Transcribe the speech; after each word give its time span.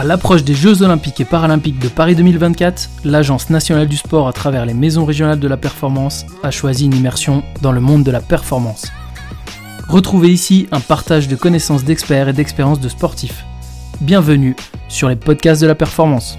À 0.00 0.04
l'approche 0.04 0.44
des 0.44 0.54
Jeux 0.54 0.80
Olympiques 0.80 1.20
et 1.20 1.26
Paralympiques 1.26 1.78
de 1.78 1.88
Paris 1.88 2.16
2024, 2.16 2.88
l'Agence 3.04 3.50
nationale 3.50 3.86
du 3.86 3.98
sport, 3.98 4.28
à 4.28 4.32
travers 4.32 4.64
les 4.64 4.72
maisons 4.72 5.04
régionales 5.04 5.40
de 5.40 5.46
la 5.46 5.58
performance, 5.58 6.24
a 6.42 6.50
choisi 6.50 6.86
une 6.86 6.94
immersion 6.94 7.42
dans 7.60 7.70
le 7.70 7.82
monde 7.82 8.02
de 8.02 8.10
la 8.10 8.22
performance. 8.22 8.90
Retrouvez 9.90 10.30
ici 10.30 10.68
un 10.72 10.80
partage 10.80 11.28
de 11.28 11.36
connaissances 11.36 11.84
d'experts 11.84 12.30
et 12.30 12.32
d'expériences 12.32 12.80
de 12.80 12.88
sportifs. 12.88 13.44
Bienvenue 14.00 14.56
sur 14.88 15.10
les 15.10 15.16
podcasts 15.16 15.60
de 15.60 15.66
la 15.66 15.74
performance. 15.74 16.38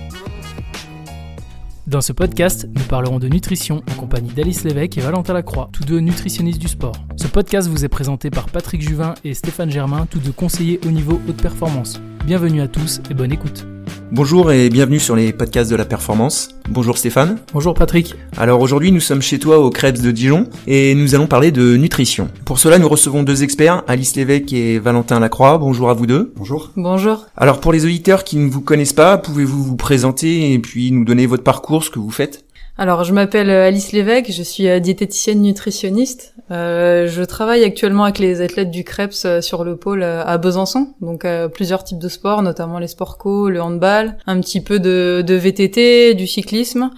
Dans 1.91 1.99
ce 1.99 2.13
podcast, 2.13 2.69
nous 2.73 2.83
parlerons 2.83 3.19
de 3.19 3.27
nutrition 3.27 3.83
en 3.91 3.95
compagnie 3.95 4.31
d'Alice 4.31 4.63
Lévesque 4.63 4.97
et 4.97 5.01
Valentin 5.01 5.33
Lacroix, 5.33 5.67
tous 5.73 5.83
deux 5.83 5.99
nutritionnistes 5.99 6.57
du 6.57 6.69
sport. 6.69 6.95
Ce 7.17 7.27
podcast 7.27 7.67
vous 7.67 7.83
est 7.83 7.89
présenté 7.89 8.29
par 8.29 8.45
Patrick 8.45 8.81
Juvin 8.81 9.13
et 9.25 9.33
Stéphane 9.33 9.69
Germain, 9.69 10.07
tous 10.09 10.19
deux 10.19 10.31
conseillers 10.31 10.79
au 10.85 10.89
niveau 10.89 11.19
haute 11.27 11.41
performance. 11.41 11.99
Bienvenue 12.25 12.61
à 12.61 12.69
tous 12.69 13.01
et 13.09 13.13
bonne 13.13 13.33
écoute. 13.33 13.65
Bonjour 14.11 14.51
et 14.51 14.69
bienvenue 14.69 14.99
sur 14.99 15.15
les 15.15 15.31
podcasts 15.33 15.71
de 15.71 15.75
la 15.75 15.85
performance. 15.85 16.49
Bonjour 16.69 16.97
Stéphane. 16.97 17.37
Bonjour 17.53 17.73
Patrick. 17.73 18.15
Alors 18.37 18.61
aujourd'hui 18.61 18.91
nous 18.91 18.99
sommes 18.99 19.21
chez 19.21 19.39
toi 19.39 19.59
au 19.59 19.69
Crêpes 19.69 20.01
de 20.01 20.11
Dijon 20.11 20.47
et 20.67 20.95
nous 20.95 21.15
allons 21.15 21.27
parler 21.27 21.51
de 21.51 21.77
nutrition. 21.77 22.29
Pour 22.45 22.59
cela 22.59 22.77
nous 22.77 22.89
recevons 22.89 23.23
deux 23.23 23.43
experts, 23.43 23.83
Alice 23.87 24.15
Lévesque 24.15 24.53
et 24.53 24.79
Valentin 24.79 25.19
Lacroix. 25.19 25.57
Bonjour 25.57 25.89
à 25.89 25.93
vous 25.93 26.07
deux. 26.07 26.33
Bonjour. 26.35 26.71
Bonjour. 26.75 27.25
Alors 27.37 27.59
pour 27.59 27.71
les 27.71 27.85
auditeurs 27.85 28.23
qui 28.23 28.37
ne 28.37 28.49
vous 28.49 28.61
connaissent 28.61 28.93
pas, 28.93 29.17
pouvez-vous 29.17 29.63
vous 29.63 29.77
présenter 29.77 30.53
et 30.53 30.59
puis 30.59 30.91
nous 30.91 31.05
donner 31.05 31.25
votre 31.25 31.43
parcours, 31.43 31.83
ce 31.83 31.89
que 31.89 31.99
vous 31.99 32.11
faites? 32.11 32.43
Alors, 32.81 33.03
je 33.03 33.13
m'appelle 33.13 33.51
Alice 33.51 33.91
Lévesque, 33.91 34.31
je 34.31 34.41
suis 34.41 34.67
euh, 34.67 34.79
diététicienne 34.79 35.39
nutritionniste. 35.39 36.33
Euh, 36.49 37.07
je 37.07 37.21
travaille 37.21 37.63
actuellement 37.63 38.05
avec 38.05 38.17
les 38.17 38.41
athlètes 38.41 38.71
du 38.71 38.83
CREPS 38.83 39.25
euh, 39.25 39.41
sur 39.41 39.63
le 39.63 39.75
pôle 39.75 40.01
à 40.01 40.35
Besançon, 40.39 40.95
donc 40.99 41.23
plusieurs 41.53 41.83
types 41.83 41.99
de 41.99 42.09
sports, 42.09 42.41
notamment 42.41 42.79
les 42.79 42.87
sports 42.87 43.19
co, 43.19 43.49
le 43.49 43.61
handball, 43.61 44.17
un 44.25 44.41
petit 44.41 44.61
peu 44.61 44.79
de, 44.79 45.23
VTT, 45.27 46.15
du 46.15 46.25
cyclisme, 46.25 46.89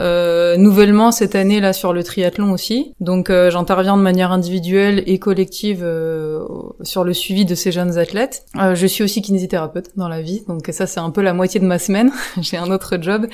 euh, 0.00 0.56
nouvellement 0.56 1.12
cette 1.12 1.34
année 1.34 1.60
là 1.60 1.72
sur 1.72 1.92
le 1.92 2.02
triathlon 2.02 2.50
aussi. 2.52 2.94
Donc 3.00 3.28
euh, 3.28 3.50
j'interviens 3.50 3.96
de 3.96 4.02
manière 4.02 4.32
individuelle 4.32 5.02
et 5.06 5.18
collective 5.18 5.82
euh, 5.82 6.44
sur 6.82 7.04
le 7.04 7.12
suivi 7.12 7.44
de 7.44 7.54
ces 7.54 7.72
jeunes 7.72 7.98
athlètes. 7.98 8.44
je 8.74 8.86
suis 8.86 9.04
aussi 9.04 9.20
kinésithérapeute 9.20 9.90
dans 9.96 10.08
la 10.08 10.22
vie, 10.22 10.44
donc 10.48 10.68
ça 10.72 10.86
c'est 10.86 11.00
un 11.00 11.10
peu 11.10 11.20
la 11.20 11.34
moitié 11.34 11.60
de 11.60 11.66
ma 11.66 11.78
semaine. 11.78 12.10
j'ai 12.40 12.56
un 12.56 12.70
autre 12.70 12.96
job 13.00 13.26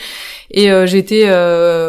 et 0.50 0.66
été 0.66 1.28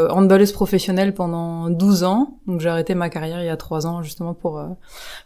handballeuse 0.09 0.51
professionnelle 0.51 1.13
pendant 1.13 1.69
12 1.69 2.03
ans. 2.03 2.39
Donc 2.47 2.59
j'ai 2.59 2.69
arrêté 2.69 2.95
ma 2.95 3.09
carrière 3.09 3.41
il 3.41 3.45
y 3.45 3.49
a 3.49 3.57
3 3.57 3.87
ans 3.87 4.03
justement 4.03 4.33
pour 4.33 4.63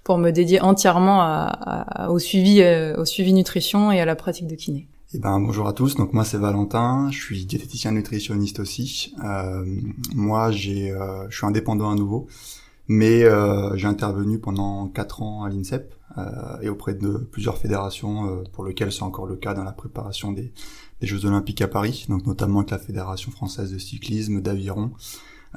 pour 0.04 0.18
me 0.18 0.32
dédier 0.32 0.62
entièrement 0.62 1.22
à, 1.22 2.08
au 2.10 2.20
suivi 2.20 2.64
au 2.98 3.06
suivi 3.06 3.34
nutrition 3.34 3.92
et 3.92 4.00
à 4.00 4.06
la 4.06 4.16
pratique 4.16 4.48
de 4.48 4.56
kiné. 4.56 4.88
Eh 5.16 5.20
ben, 5.20 5.40
bonjour 5.40 5.68
à 5.68 5.74
tous, 5.74 5.94
donc 5.94 6.12
moi 6.14 6.26
c'est 6.26 6.40
Valentin, 6.40 7.08
je 7.12 7.22
suis 7.22 7.46
diététicien 7.46 7.92
nutritionniste 7.92 8.60
aussi. 8.60 9.14
Euh, 9.24 9.64
moi 10.16 10.50
j'ai, 10.50 10.90
euh, 10.90 11.30
je 11.30 11.38
suis 11.38 11.46
indépendant 11.46 11.92
à 11.92 11.96
nouveau, 11.96 12.26
mais 12.88 13.24
euh, 13.24 13.78
j'ai 13.78 13.86
intervenu 13.86 14.40
pendant 14.40 14.88
quatre 14.88 15.22
ans 15.22 15.44
à 15.44 15.50
l'INSEP 15.50 15.94
euh, 15.94 16.03
et 16.62 16.70
auprès 16.70 16.94
de 16.94 17.18
plusieurs 17.32 17.58
fédérations 17.58 18.28
euh, 18.28 18.44
pour 18.52 18.66
lesquelles 18.66 18.92
c'est 18.92 19.04
encore 19.04 19.26
le 19.26 19.36
cas 19.36 19.54
dans 19.54 19.64
la 19.64 19.72
préparation 19.72 20.32
des, 20.32 20.54
des, 21.02 21.08
Jeux 21.08 21.26
Olympiques 21.26 21.62
à 21.62 21.68
Paris, 21.68 22.06
donc 22.10 22.26
notamment 22.26 22.60
avec 22.60 22.72
la 22.72 22.80
Fédération 22.80 23.32
française 23.32 23.72
de 23.72 23.80
cyclisme, 23.80 24.42
d'aviron, 24.42 24.92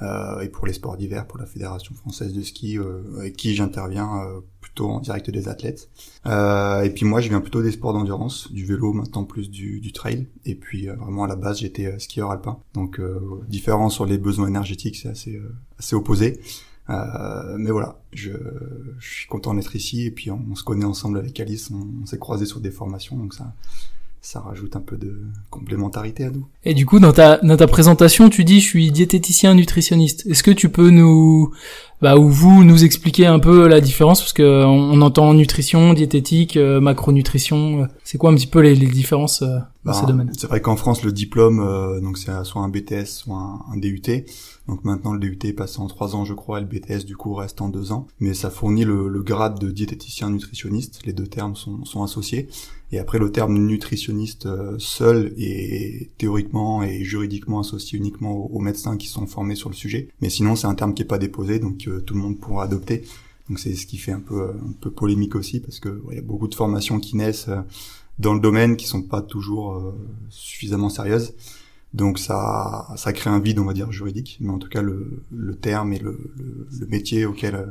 euh, 0.02 0.40
et 0.40 0.48
pour 0.48 0.66
les 0.66 0.72
sports 0.72 0.96
d'hiver 0.96 1.26
pour 1.26 1.38
la 1.38 1.46
Fédération 1.46 1.94
française 1.94 2.32
de 2.32 2.42
ski 2.42 2.78
avec 3.18 3.36
qui 3.36 3.54
j'interviens 3.54 4.42
en 4.84 5.00
direct 5.00 5.30
des 5.30 5.48
athlètes. 5.48 5.88
Euh, 6.26 6.82
et 6.82 6.90
puis 6.90 7.04
moi, 7.04 7.20
je 7.20 7.28
viens 7.28 7.40
plutôt 7.40 7.62
des 7.62 7.72
sports 7.72 7.92
d'endurance, 7.92 8.52
du 8.52 8.64
vélo, 8.64 8.92
maintenant 8.92 9.24
plus 9.24 9.50
du, 9.50 9.80
du 9.80 9.92
trail. 9.92 10.26
Et 10.44 10.54
puis 10.54 10.88
euh, 10.88 10.94
vraiment 10.94 11.24
à 11.24 11.28
la 11.28 11.36
base, 11.36 11.60
j'étais 11.60 11.86
euh, 11.86 11.98
skieur 11.98 12.30
alpin. 12.30 12.58
Donc 12.74 13.00
euh, 13.00 13.20
différent 13.48 13.88
sur 13.88 14.06
les 14.06 14.18
besoins 14.18 14.48
énergétiques, 14.48 14.96
c'est 14.96 15.08
assez 15.08 15.40
assez 15.78 15.96
opposé. 15.96 16.40
Mais 16.88 17.70
voilà, 17.70 17.98
je, 18.12 18.30
je, 18.98 19.08
suis 19.08 19.28
content 19.28 19.54
d'être 19.54 19.74
ici 19.74 20.06
et 20.06 20.10
puis 20.10 20.30
on, 20.30 20.54
se 20.54 20.62
connaît 20.62 20.84
ensemble 20.84 21.18
avec 21.18 21.38
Alice, 21.40 21.70
on, 21.70 22.02
on 22.02 22.06
s'est 22.06 22.18
croisés 22.18 22.46
sur 22.46 22.60
des 22.60 22.70
formations, 22.70 23.16
donc 23.16 23.34
ça 23.34 23.52
ça 24.26 24.40
rajoute 24.40 24.74
un 24.74 24.80
peu 24.80 24.96
de 24.96 25.20
complémentarité 25.50 26.24
à 26.24 26.30
nous. 26.30 26.44
Et 26.64 26.74
du 26.74 26.84
coup, 26.84 26.98
dans 26.98 27.12
ta, 27.12 27.36
dans 27.44 27.56
ta 27.56 27.68
présentation, 27.68 28.28
tu 28.28 28.42
dis 28.42 28.60
je 28.60 28.66
suis 28.66 28.90
diététicien 28.90 29.54
nutritionniste. 29.54 30.26
Est-ce 30.26 30.42
que 30.42 30.50
tu 30.50 30.68
peux 30.68 30.90
nous, 30.90 31.52
bah, 32.02 32.16
ou 32.16 32.28
vous 32.28 32.64
nous 32.64 32.84
expliquer 32.84 33.26
un 33.26 33.38
peu 33.38 33.68
la 33.68 33.80
différence? 33.80 34.20
Parce 34.20 34.32
que 34.32 34.64
on, 34.64 35.00
entend 35.00 35.32
nutrition, 35.32 35.92
diététique, 35.92 36.56
euh, 36.56 36.80
macronutrition. 36.80 37.86
Euh, 38.06 38.08
c'est 38.08 38.18
quoi 38.18 38.30
un 38.30 38.34
petit 38.34 38.46
peu 38.46 38.60
les, 38.60 38.74
les 38.74 38.86
différences 38.86 39.42
euh, 39.42 39.58
dans 39.84 39.92
ces 39.92 40.02
bah, 40.02 40.06
domaines? 40.08 40.32
C'est 40.36 40.46
vrai 40.46 40.60
qu'en 40.60 40.76
France, 40.76 41.02
le 41.02 41.12
diplôme, 41.12 41.58
donc 42.02 42.18
c'est 42.18 42.32
soit 42.44 42.62
un 42.62 42.68
BTS, 42.68 43.06
soit 43.06 43.64
un, 43.70 43.76
DUT. 43.76 44.02
Donc 44.68 44.84
maintenant, 44.84 45.12
le 45.12 45.18
DUT 45.20 45.38
est 45.44 45.52
passé 45.52 45.80
en 45.80 45.86
trois 45.86 46.14
ans, 46.14 46.24
je 46.24 46.34
crois, 46.34 46.58
et 46.58 46.60
le 46.62 46.66
BTS 46.66 47.04
du 47.04 47.16
coup 47.16 47.34
reste 47.34 47.60
en 47.60 47.68
deux 47.68 47.92
ans. 47.92 48.06
Mais 48.20 48.34
ça 48.34 48.50
fournit 48.50 48.84
le, 48.84 49.08
le 49.08 49.22
grade 49.22 49.58
de 49.58 49.70
diététicien 49.70 50.30
nutritionniste. 50.30 51.04
Les 51.04 51.12
deux 51.12 51.26
termes 51.26 51.56
sont, 51.56 51.84
sont 51.84 52.02
associés. 52.02 52.48
Et 52.92 53.00
après, 53.00 53.18
le 53.18 53.32
terme 53.32 53.58
nutritionniste 53.58 54.48
seul 54.78 55.34
est 55.36 56.10
théoriquement 56.18 56.84
et 56.84 57.02
juridiquement 57.02 57.60
associé 57.60 57.98
uniquement 57.98 58.32
aux, 58.32 58.56
aux 58.56 58.60
médecins 58.60 58.96
qui 58.96 59.08
sont 59.08 59.26
formés 59.26 59.56
sur 59.56 59.68
le 59.68 59.74
sujet. 59.74 60.08
Mais 60.20 60.30
sinon, 60.30 60.54
c'est 60.54 60.68
un 60.68 60.74
terme 60.74 60.94
qui 60.94 61.02
est 61.02 61.06
pas 61.06 61.18
déposé, 61.18 61.58
donc 61.58 61.78
tout 61.78 62.14
le 62.14 62.20
monde 62.20 62.38
pourra 62.38 62.64
adopter. 62.64 63.02
Donc 63.48 63.58
c'est 63.58 63.74
ce 63.74 63.86
qui 63.86 63.98
fait 63.98 64.12
un 64.12 64.20
peu 64.20 64.50
un 64.50 64.72
peu 64.80 64.90
polémique 64.90 65.34
aussi 65.34 65.60
parce 65.60 65.78
que 65.78 66.02
il 66.10 66.16
y 66.16 66.18
a 66.18 66.22
beaucoup 66.22 66.48
de 66.48 66.54
formations 66.54 66.98
qui 66.98 67.16
naissent 67.16 67.48
euh, 67.48 67.60
dans 68.18 68.34
le 68.34 68.40
domaine 68.40 68.76
qui 68.76 68.86
sont 68.86 69.02
pas 69.02 69.22
toujours 69.22 69.74
euh, 69.74 69.92
suffisamment 70.30 70.88
sérieuses. 70.88 71.34
Donc 71.94 72.18
ça 72.18 72.88
ça 72.96 73.12
crée 73.12 73.30
un 73.30 73.40
vide 73.40 73.58
on 73.58 73.64
va 73.64 73.72
dire 73.72 73.92
juridique, 73.92 74.38
mais 74.40 74.50
en 74.50 74.58
tout 74.58 74.68
cas 74.68 74.82
le, 74.82 75.24
terme 75.60 75.92
et 75.92 75.98
le, 75.98 76.32
le 76.36 76.86
métier 76.86 77.24
auquel 77.24 77.54
euh, 77.54 77.66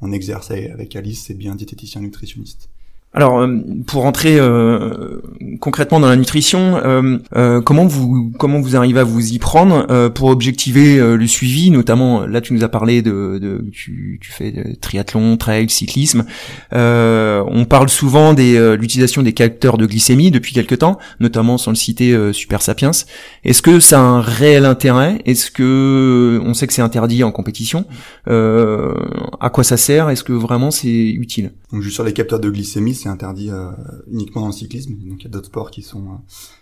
on 0.00 0.12
exerce 0.12 0.50
avec 0.50 0.94
Alice, 0.96 1.24
c'est 1.24 1.34
bien 1.34 1.56
diététicien 1.56 2.00
nutritionniste. 2.00 2.70
Alors, 3.14 3.40
euh, 3.40 3.56
pour 3.86 4.02
rentrer 4.02 4.36
euh, 4.38 5.22
concrètement 5.60 5.98
dans 5.98 6.08
la 6.08 6.16
nutrition, 6.16 6.78
euh, 6.84 7.60
comment 7.62 7.86
vous 7.86 8.30
comment 8.38 8.60
vous 8.60 8.76
arrivez 8.76 9.00
à 9.00 9.04
vous 9.04 9.32
y 9.32 9.38
prendre 9.38 10.08
pour 10.10 10.28
objectiver 10.28 10.98
le 10.98 11.26
suivi, 11.26 11.70
notamment 11.70 12.26
là 12.26 12.40
tu 12.40 12.52
nous 12.52 12.64
as 12.64 12.68
parlé 12.68 13.00
de, 13.00 13.64
tu 13.72 14.18
fais 14.22 14.76
triathlon, 14.80 15.36
trail, 15.36 15.70
cyclisme. 15.70 16.24
on 16.72 17.66
parle 17.68 17.88
souvent 17.88 18.34
de 18.34 18.74
l'utilisation 18.74 19.22
des 19.22 19.32
capteurs 19.32 19.78
de 19.78 19.86
glycémie 19.86 20.30
depuis 20.30 20.52
quelque 20.52 20.74
temps, 20.74 20.98
notamment 21.18 21.56
sans 21.56 21.70
le 21.70 21.76
citer 21.76 22.32
Super 22.32 22.60
Sapiens. 22.60 22.90
Est-ce 23.44 23.62
que 23.62 23.80
ça 23.80 24.00
a 24.00 24.02
un 24.02 24.20
réel 24.20 24.66
intérêt? 24.66 25.22
Est-ce 25.24 25.50
que 25.50 26.40
on 26.44 26.52
sait 26.52 26.66
que 26.66 26.72
c'est 26.72 26.82
interdit 26.82 27.24
en 27.24 27.32
compétition? 27.32 27.86
À 28.26 29.50
quoi 29.50 29.64
ça 29.64 29.78
sert? 29.78 30.10
Est-ce 30.10 30.24
que 30.24 30.32
vraiment 30.32 30.70
c'est 30.70 30.88
utile? 30.88 31.52
Donc 31.72 31.82
juste 31.82 31.94
sur 31.94 32.04
les 32.04 32.14
capteurs 32.14 32.40
de 32.40 32.48
glycémie 32.48 32.94
c'est 32.94 33.08
interdit 33.08 33.50
euh, 33.50 33.70
uniquement 34.10 34.42
dans 34.42 34.48
le 34.48 34.52
cyclisme. 34.52 34.94
Donc 34.94 35.20
il 35.20 35.24
y 35.24 35.26
a 35.26 35.30
d'autres 35.30 35.46
sports 35.46 35.70
qui 35.70 35.82
sont 35.82 36.06
euh, 36.06 36.16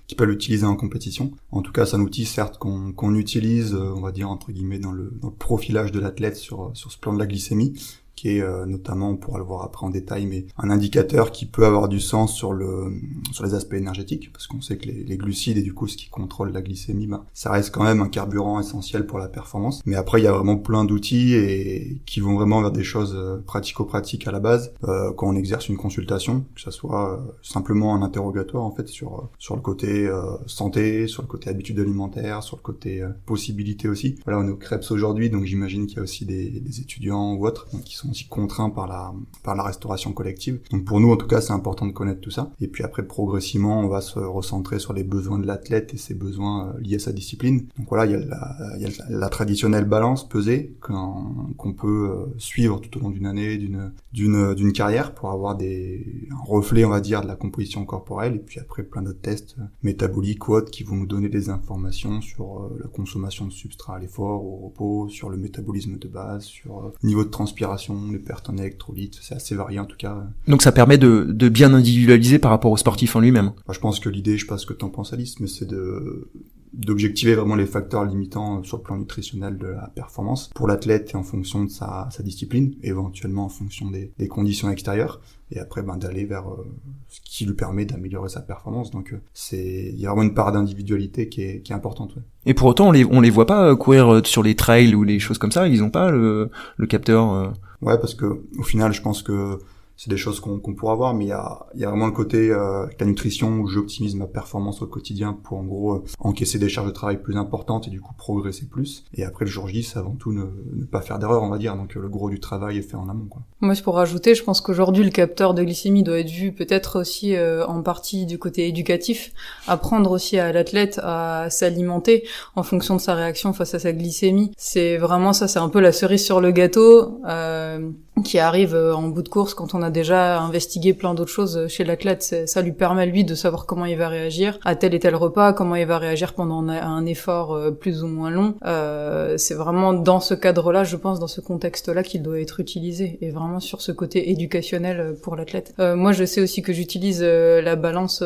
qui 0.07 0.15
peuvent 0.15 0.29
l'utiliser 0.29 0.67
en 0.67 0.77
compétition. 0.77 1.33
En 1.53 1.63
tout 1.63 1.73
cas, 1.73 1.87
c'est 1.87 1.97
un 1.97 2.01
outil 2.01 2.25
certes 2.25 2.59
qu'on 2.59 3.15
utilise, 3.15 3.75
euh, 3.75 3.93
on 3.97 4.01
va 4.01 4.13
dire 4.13 4.31
entre 4.31 4.53
guillemets, 4.53 4.79
dans 4.79 4.93
le, 4.93 5.13
dans 5.21 5.29
le 5.29 5.35
profilage 5.35 5.93
de 5.93 6.01
l'athlète 6.01 6.37
sur 6.37 6.71
sur 6.75 6.91
ce 6.91 6.99
plan 6.99 7.13
de 7.13 7.19
la 7.19 7.27
glycémie, 7.27 7.75
qui 8.17 8.31
est 8.31 8.43
euh, 8.43 8.67
notamment, 8.67 9.11
on 9.11 9.17
pourra 9.17 9.39
le 9.39 9.45
voir 9.45 9.63
après 9.63 9.87
en 9.87 9.91
détail, 9.91 10.27
mais 10.27 10.47
un 10.59 10.71
indicateur 10.71 11.31
qui 11.31 11.47
peut 11.47 11.67
avoir 11.67 11.89
du 11.89 12.01
sens 12.01 12.35
sur 12.35 12.53
le 12.53 12.93
sur 13.33 13.45
les 13.45 13.55
aspects 13.55 13.75
énergétiques, 13.75 14.33
parce 14.33 14.47
qu'on 14.47 14.61
sait 14.61 14.79
que 14.79 14.87
les, 14.87 15.05
les, 15.05 15.17
glucides 15.17 15.59
et 15.59 15.63
du 15.63 15.75
coup 15.75 15.87
ce 15.87 15.97
qui 15.97 16.09
contrôle 16.09 16.53
la 16.53 16.63
glycémie, 16.63 17.07
bah, 17.07 17.25
ça 17.35 17.51
reste 17.51 17.73
quand 17.73 17.85
même 17.85 18.01
un 18.01 18.09
carburant 18.09 18.59
essentiel 18.59 19.07
pour 19.07 19.19
la 19.19 19.29
performance. 19.29 19.83
Mais 19.85 19.97
après, 19.97 20.21
il 20.21 20.25
y 20.25 20.27
a 20.27 20.33
vraiment 20.33 20.57
plein 20.57 20.85
d'outils 20.85 21.35
et 21.35 22.01
qui 22.07 22.21
vont 22.21 22.35
vraiment 22.35 22.61
vers 22.61 22.73
des 22.73 22.85
choses 22.85 23.15
euh, 23.15 23.37
pratico-pratiques 23.47 24.27
à 24.27 24.33
la 24.33 24.41
base 24.41 24.73
euh, 24.85 25.13
quand 25.13 25.29
on 25.29 25.37
exerce 25.37 25.69
une 25.69 25.77
consultation, 25.77 26.45
que 26.55 26.61
ce 26.61 26.71
soit 26.71 27.15
euh, 27.15 27.33
simplement 27.43 27.95
un 27.95 28.03
interrogatoire 28.03 28.65
en 28.65 28.71
fait 28.71 28.89
sur 28.89 29.29
sur 29.39 29.57
le 29.57 29.63
côté 29.63 30.09
santé, 30.47 31.07
sur 31.07 31.23
le 31.23 31.29
côté 31.29 31.51
habitude 31.51 31.79
alimentaire, 31.79 32.43
sur 32.43 32.57
le 32.57 32.63
côté 32.63 33.07
possibilité 33.27 33.89
aussi. 33.89 34.17
Voilà, 34.25 34.41
on 34.41 34.49
est 34.49 34.51
au 34.51 34.57
Krebs 34.57 34.91
aujourd'hui, 34.91 35.31
donc 35.31 35.45
j'imagine 35.45 35.87
qu'il 35.87 35.97
y 35.97 36.01
a 36.01 36.03
aussi 36.03 36.25
des, 36.25 36.49
des 36.49 36.81
étudiants 36.81 37.35
ou 37.35 37.47
autres 37.47 37.69
qui 37.85 37.97
sont 37.97 38.06
aussi 38.11 38.29
contraints 38.29 38.71
par 38.71 38.87
la 38.87 39.13
par 39.43 39.55
la 39.57 39.63
restauration 39.63 40.13
collective. 40.13 40.61
Donc 40.71 40.85
pour 40.85 41.01
nous 41.01 41.11
en 41.13 41.17
tout 41.17 41.27
cas 41.27 41.41
c'est 41.41 41.53
important 41.53 41.87
de 41.87 41.93
connaître 41.93 42.21
tout 42.21 42.31
ça. 42.31 42.51
Et 42.61 42.69
puis 42.69 42.85
après 42.85 43.07
progressivement 43.07 43.81
on 43.81 43.89
va 43.89 44.01
se 44.01 44.19
recentrer 44.19 44.79
sur 44.79 44.93
les 44.93 45.05
besoins 45.05 45.39
de 45.39 45.47
l'athlète 45.47 45.95
et 45.95 45.97
ses 45.97 46.15
besoins 46.15 46.69
euh, 46.69 46.81
liés 46.81 46.97
à 46.97 47.01
sa 47.01 47.13
discipline. 47.13 47.67
Donc 47.79 47.89
voilà 47.89 48.07
il 48.07 48.13
y 48.13 48.87
a 48.87 48.91
la, 49.09 49.29
traditionnelle 49.29 49.85
balance 49.85 50.29
pesée 50.29 50.77
qu'on 50.81 51.73
peut 51.77 52.11
euh, 52.11 52.35
suivre 52.39 52.81
tout 52.81 52.99
au 52.99 53.03
long 53.03 53.11
d'une 53.11 53.27
année, 53.27 53.59
d'une 53.59 53.93
d'une 54.13 54.73
carrière 54.73 55.15
pour 55.15 55.31
avoir 55.31 55.57
des 55.57 56.29
un 56.31 56.45
reflet 56.45 56.85
on 56.85 56.91
va 56.91 57.01
dire 57.01 57.23
de 57.23 57.27
la 57.27 57.37
composition 57.37 57.85
corporelle 57.85 58.37
et 58.37 58.39
puis 58.39 58.61
après 58.61 58.83
plein 58.83 59.03
d'autres 59.03 59.21
tests 59.21 59.57
euh, 59.59 59.65
métaboliques 59.83 60.49
ou 60.49 60.55
autres 60.55 60.71
qui 60.71 60.85
vont 60.85 60.97
nous 60.97 61.07
donner 61.07 61.29
des 61.29 61.51
informations 61.51 62.21
sur 62.21 62.71
la 62.81 62.89
consommation 62.89 63.47
de 63.47 63.53
substrat 63.53 63.97
à 63.97 63.99
l'effort, 63.99 64.45
au 64.45 64.57
repos, 64.67 65.09
sur 65.09 65.29
le 65.29 65.37
métabolisme 65.37 65.99
de 65.99 66.09
base, 66.09 66.45
sur 66.45 66.83
le 67.03 67.09
niveau 67.09 67.25
de 67.25 67.31
transpiration 67.31 67.96
récupération, 67.97 68.13
les 68.13 68.19
pertes 68.19 68.51
en 68.51 68.57
électrolytes, 68.57 69.19
c'est 69.23 69.35
assez 69.35 69.55
varié 69.55 69.79
en 69.79 69.87
tout 69.87 69.97
cas. 69.97 70.27
Donc 70.49 70.63
ça 70.63 70.73
permet 70.73 70.99
de, 70.99 71.27
de 71.29 71.49
bien 71.49 71.73
individualiser 71.75 72.39
par 72.39 72.51
rapport 72.51 72.73
au 72.73 72.77
sportif 72.77 73.17
en 73.17 73.21
lui-même. 73.21 73.53
je 73.71 73.79
pense 73.79 74.01
que 74.01 74.09
l'idée, 74.09 74.37
je 74.37 74.43
sais 74.43 74.49
pas 74.49 74.59
ce 74.59 74.67
que 74.67 74.75
t'en 74.75 74.89
penses 74.91 75.13
Alice, 75.13 75.41
mais 75.41 75.47
c'est 75.47 75.67
de 75.67 76.29
d'objectiver 76.73 77.35
vraiment 77.35 77.55
les 77.55 77.65
facteurs 77.65 78.05
limitants 78.05 78.63
sur 78.63 78.77
le 78.77 78.83
plan 78.83 78.99
nutritionnel 78.99 79.57
de 79.57 79.69
la 79.69 79.91
performance 79.95 80.51
pour 80.55 80.69
l'athlète 80.69 81.13
et 81.15 81.17
en 81.17 81.23
fonction 81.23 81.65
de 81.65 81.71
sa, 81.71 82.09
sa 82.11 82.23
discipline, 82.23 82.75
éventuellement 82.83 83.47
en 83.47 83.49
fonction 83.49 83.91
des, 83.91 84.13
des 84.19 84.29
conditions 84.29 84.71
extérieures 84.71 85.21
et 85.51 85.59
après 85.59 85.83
ben, 85.83 85.97
d'aller 85.97 86.27
vers 86.27 86.51
euh, 86.51 86.67
ce 87.09 87.21
qui 87.25 87.47
lui 87.47 87.55
permet 87.55 87.87
d'améliorer 87.87 88.29
sa 88.29 88.41
performance. 88.41 88.91
Donc 88.91 89.13
euh, 89.13 89.21
c'est 89.33 89.91
il 89.93 89.99
y 89.99 90.07
a 90.07 90.11
vraiment 90.11 90.25
une 90.25 90.35
part 90.35 90.53
d'individualité 90.53 91.29
qui 91.29 91.43
est, 91.43 91.63
qui 91.63 91.73
est 91.73 91.75
importante. 91.75 92.15
Ouais. 92.17 92.23
Et 92.45 92.53
pour 92.53 92.69
autant 92.69 92.89
on 92.89 92.93
les 92.93 93.05
on 93.07 93.21
les 93.21 93.31
voit 93.31 93.47
pas 93.47 93.71
euh, 93.71 93.77
courir 93.77 94.21
sur 94.27 94.43
les 94.43 94.55
trails 94.55 94.95
ou 94.95 95.03
les 95.03 95.19
choses 95.19 95.39
comme 95.39 95.53
ça. 95.53 95.69
Ils 95.69 95.83
ont 95.83 95.91
pas 95.91 96.11
le, 96.11 96.51
le 96.77 96.87
capteur. 96.87 97.55
Ouais 97.83 97.99
parce 97.99 98.15
que 98.15 98.43
au 98.59 98.63
final 98.63 98.93
je 98.93 99.03
pense 99.03 99.23
que 99.23 99.59
c'est 99.97 100.11
des 100.11 100.17
choses 100.17 100.41
qu'on 100.41 100.59
pourra 100.59 100.95
voir, 100.95 101.15
mais 101.15 101.25
il 101.25 101.29
y 101.29 101.33
a, 101.33 101.67
y 101.75 101.85
a 101.85 101.89
vraiment 101.89 102.07
le 102.07 102.13
côté 102.13 102.51
euh, 102.51 102.87
la 103.01 103.07
nutrition 103.07 103.59
où 103.61 103.67
j'optimise 103.67 104.15
ma 104.15 104.27
performance 104.27 104.83
au 104.83 104.87
quotidien 104.87 105.33
pour 105.33 105.59
en 105.59 105.65
gros 105.65 105.95
euh, 105.95 106.05
encaisser 106.21 106.59
des 106.59 106.69
charges 106.69 106.89
de 106.89 106.93
travail 106.93 107.21
plus 107.23 107.37
importantes 107.37 107.87
et 107.89 107.91
du 107.91 108.01
coup 108.01 108.13
progresser 108.17 108.67
plus. 108.67 109.05
Et 109.15 109.25
après 109.25 109.45
le 109.45 109.51
jour 109.51 109.69
J, 109.69 109.83
c'est 109.83 109.99
avant 109.99 110.15
tout 110.15 110.33
ne, 110.33 110.45
ne 110.75 110.85
pas 110.85 111.01
faire 111.01 111.19
d'erreur, 111.19 111.43
on 111.43 111.49
va 111.49 111.59
dire. 111.59 111.77
Donc 111.77 111.95
le 111.95 112.09
gros 112.09 112.29
du 112.29 112.41
travail 112.41 112.79
est 112.79 112.83
fait 112.83 112.97
en 112.97 113.09
amont. 113.09 113.27
Quoi. 113.27 113.43
Moi, 113.61 113.75
pour 113.83 113.95
rajouter, 113.95 114.35
je 114.35 114.43
pense 114.43 114.61
qu'aujourd'hui 114.61 115.05
le 115.05 115.11
capteur 115.11 115.55
de 115.55 115.63
glycémie 115.63 116.03
doit 116.03 116.19
être 116.19 116.31
vu 116.31 116.53
peut-être 116.53 117.01
aussi 117.01 117.35
euh, 117.35 117.67
en 117.67 117.83
partie 117.83 118.27
du 118.27 118.39
côté 118.39 118.69
éducatif, 118.69 119.33
apprendre 119.67 120.11
aussi 120.11 120.39
à 120.39 120.53
l'athlète 120.53 121.01
à 121.03 121.49
s'alimenter 121.51 122.25
en 122.55 122.63
fonction 122.63 122.97
de 122.97 123.01
sa 123.01 123.15
réaction 123.15 123.53
face 123.53 123.75
à 123.75 123.79
sa 123.79 123.93
glycémie. 123.93 124.53
C'est 124.59 124.99
vraiment 124.99 125.33
ça, 125.33 125.49
c'est 125.49 125.59
un 125.59 125.69
peu 125.69 125.81
la 125.81 125.93
cerise 125.93 126.25
sur 126.25 126.41
le 126.41 126.51
gâteau. 126.51 127.21
Euh, 127.27 127.91
qui 128.25 128.39
arrive 128.39 128.75
euh, 128.75 128.95
en 128.95 129.09
bout 129.09 129.23
de 129.23 129.29
course 129.29 129.55
quand 129.55 129.75
on 129.75 129.83
a 129.83 129.86
déjà 129.91 130.41
investigué 130.41 130.95
plein 130.95 131.15
d'autres 131.15 131.31
choses 131.31 131.67
chez 131.69 131.85
l'athlète. 131.85 132.47
Ça 132.47 132.63
lui 132.63 132.73
permet 132.73 133.07
lui 133.07 133.25
de 133.25 133.35
savoir 133.35 133.67
comment 133.67 133.85
il 133.85 133.97
va 133.97 134.09
réagir 134.09 134.59
à 134.65 134.75
tel 134.77 134.95
et 134.95 134.99
tel 134.99 135.15
repas, 135.15 135.53
comment 135.53 135.77
il 135.77 135.87
va 135.87 135.99
réagir 135.99 136.35
pendant 136.35 136.67
un 136.69 137.07
effort 137.07 137.55
euh, 137.55 137.71
plus 137.71 138.03
ou 138.03 138.09
moins 138.09 138.31
long. 138.31 138.55
Euh, 138.65 139.37
c'est 139.37 139.55
vraiment 139.55 139.93
dans 139.93 140.21
ce 140.21 140.35
cadre-là, 140.35 140.85
je 140.85 140.97
pense, 140.97 141.21
dans 141.21 141.27
ce 141.27 141.41
contexte-là 141.41 142.03
qu'il 142.03 142.23
doit 142.23 142.41
être 142.41 142.61
utilisé 142.61 143.19
et 143.21 143.31
vraiment 143.31 143.61
sur 143.61 143.81
ce 143.81 143.93
côté 143.93 144.31
éducationnel 144.31 145.01
euh, 145.01 145.13
pour 145.21 145.37
l'athlète. 145.37 145.75
Euh, 145.79 145.97
moi, 145.97 146.13
je 146.13 146.25
sais 146.25 146.41
aussi 146.41 146.63
que 146.63 146.73
j'utilise 146.73 147.23
la 147.23 147.77
balance 147.77 148.23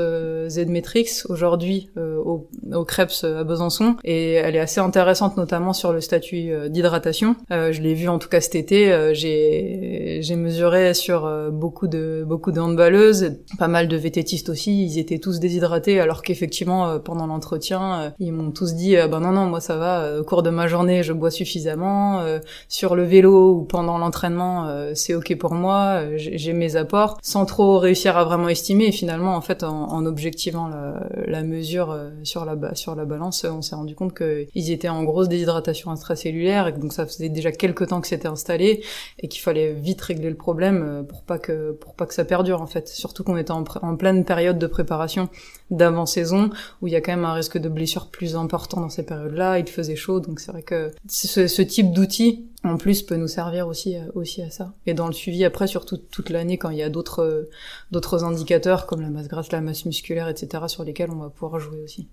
Z-Metrix 0.49 1.23
aujourd'hui 1.29 1.91
au, 1.97 2.49
au 2.73 2.85
Krebs 2.85 3.25
à 3.25 3.45
Besançon 3.45 3.97
et 4.05 4.35
elle 4.35 4.57
est 4.57 4.61
assez 4.61 4.81
intéressante 4.81 5.37
notamment 5.37 5.73
sur 5.73 5.93
le 5.93 6.01
statut 6.01 6.53
d'hydratation. 6.69 7.37
je 7.51 7.81
l'ai 7.81 7.95
vu 7.95 8.09
en 8.09 8.19
tout 8.19 8.29
cas 8.29 8.41
cet 8.41 8.55
été. 8.55 9.11
j'ai 9.15 10.37
mesuré 10.37 10.95
sur 10.95 11.27
euh, 11.27 11.50
beaucoup 11.51 11.89
de 11.89 12.25
beaucoup 12.27 12.53
de 12.53 12.61
handballeuses, 12.61 13.37
pas 13.59 13.69
mal 13.69 13.89
de 13.89 13.97
vététistes 13.97 14.49
aussi. 14.49 14.85
Ils 14.85 14.99
étaient 14.99 15.19
tous 15.19 15.41
déshydratés, 15.41 16.01
alors 16.01 16.23
qu'effectivement 16.23 16.89
euh, 16.89 16.99
pendant 16.99 17.27
l'entretien, 17.27 18.01
euh, 18.01 18.11
ils 18.19 18.33
m'ont 18.33 18.51
tous 18.51 18.75
dit 18.75 18.97
ben 18.97 19.21
non 19.21 19.33
non 19.33 19.47
moi 19.47 19.61
ça 19.61 19.77
va. 19.77 20.21
Au 20.21 20.25
cours 20.25 20.43
de 20.43 20.51
ma 20.51 20.67
journée, 20.67 21.03
je 21.03 21.13
bois 21.13 21.31
suffisamment. 21.31 22.25
Sur 22.69 22.95
le 22.95 23.05
vélo 23.05 23.55
ou 23.55 23.65
pendant 23.65 23.99
l'entraînement, 23.99 24.69
c'est 24.95 25.15
ok 25.15 25.37
pour 25.39 25.55
moi. 25.55 26.03
J'ai 26.17 26.53
mes 26.53 26.77
apports, 26.77 27.19
sans 27.23 27.45
trop 27.45 27.79
réussir 27.79 28.17
à 28.17 28.25
vraiment 28.25 28.49
estimer. 28.49 28.87
Et 28.87 28.93
finalement, 28.93 29.37
en 29.37 29.41
fait, 29.41 29.63
en, 29.63 29.91
en 29.91 30.07
objectivant 30.07 30.69
la, 30.69 31.07
la, 31.27 31.43
mesure 31.43 31.97
sur 32.23 32.45
la 32.45 32.75
sur 32.75 32.95
la 32.95 33.05
balance, 33.05 33.45
on 33.45 33.63
s'est 33.63 33.75
rendu 33.75 33.95
compte 33.95 34.15
qu'ils 34.17 34.71
étaient 34.71 34.89
en 34.89 35.05
grosse 35.05 35.29
déshydratation 35.29 35.91
intracellulaire 35.91 36.69
et 36.69 36.73
donc 36.73 36.93
ça 36.93 37.07
faisait 37.07 37.29
déjà 37.29 37.53
quelques 37.53 37.89
temps 37.89 38.01
que 38.01 38.09
c'était 38.09 38.29
installé 38.29 38.83
et 39.19 39.29
qu'il 39.29 39.41
fallait 39.41 39.73
vite 39.73 40.01
régler 40.01 40.31
le 40.31 40.37
problème 40.37 40.83
euh, 40.83 41.03
pour 41.03 41.23
pas 41.23 41.39
que 41.41 41.73
pour 41.73 41.95
pas 41.95 42.07
que 42.07 42.15
ça 42.15 42.25
perdure 42.25 42.63
en 42.63 42.67
fait. 42.67 42.89
Surtout 42.89 43.25
qu'on 43.25 43.37
était 43.37 43.51
en, 43.51 43.65
en, 43.83 43.97
pleine 43.97 44.25
période 44.25 44.59
de 44.59 44.67
préparation 44.67 45.29
d'avant-saison 45.71 46.51
où 46.81 46.87
il 46.87 46.93
y 46.93 46.97
a 46.97 47.01
quand 47.01 47.13
même 47.13 47.25
un 47.25 47.33
risque 47.33 47.59
de 47.59 47.69
blessure 47.69 48.09
plus 48.11 48.37
important 48.37 48.81
dans 48.81 48.89
ces 48.89 49.05
périodes-là. 49.05 49.59
Il 49.59 49.69
faisait 49.69 49.97
chaud, 49.97 50.21
donc 50.21 50.41
c'est 50.41 50.53
vrai 50.53 50.63
que 50.63 50.93
ce, 51.09 51.49
ce 51.49 51.63
type 51.63 51.93
d'outil 51.93 52.47
en 52.63 52.77
plus 52.77 53.03
peut 53.03 53.17
nous 53.17 53.29
servir 53.29 53.67
aussi 53.67 53.97
euh, 53.97 54.03
aussi 54.15 54.43
à 54.43 54.51
ça. 54.51 54.73
Et 54.87 54.95
dans 54.95 55.07
le 55.07 55.13
suivi 55.13 55.45
après, 55.45 55.67
surtout 55.67 55.97
toute 55.97 56.31
l'année 56.31 56.59
quand 56.59 56.71
il 56.71 56.79
y 56.79 56.83
a 56.83 56.91
d'autres 56.91 57.49
d'autres 57.91 58.25
indicateurs 58.25 58.87
comme 58.87 59.01
la 59.01 59.11
masse 59.11 59.29
grasse, 59.29 59.51
la 59.51 59.61
masse 59.61 59.85
musculaire, 59.85 60.29
etc. 60.29 60.65
sur 60.69 60.85
lesquels 60.85 61.11
on 61.11 61.19
va 61.19 61.31
pouvoir 61.31 61.59
jouer 61.59 61.81
aussi. 61.83 62.09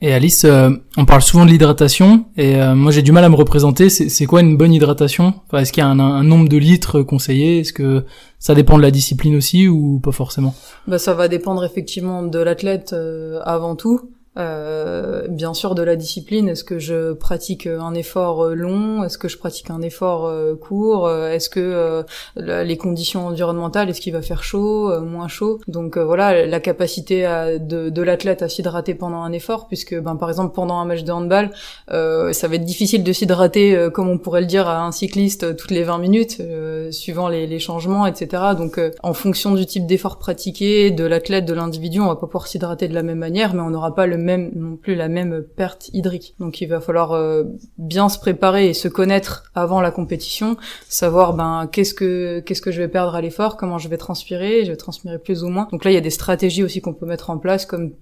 Et 0.00 0.12
Alice, 0.12 0.44
euh, 0.44 0.70
on 0.96 1.06
parle 1.06 1.22
souvent 1.22 1.46
de 1.46 1.50
l'hydratation, 1.50 2.26
et 2.36 2.56
euh, 2.56 2.74
moi 2.74 2.92
j'ai 2.92 3.00
du 3.00 3.12
mal 3.12 3.24
à 3.24 3.28
me 3.28 3.36
représenter. 3.36 3.88
C'est 3.88 4.26
quoi 4.26 4.40
une 4.40 4.56
bonne 4.56 4.72
hydratation? 4.72 5.34
Enfin, 5.46 5.58
Est-ce 5.58 5.72
qu'il 5.72 5.82
y 5.82 5.86
a 5.86 5.88
un, 5.88 5.98
un, 5.98 6.22
nombre 6.24 6.48
de 6.48 6.56
litres 6.56 7.02
conseillé? 7.02 7.60
Est-ce 7.60 7.72
que 7.72 8.04
ça 8.38 8.54
dépend 8.54 8.76
de 8.76 8.82
la 8.82 8.90
discipline 8.90 9.36
aussi 9.36 9.68
ou 9.68 10.00
pas 10.00 10.12
forcément? 10.12 10.54
Bah, 10.86 10.98
Ça 10.98 11.14
va 11.14 11.28
dépendre 11.28 11.64
effectivement 11.64 12.22
de 12.22 12.38
l'athlète 12.38 12.92
euh, 12.92 13.40
avant 13.44 13.76
tout. 13.76 14.10
Euh, 14.36 15.28
bien 15.28 15.54
sûr 15.54 15.74
de 15.74 15.82
la 15.82 15.96
discipline. 15.96 16.48
Est-ce 16.48 16.64
que 16.64 16.78
je 16.78 17.12
pratique 17.12 17.66
un 17.66 17.94
effort 17.94 18.44
euh, 18.44 18.54
long? 18.54 19.04
Est-ce 19.04 19.16
que 19.16 19.28
je 19.28 19.38
pratique 19.38 19.70
un 19.70 19.80
effort 19.80 20.26
euh, 20.26 20.56
court? 20.56 21.10
Est-ce 21.10 21.48
que 21.48 22.04
les 22.36 22.76
conditions 22.76 23.26
environnementales, 23.26 23.88
est-ce 23.88 24.00
qu'il 24.00 24.12
va 24.12 24.22
faire 24.22 24.42
chaud, 24.42 25.00
moins 25.00 25.28
chaud? 25.28 25.60
Donc 25.68 25.98
voilà, 25.98 26.46
la 26.46 26.60
capacité 26.60 27.22
de 27.60 28.02
l'athlète 28.02 28.42
à 28.42 28.48
s'hydrater 28.48 28.94
pendant 28.94 29.22
un 29.22 29.32
effort, 29.32 29.66
puisque 29.66 29.98
ben 29.98 30.16
par 30.16 30.28
exemple 30.28 30.54
pendant 30.54 30.78
un 30.78 30.84
match 30.84 31.04
de 31.04 31.12
handball, 31.12 31.50
ça 31.88 32.48
va 32.48 32.54
être 32.54 32.64
difficile 32.64 33.04
de 33.04 33.12
s'hydrater 33.12 33.88
comme 33.92 34.08
on 34.08 34.18
pourrait 34.18 34.40
le 34.40 34.46
dire 34.46 34.68
à 34.68 34.84
un 34.84 34.92
cycliste 34.92 35.56
toutes 35.56 35.70
les 35.70 35.82
20 35.82 35.98
minutes, 35.98 36.42
suivant 36.90 37.28
les, 37.28 37.46
les, 37.46 37.58
changements, 37.58 38.06
etc. 38.06 38.42
Donc 38.56 38.80
en 39.02 39.14
fonction 39.14 39.54
du 39.54 39.66
type 39.66 39.86
d'effort 39.86 40.18
pratiqué, 40.18 40.90
de 40.90 41.04
l'athlète, 41.04 41.44
de 41.44 41.54
l'individu, 41.54 42.00
on 42.00 42.06
va 42.06 42.16
pas 42.16 42.26
pouvoir 42.26 42.46
s'hydrater 42.46 42.88
de 42.88 42.94
la 42.94 43.02
même 43.02 43.18
manière, 43.18 43.54
mais 43.54 43.62
on 43.62 43.70
n'aura 43.70 43.94
pas 43.94 44.06
le 44.06 44.16
même 44.24 44.50
non 44.54 44.76
plus 44.76 44.94
la 44.94 45.08
même 45.08 45.44
perte 45.56 45.90
hydrique. 45.92 46.34
Donc 46.40 46.60
il 46.60 46.66
va 46.66 46.80
falloir 46.80 47.12
euh, 47.12 47.44
bien 47.78 48.08
se 48.08 48.18
préparer 48.18 48.68
et 48.68 48.74
se 48.74 48.88
connaître 48.88 49.50
avant 49.54 49.80
la 49.80 49.90
compétition, 49.90 50.56
savoir 50.88 51.34
ben 51.34 51.68
qu'est-ce 51.70 51.94
que 51.94 52.40
qu'est-ce 52.40 52.62
que 52.62 52.72
je 52.72 52.80
vais 52.80 52.88
perdre 52.88 53.14
à 53.14 53.20
l'effort, 53.20 53.56
comment 53.56 53.78
je 53.78 53.88
vais 53.88 53.98
transpirer, 53.98 54.64
je 54.64 54.70
vais 54.70 54.76
transpirer 54.76 55.18
plus 55.18 55.44
ou 55.44 55.48
moins. 55.48 55.68
Donc 55.70 55.84
là 55.84 55.90
il 55.90 55.94
y 55.94 55.98
a 55.98 56.02
des 56.02 56.10
stratégies 56.10 56.64
aussi 56.64 56.80
qu'on 56.80 56.94
peut 56.94 57.06
mettre 57.06 57.30
en 57.30 57.38
place 57.38 57.66
comme 57.66 57.92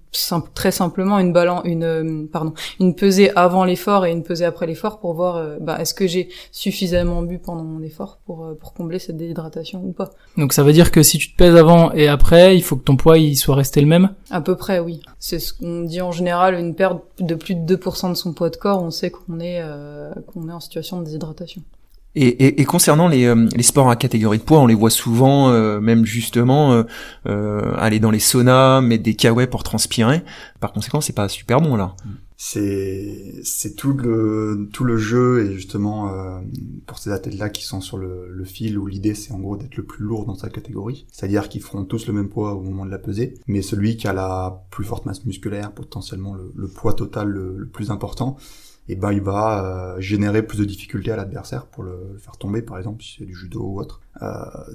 très 0.53 0.71
simplement 0.71 1.19
une 1.19 1.33
balance 1.33 1.61
une 1.65 1.83
euh, 1.83 2.25
pardon, 2.31 2.53
une 2.79 2.95
pesée 2.95 3.31
avant 3.35 3.65
l'effort 3.65 4.05
et 4.05 4.11
une 4.11 4.23
pesée 4.23 4.45
après 4.45 4.65
l'effort 4.65 4.99
pour 4.99 5.13
voir 5.13 5.37
euh, 5.37 5.57
ben, 5.59 5.77
est-ce 5.77 5.93
que 5.93 6.07
j'ai 6.07 6.29
suffisamment 6.51 7.21
bu 7.21 7.39
pendant 7.39 7.63
mon 7.63 7.81
effort 7.81 8.19
pour 8.25 8.55
pour 8.59 8.73
combler 8.73 8.99
cette 8.99 9.17
déshydratation 9.17 9.83
ou 9.83 9.91
pas. 9.91 10.11
Donc 10.37 10.53
ça 10.53 10.63
veut 10.63 10.73
dire 10.73 10.91
que 10.91 11.03
si 11.03 11.17
tu 11.17 11.31
te 11.31 11.37
pèses 11.37 11.55
avant 11.55 11.91
et 11.91 12.07
après, 12.07 12.55
il 12.55 12.63
faut 12.63 12.75
que 12.75 12.83
ton 12.83 12.95
poids 12.95 13.17
il 13.17 13.35
soit 13.35 13.55
resté 13.55 13.81
le 13.81 13.87
même? 13.87 14.09
À 14.31 14.41
peu 14.41 14.55
près 14.55 14.79
oui. 14.79 15.01
C'est 15.19 15.39
ce 15.39 15.53
qu'on 15.53 15.81
dit 15.81 16.01
en 16.01 16.11
général, 16.13 16.55
une 16.55 16.75
perte 16.75 17.01
de 17.19 17.35
plus 17.35 17.55
de 17.55 17.75
2% 17.75 18.09
de 18.09 18.13
son 18.15 18.33
poids 18.33 18.49
de 18.49 18.55
corps, 18.55 18.81
on 18.81 18.91
sait 18.91 19.11
qu'on 19.11 19.39
est, 19.39 19.59
euh, 19.61 20.13
qu'on 20.27 20.47
est 20.49 20.53
en 20.53 20.59
situation 20.59 20.99
de 20.99 21.05
déshydratation. 21.05 21.61
Et, 22.15 22.27
et, 22.27 22.61
et 22.61 22.65
concernant 22.65 23.07
les, 23.07 23.25
euh, 23.25 23.49
les, 23.55 23.63
sports 23.63 23.89
à 23.89 23.95
catégorie 23.95 24.37
de 24.37 24.43
poids, 24.43 24.59
on 24.59 24.67
les 24.67 24.75
voit 24.75 24.91
souvent, 24.91 25.49
euh, 25.49 25.79
même 25.79 26.05
justement, 26.05 26.83
aller 27.25 27.99
dans 27.99 28.11
les 28.11 28.19
saunas, 28.19 28.81
mettre 28.81 29.03
des 29.03 29.15
kawaii 29.15 29.47
pour 29.47 29.63
transpirer. 29.63 30.23
Par 30.59 30.71
conséquent, 30.71 31.01
c'est 31.01 31.13
pas 31.13 31.27
super 31.27 31.59
bon 31.59 31.75
là. 31.75 31.95
C'est 32.45 33.75
tout 33.77 33.93
le 33.93 34.67
tout 34.73 34.83
le 34.83 34.97
jeu 34.97 35.45
et 35.45 35.53
justement 35.53 36.13
euh, 36.13 36.41
pour 36.85 36.99
ces 36.99 37.09
athlètes 37.09 37.37
là 37.37 37.49
qui 37.49 37.63
sont 37.63 37.79
sur 37.79 37.97
le, 37.97 38.27
le 38.29 38.43
fil 38.43 38.77
où 38.77 38.85
l'idée 38.85 39.15
c'est 39.15 39.31
en 39.31 39.39
gros 39.39 39.55
d'être 39.55 39.77
le 39.77 39.83
plus 39.83 40.03
lourd 40.03 40.25
dans 40.25 40.35
sa 40.35 40.49
catégorie. 40.49 41.05
C'est-à-dire 41.09 41.47
qu'ils 41.47 41.61
feront 41.61 41.85
tous 41.85 42.05
le 42.05 42.11
même 42.11 42.27
poids 42.27 42.53
au 42.53 42.61
moment 42.61 42.85
de 42.85 42.91
la 42.91 42.99
pesée 42.99 43.35
mais 43.47 43.61
celui 43.61 43.95
qui 43.95 44.09
a 44.09 44.13
la 44.13 44.65
plus 44.71 44.83
forte 44.83 45.05
masse 45.05 45.23
musculaire 45.23 45.71
potentiellement 45.71 46.35
le, 46.35 46.67
poids 46.67 46.93
total 46.93 47.29
le, 47.29 47.65
plus 47.65 47.91
important 47.91 48.35
et 48.89 48.95
ben 48.95 49.11
il 49.11 49.21
va 49.21 49.95
euh, 49.95 50.01
générer 50.01 50.45
plus 50.45 50.57
de 50.57 50.65
difficultés 50.65 51.11
à 51.11 51.15
l'adversaire 51.15 51.67
pour 51.67 51.83
le 51.83 52.17
faire 52.19 52.37
tomber 52.37 52.61
par 52.61 52.77
exemple 52.77 53.03
si 53.03 53.17
c'est 53.19 53.25
du 53.25 53.35
judo 53.35 53.61
ou 53.61 53.79
autre. 53.79 54.01
Euh, 54.21 54.27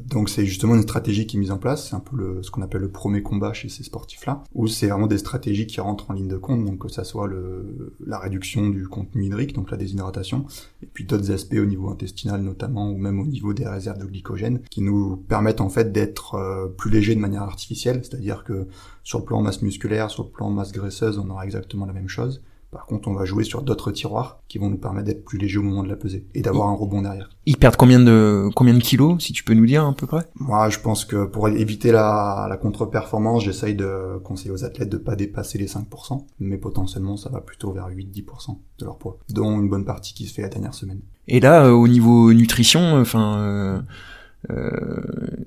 donc 0.04 0.28
c'est 0.28 0.44
justement 0.44 0.74
une 0.74 0.82
stratégie 0.82 1.26
qui 1.26 1.36
est 1.36 1.40
mise 1.40 1.50
en 1.50 1.58
place, 1.58 1.88
c'est 1.88 1.94
un 1.94 2.00
peu 2.00 2.16
le, 2.16 2.42
ce 2.42 2.50
qu'on 2.50 2.62
appelle 2.62 2.80
le 2.80 2.90
premier 2.90 3.22
combat 3.22 3.52
chez 3.52 3.68
ces 3.68 3.84
sportifs-là, 3.84 4.42
où 4.54 4.66
c'est 4.66 4.88
vraiment 4.88 5.06
des 5.06 5.18
stratégies 5.18 5.66
qui 5.66 5.80
rentrent 5.80 6.10
en 6.10 6.14
ligne 6.14 6.28
de 6.28 6.36
compte, 6.36 6.64
donc 6.64 6.78
que 6.78 6.88
ça 6.88 7.04
soit 7.04 7.26
le, 7.26 7.94
la 8.04 8.18
réduction 8.18 8.68
du 8.68 8.88
contenu 8.88 9.26
hydrique, 9.26 9.54
donc 9.54 9.70
la 9.70 9.76
déshydratation, 9.76 10.46
et 10.82 10.86
puis 10.86 11.04
d'autres 11.04 11.30
aspects 11.30 11.56
au 11.56 11.66
niveau 11.66 11.88
intestinal 11.88 12.42
notamment, 12.42 12.90
ou 12.90 12.96
même 12.96 13.20
au 13.20 13.26
niveau 13.26 13.54
des 13.54 13.66
réserves 13.66 13.98
de 13.98 14.06
glycogène, 14.06 14.60
qui 14.70 14.80
nous 14.82 15.16
permettent 15.16 15.60
en 15.60 15.68
fait 15.68 15.92
d'être 15.92 16.34
euh, 16.34 16.66
plus 16.66 16.90
légers 16.90 17.14
de 17.14 17.20
manière 17.20 17.42
artificielle, 17.42 18.00
c'est-à-dire 18.02 18.42
que 18.42 18.66
sur 19.04 19.20
le 19.20 19.24
plan 19.24 19.40
masse 19.40 19.62
musculaire, 19.62 20.10
sur 20.10 20.24
le 20.24 20.30
plan 20.30 20.50
masse 20.50 20.72
graisseuse, 20.72 21.18
on 21.18 21.30
aura 21.30 21.44
exactement 21.44 21.86
la 21.86 21.92
même 21.92 22.08
chose, 22.08 22.42
par 22.70 22.84
contre, 22.84 23.08
on 23.08 23.14
va 23.14 23.24
jouer 23.24 23.44
sur 23.44 23.62
d'autres 23.62 23.90
tiroirs 23.90 24.42
qui 24.46 24.58
vont 24.58 24.68
nous 24.68 24.76
permettre 24.76 25.06
d'être 25.06 25.24
plus 25.24 25.38
légers 25.38 25.58
au 25.58 25.62
moment 25.62 25.82
de 25.82 25.88
la 25.88 25.96
pesée 25.96 26.26
et 26.34 26.42
d'avoir 26.42 26.68
un 26.68 26.74
rebond 26.74 27.00
derrière. 27.00 27.30
Ils 27.46 27.56
perdent 27.56 27.76
combien 27.76 27.98
de 27.98 28.50
combien 28.54 28.74
de 28.74 28.82
kilos, 28.82 29.22
si 29.22 29.32
tu 29.32 29.42
peux 29.42 29.54
nous 29.54 29.64
dire 29.64 29.86
à 29.86 29.94
peu 29.94 30.06
près? 30.06 30.24
Moi, 30.34 30.68
je 30.68 30.78
pense 30.78 31.06
que 31.06 31.24
pour 31.24 31.48
éviter 31.48 31.92
la, 31.92 32.46
la 32.48 32.56
contre-performance, 32.58 33.44
j'essaye 33.44 33.74
de 33.74 34.18
conseiller 34.22 34.50
aux 34.50 34.64
athlètes 34.64 34.90
de 34.90 34.98
pas 34.98 35.16
dépasser 35.16 35.56
les 35.56 35.66
5%, 35.66 36.26
mais 36.40 36.58
potentiellement, 36.58 37.16
ça 37.16 37.30
va 37.30 37.40
plutôt 37.40 37.72
vers 37.72 37.88
8-10% 37.88 38.58
de 38.78 38.84
leur 38.84 38.98
poids, 38.98 39.18
dont 39.30 39.58
une 39.60 39.70
bonne 39.70 39.86
partie 39.86 40.12
qui 40.12 40.26
se 40.26 40.34
fait 40.34 40.42
la 40.42 40.48
dernière 40.48 40.74
semaine. 40.74 41.00
Et 41.26 41.40
là, 41.40 41.64
euh, 41.64 41.70
au 41.70 41.88
niveau 41.88 42.32
nutrition, 42.32 42.96
enfin. 43.00 43.38
Euh 43.38 43.80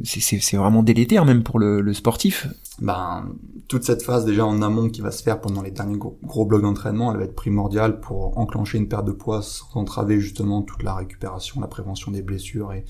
c'est 0.03 0.57
vraiment 0.57 0.83
délétère 0.83 1.25
même 1.25 1.43
pour 1.43 1.59
le, 1.59 1.93
sportif. 1.93 2.47
Ben, 2.79 3.29
toute 3.67 3.83
cette 3.83 4.01
phase 4.01 4.25
déjà 4.25 4.45
en 4.45 4.61
amont 4.61 4.89
qui 4.89 5.01
va 5.01 5.11
se 5.11 5.23
faire 5.23 5.39
pendant 5.39 5.61
les 5.61 5.71
derniers 5.71 5.97
gros, 5.97 6.17
gros 6.23 6.45
blocs 6.45 6.63
d'entraînement, 6.63 7.11
elle 7.11 7.19
va 7.19 7.23
être 7.25 7.35
primordiale 7.35 7.99
pour 7.99 8.37
enclencher 8.37 8.77
une 8.77 8.87
perte 8.87 9.05
de 9.05 9.11
poids 9.11 9.41
sans 9.41 9.79
entraver 9.79 10.19
justement 10.19 10.61
toute 10.61 10.83
la 10.83 10.95
récupération, 10.95 11.61
la 11.61 11.67
prévention 11.67 12.11
des 12.11 12.21
blessures 12.21 12.73
et, 12.73 12.83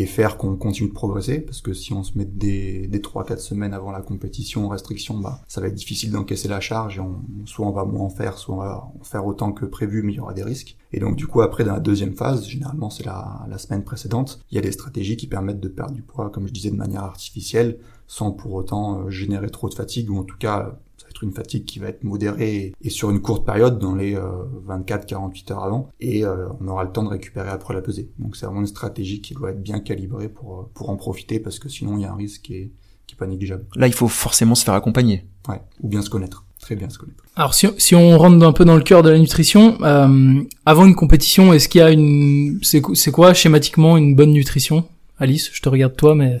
et 0.00 0.06
faire 0.06 0.36
qu'on 0.36 0.54
continue 0.54 0.90
de 0.90 0.94
progresser 0.94 1.40
parce 1.40 1.60
que 1.60 1.74
si 1.74 1.92
on 1.92 2.04
se 2.04 2.16
met 2.16 2.24
des, 2.24 2.86
des 2.86 3.00
3-4 3.00 3.38
semaines 3.38 3.74
avant 3.74 3.90
la 3.90 4.00
compétition 4.00 4.66
en 4.66 4.68
restriction, 4.68 5.18
bah, 5.18 5.42
ça 5.48 5.60
va 5.60 5.66
être 5.66 5.74
difficile 5.74 6.12
d'encaisser 6.12 6.46
la 6.46 6.60
charge 6.60 6.98
et 6.98 7.00
on, 7.00 7.20
soit 7.46 7.66
on 7.66 7.72
va 7.72 7.84
moins 7.84 8.04
en 8.04 8.08
faire, 8.08 8.38
soit 8.38 8.54
on 8.54 8.58
va 8.58 8.92
en 9.00 9.02
faire 9.02 9.26
autant 9.26 9.50
que 9.50 9.66
prévu 9.66 10.04
mais 10.04 10.12
il 10.12 10.16
y 10.16 10.20
aura 10.20 10.34
des 10.34 10.44
risques. 10.44 10.76
Et 10.92 11.00
donc 11.00 11.16
du 11.16 11.26
coup 11.26 11.40
après 11.40 11.64
dans 11.64 11.72
la 11.72 11.80
deuxième 11.80 12.14
phase, 12.14 12.46
généralement 12.46 12.90
c'est 12.90 13.04
la, 13.04 13.44
semaine 13.58 13.82
précédente, 13.82 14.38
il 14.52 14.54
y 14.54 14.58
a 14.58 14.60
des 14.60 14.70
stratégies 14.70 15.16
qui 15.16 15.26
permettent 15.26 15.58
de 15.58 15.66
perdre 15.66 15.94
du 15.94 16.02
poids 16.02 16.30
comme 16.30 16.46
je 16.46 16.52
disais 16.52 16.70
de 16.70 16.76
manière 16.76 17.02
artificielle 17.02 17.80
sans 18.06 18.30
pour 18.30 18.54
autant 18.54 19.00
euh, 19.00 19.10
générer 19.10 19.50
trop 19.50 19.68
de 19.68 19.74
fatigue 19.74 20.10
ou 20.12 20.18
en 20.18 20.22
tout 20.22 20.38
cas 20.38 20.78
une 21.22 21.32
fatigue 21.32 21.64
qui 21.64 21.78
va 21.78 21.88
être 21.88 22.04
modérée 22.04 22.72
et, 22.82 22.90
sur 22.90 23.10
une 23.10 23.20
courte 23.20 23.44
période, 23.44 23.78
dans 23.78 23.94
les 23.94 24.14
24-48 24.14 24.18
euh, 24.18 25.52
heures 25.52 25.64
avant, 25.64 25.90
et 26.00 26.24
euh, 26.24 26.48
on 26.60 26.68
aura 26.68 26.84
le 26.84 26.92
temps 26.92 27.02
de 27.02 27.08
récupérer 27.08 27.48
après 27.48 27.74
la 27.74 27.82
pesée. 27.82 28.10
Donc 28.18 28.36
c'est 28.36 28.46
vraiment 28.46 28.60
une 28.60 28.66
stratégie 28.66 29.20
qui 29.20 29.34
doit 29.34 29.50
être 29.50 29.62
bien 29.62 29.80
calibrée 29.80 30.28
pour, 30.28 30.60
euh, 30.60 30.70
pour 30.74 30.90
en 30.90 30.96
profiter, 30.96 31.40
parce 31.40 31.58
que 31.58 31.68
sinon 31.68 31.96
il 31.96 32.02
y 32.02 32.04
a 32.04 32.12
un 32.12 32.16
risque 32.16 32.42
qui 32.42 32.54
est, 32.54 32.70
qui 33.06 33.14
est 33.14 33.18
pas 33.18 33.26
négligeable. 33.26 33.64
Là, 33.76 33.86
il 33.86 33.94
faut 33.94 34.08
forcément 34.08 34.54
se 34.54 34.64
faire 34.64 34.74
accompagner. 34.74 35.26
Ouais, 35.48 35.60
ou 35.80 35.88
bien 35.88 36.02
se 36.02 36.10
connaître. 36.10 36.44
Très 36.60 36.74
bien 36.74 36.90
se 36.90 36.98
connaître. 36.98 37.22
Alors 37.36 37.54
si, 37.54 37.68
si 37.78 37.94
on 37.94 38.18
rentre 38.18 38.44
un 38.44 38.52
peu 38.52 38.64
dans 38.64 38.76
le 38.76 38.82
cœur 38.82 39.02
de 39.02 39.10
la 39.10 39.18
nutrition, 39.18 39.78
euh, 39.82 40.42
avant 40.66 40.86
une 40.86 40.94
compétition, 40.96 41.52
est-ce 41.52 41.68
qu'il 41.68 41.80
y 41.80 41.82
a 41.82 41.90
une... 41.90 42.58
C'est 42.62 43.10
quoi 43.10 43.32
schématiquement 43.32 43.96
une 43.96 44.14
bonne 44.14 44.32
nutrition? 44.32 44.84
Alice, 45.18 45.50
je 45.52 45.62
te 45.62 45.68
regarde 45.68 45.96
toi, 45.96 46.14
mais 46.14 46.40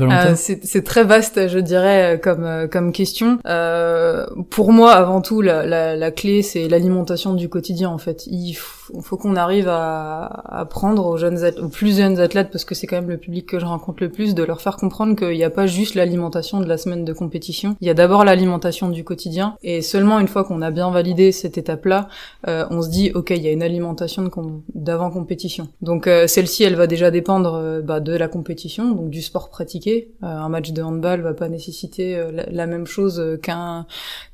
euh, 0.00 0.34
c'est 0.36 0.84
très 0.84 1.04
vaste, 1.04 1.48
je 1.48 1.58
dirais, 1.58 2.20
comme 2.22 2.44
euh, 2.44 2.66
comme 2.66 2.92
question. 2.92 3.38
Euh, 3.46 4.26
pour 4.50 4.72
moi, 4.72 4.92
avant 4.92 5.20
tout, 5.20 5.40
la, 5.42 5.66
la, 5.66 5.96
la 5.96 6.10
clé, 6.10 6.42
c'est 6.42 6.68
l'alimentation 6.68 7.34
du 7.34 7.48
quotidien. 7.48 7.90
En 7.90 7.98
fait, 7.98 8.26
il 8.26 8.54
faut, 8.54 9.16
qu'on 9.16 9.36
arrive 9.36 9.68
à, 9.68 10.24
à 10.24 10.64
prendre 10.64 11.06
aux 11.06 11.16
jeunes, 11.16 11.38
aux 11.60 11.68
plus 11.68 11.96
jeunes 11.96 12.18
athlètes, 12.20 12.50
parce 12.50 12.64
que 12.64 12.74
c'est 12.74 12.86
quand 12.86 12.96
même 12.96 13.10
le 13.10 13.18
public 13.18 13.46
que 13.46 13.58
je 13.58 13.66
rencontre 13.66 14.02
le 14.02 14.10
plus, 14.10 14.34
de 14.34 14.42
leur 14.42 14.60
faire 14.60 14.76
comprendre 14.76 15.14
qu'il 15.16 15.36
n'y 15.36 15.44
a 15.44 15.50
pas 15.50 15.66
juste 15.66 15.94
l'alimentation 15.94 16.60
de 16.60 16.66
la 16.66 16.76
semaine 16.76 17.04
de 17.04 17.12
compétition. 17.12 17.76
Il 17.80 17.86
y 17.86 17.90
a 17.90 17.94
d'abord 17.94 18.24
l'alimentation 18.24 18.88
du 18.88 19.04
quotidien, 19.04 19.56
et 19.62 19.82
seulement 19.82 20.18
une 20.18 20.28
fois 20.28 20.44
qu'on 20.44 20.62
a 20.62 20.70
bien 20.70 20.90
validé 20.90 21.32
cette 21.32 21.58
étape-là, 21.58 22.08
euh, 22.48 22.64
on 22.70 22.82
se 22.82 22.88
dit, 22.88 23.12
ok, 23.14 23.30
il 23.30 23.42
y 23.42 23.48
a 23.48 23.52
une 23.52 23.62
alimentation 23.62 24.28
d'avant 24.74 25.10
compétition. 25.10 25.68
Donc 25.82 26.08
celle-ci, 26.26 26.64
elle 26.64 26.76
va 26.76 26.86
déjà 26.86 27.10
dépendre 27.10 27.80
bah, 27.82 28.00
de 28.00 28.16
la 28.16 28.28
compétition, 28.28 28.90
donc 28.92 29.10
du 29.10 29.22
sport 29.22 29.49
pratiquer. 29.50 30.12
Euh, 30.22 30.26
un 30.26 30.48
match 30.48 30.72
de 30.72 30.82
handball 30.82 31.20
va 31.20 31.34
pas 31.34 31.48
nécessiter 31.48 32.16
euh, 32.16 32.30
la, 32.50 32.66
même 32.66 32.86
chose 32.86 33.38
qu'un 33.42 33.86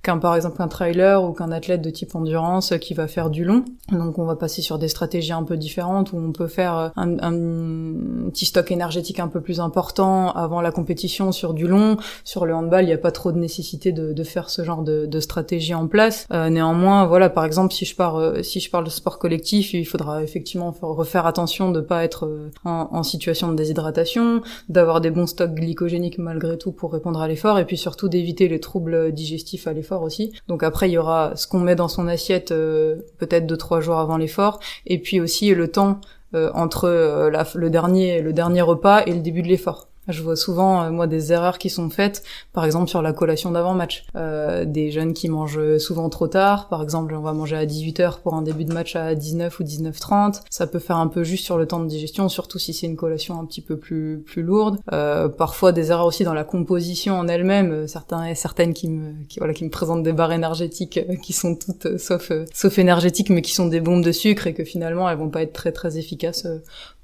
qu'un 0.02 0.18
par 0.18 0.36
exemple 0.36 0.62
un 0.62 0.68
trailer 0.68 1.22
ou 1.24 1.32
qu'un 1.32 1.50
athlète 1.50 1.82
de 1.82 1.90
type 1.90 2.14
endurance 2.14 2.74
qui 2.80 2.94
va 2.94 3.08
faire 3.08 3.30
du 3.30 3.44
long. 3.44 3.64
Donc 3.90 4.18
on 4.18 4.24
va 4.24 4.36
passer 4.36 4.62
sur 4.62 4.78
des 4.78 4.88
stratégies 4.88 5.32
un 5.32 5.42
peu 5.42 5.56
différentes 5.56 6.12
où 6.12 6.18
on 6.18 6.32
peut 6.32 6.46
faire 6.46 6.76
euh, 6.76 6.88
un, 6.96 8.30
petit 8.30 8.46
stock 8.46 8.70
énergétique 8.70 9.20
un 9.20 9.28
peu 9.28 9.40
plus 9.40 9.60
important 9.60 10.30
avant 10.32 10.60
la 10.60 10.70
compétition 10.70 11.32
sur 11.32 11.54
du 11.54 11.66
long. 11.66 11.96
Sur 12.24 12.46
le 12.46 12.54
handball, 12.54 12.84
il 12.84 12.88
n'y 12.88 12.92
a 12.92 12.98
pas 12.98 13.12
trop 13.12 13.32
de 13.32 13.38
nécessité 13.38 13.92
de, 13.92 14.24
faire 14.24 14.50
ce 14.50 14.64
genre 14.64 14.82
de, 14.82 15.20
stratégie 15.20 15.74
en 15.74 15.86
place. 15.86 16.26
Euh, 16.32 16.50
néanmoins, 16.50 17.06
voilà, 17.06 17.30
par 17.30 17.44
exemple, 17.44 17.72
si 17.72 17.84
je 17.84 17.96
pars 17.96 18.32
si 18.42 18.60
je 18.60 18.70
parle 18.70 18.84
de 18.84 18.90
sport 18.90 19.18
collectif, 19.18 19.72
il 19.72 19.86
faudra 19.86 20.22
effectivement 20.22 20.74
refaire 20.82 21.26
attention 21.26 21.70
de 21.70 21.80
pas 21.80 22.04
être 22.04 22.28
en, 22.64 22.88
en 22.92 23.02
situation 23.02 23.50
de 23.50 23.56
déshydratation, 23.56 24.42
d'avoir 24.68 25.00
des 25.00 25.05
bons 25.10 25.26
stocks 25.26 25.54
glycogéniques 25.54 26.18
malgré 26.18 26.58
tout 26.58 26.72
pour 26.72 26.92
répondre 26.92 27.20
à 27.20 27.28
l'effort 27.28 27.58
et 27.58 27.64
puis 27.64 27.76
surtout 27.76 28.08
d'éviter 28.08 28.48
les 28.48 28.60
troubles 28.60 29.12
digestifs 29.12 29.66
à 29.66 29.72
l'effort 29.72 30.02
aussi. 30.02 30.32
Donc 30.48 30.62
après 30.62 30.88
il 30.88 30.92
y 30.92 30.98
aura 30.98 31.32
ce 31.36 31.46
qu'on 31.46 31.60
met 31.60 31.74
dans 31.74 31.88
son 31.88 32.08
assiette 32.08 32.52
euh, 32.52 32.96
peut-être 33.18 33.46
deux 33.46 33.56
trois 33.56 33.80
jours 33.80 33.98
avant 33.98 34.16
l'effort 34.16 34.60
et 34.86 34.98
puis 34.98 35.20
aussi 35.20 35.54
le 35.54 35.68
temps 35.68 36.00
euh, 36.34 36.50
entre 36.54 36.84
euh, 36.84 37.30
le 37.54 37.70
dernier 37.70 38.20
le 38.20 38.32
dernier 38.32 38.62
repas 38.62 39.02
et 39.06 39.12
le 39.12 39.20
début 39.20 39.42
de 39.42 39.48
l'effort. 39.48 39.88
Je 40.08 40.22
vois 40.22 40.36
souvent, 40.36 40.82
euh, 40.82 40.90
moi, 40.90 41.06
des 41.06 41.32
erreurs 41.32 41.58
qui 41.58 41.70
sont 41.70 41.90
faites, 41.90 42.22
par 42.52 42.64
exemple 42.64 42.88
sur 42.88 43.02
la 43.02 43.12
collation 43.12 43.50
d'avant-match. 43.50 44.04
Euh, 44.16 44.64
des 44.64 44.90
jeunes 44.90 45.12
qui 45.12 45.28
mangent 45.28 45.78
souvent 45.78 46.08
trop 46.08 46.28
tard, 46.28 46.68
par 46.68 46.82
exemple, 46.82 47.14
on 47.14 47.20
va 47.20 47.32
manger 47.32 47.56
à 47.56 47.66
18h 47.66 48.20
pour 48.20 48.34
un 48.34 48.42
début 48.42 48.64
de 48.64 48.72
match 48.72 48.96
à 48.96 49.14
19 49.14 49.60
ou 49.60 49.64
19h30. 49.64 50.42
Ça 50.50 50.66
peut 50.66 50.78
faire 50.78 50.96
un 50.96 51.08
peu 51.08 51.24
juste 51.24 51.44
sur 51.44 51.58
le 51.58 51.66
temps 51.66 51.80
de 51.80 51.86
digestion, 51.86 52.28
surtout 52.28 52.58
si 52.58 52.72
c'est 52.72 52.86
une 52.86 52.96
collation 52.96 53.38
un 53.40 53.44
petit 53.44 53.60
peu 53.60 53.76
plus 53.76 54.22
plus 54.24 54.42
lourde. 54.42 54.78
Euh, 54.92 55.28
parfois 55.28 55.72
des 55.72 55.90
erreurs 55.90 56.06
aussi 56.06 56.24
dans 56.24 56.34
la 56.34 56.44
composition 56.44 57.18
en 57.18 57.28
elle-même, 57.28 57.72
euh, 57.72 57.86
certains 57.86 58.34
certaines 58.34 58.74
qui 58.74 58.88
me 58.88 59.12
qui, 59.28 59.38
voilà 59.38 59.54
qui 59.54 59.64
me 59.64 59.70
présentent 59.70 60.02
des 60.02 60.12
barres 60.12 60.32
énergétiques 60.32 61.00
qui 61.22 61.32
sont 61.32 61.56
toutes 61.56 61.98
sauf 61.98 62.32
sauf 62.52 62.78
énergétiques 62.78 63.30
mais 63.30 63.42
qui 63.42 63.52
sont 63.52 63.66
des 63.66 63.80
bombes 63.80 64.04
de 64.04 64.12
sucre 64.12 64.46
et 64.46 64.54
que 64.54 64.64
finalement 64.64 65.08
elles 65.08 65.18
vont 65.18 65.30
pas 65.30 65.42
être 65.42 65.52
très 65.52 65.72
très 65.72 65.98
efficaces 65.98 66.46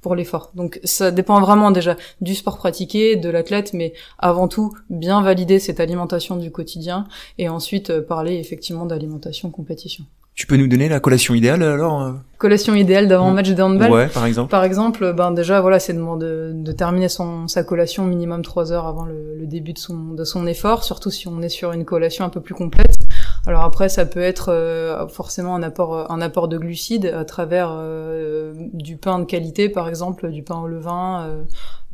pour 0.02 0.14
l'effort. 0.14 0.50
Donc 0.54 0.80
ça 0.84 1.10
dépend 1.10 1.40
vraiment 1.40 1.70
déjà 1.70 1.96
du 2.20 2.34
sport 2.34 2.58
pratiqué, 2.58 3.16
de 3.16 3.30
l'athlète, 3.30 3.72
mais 3.72 3.94
avant 4.18 4.48
tout 4.48 4.74
bien 4.90 5.22
valider 5.22 5.58
cette 5.58 5.80
alimentation 5.80 6.36
du 6.36 6.50
quotidien 6.50 7.06
et 7.38 7.48
ensuite 7.48 7.90
euh, 7.90 8.02
parler 8.02 8.34
effectivement 8.34 8.84
d'alimentation 8.84 9.50
compétition. 9.50 10.04
Tu 10.34 10.46
peux 10.46 10.56
nous 10.56 10.66
donner 10.66 10.88
la 10.88 10.98
collation 10.98 11.34
idéale 11.34 11.62
alors 11.62 12.02
euh 12.02 12.12
Collation 12.38 12.74
idéale 12.74 13.06
d'avant 13.06 13.30
match 13.30 13.50
de 13.50 13.62
handball. 13.62 13.90
Ouais, 13.90 14.08
par 14.08 14.24
exemple. 14.24 14.50
Par 14.50 14.64
exemple, 14.64 15.12
ben 15.12 15.30
déjà 15.30 15.60
voilà, 15.60 15.78
c'est 15.78 15.92
de, 15.92 16.52
de, 16.54 16.72
terminer 16.72 17.08
son 17.08 17.46
sa 17.46 17.62
collation 17.62 18.04
minimum 18.04 18.42
3 18.42 18.72
heures 18.72 18.86
avant 18.86 19.04
le, 19.04 19.36
le, 19.38 19.46
début 19.46 19.74
de 19.74 19.78
son 19.78 20.14
de 20.14 20.24
son 20.24 20.46
effort, 20.46 20.82
surtout 20.82 21.10
si 21.10 21.28
on 21.28 21.40
est 21.42 21.50
sur 21.50 21.72
une 21.72 21.84
collation 21.84 22.24
un 22.24 22.30
peu 22.30 22.40
plus 22.40 22.54
complète. 22.54 23.01
Alors 23.46 23.62
après, 23.62 23.88
ça 23.88 24.06
peut 24.06 24.20
être 24.20 24.50
euh, 24.50 25.08
forcément 25.08 25.56
un 25.56 25.62
apport, 25.62 26.10
un 26.10 26.20
apport 26.20 26.46
de 26.46 26.58
glucides 26.58 27.06
à 27.06 27.24
travers 27.24 27.70
euh, 27.72 28.52
du 28.72 28.96
pain 28.96 29.18
de 29.18 29.24
qualité, 29.24 29.68
par 29.68 29.88
exemple, 29.88 30.30
du 30.30 30.44
pain 30.44 30.60
au 30.60 30.68
levain, 30.68 31.26
euh, 31.26 31.42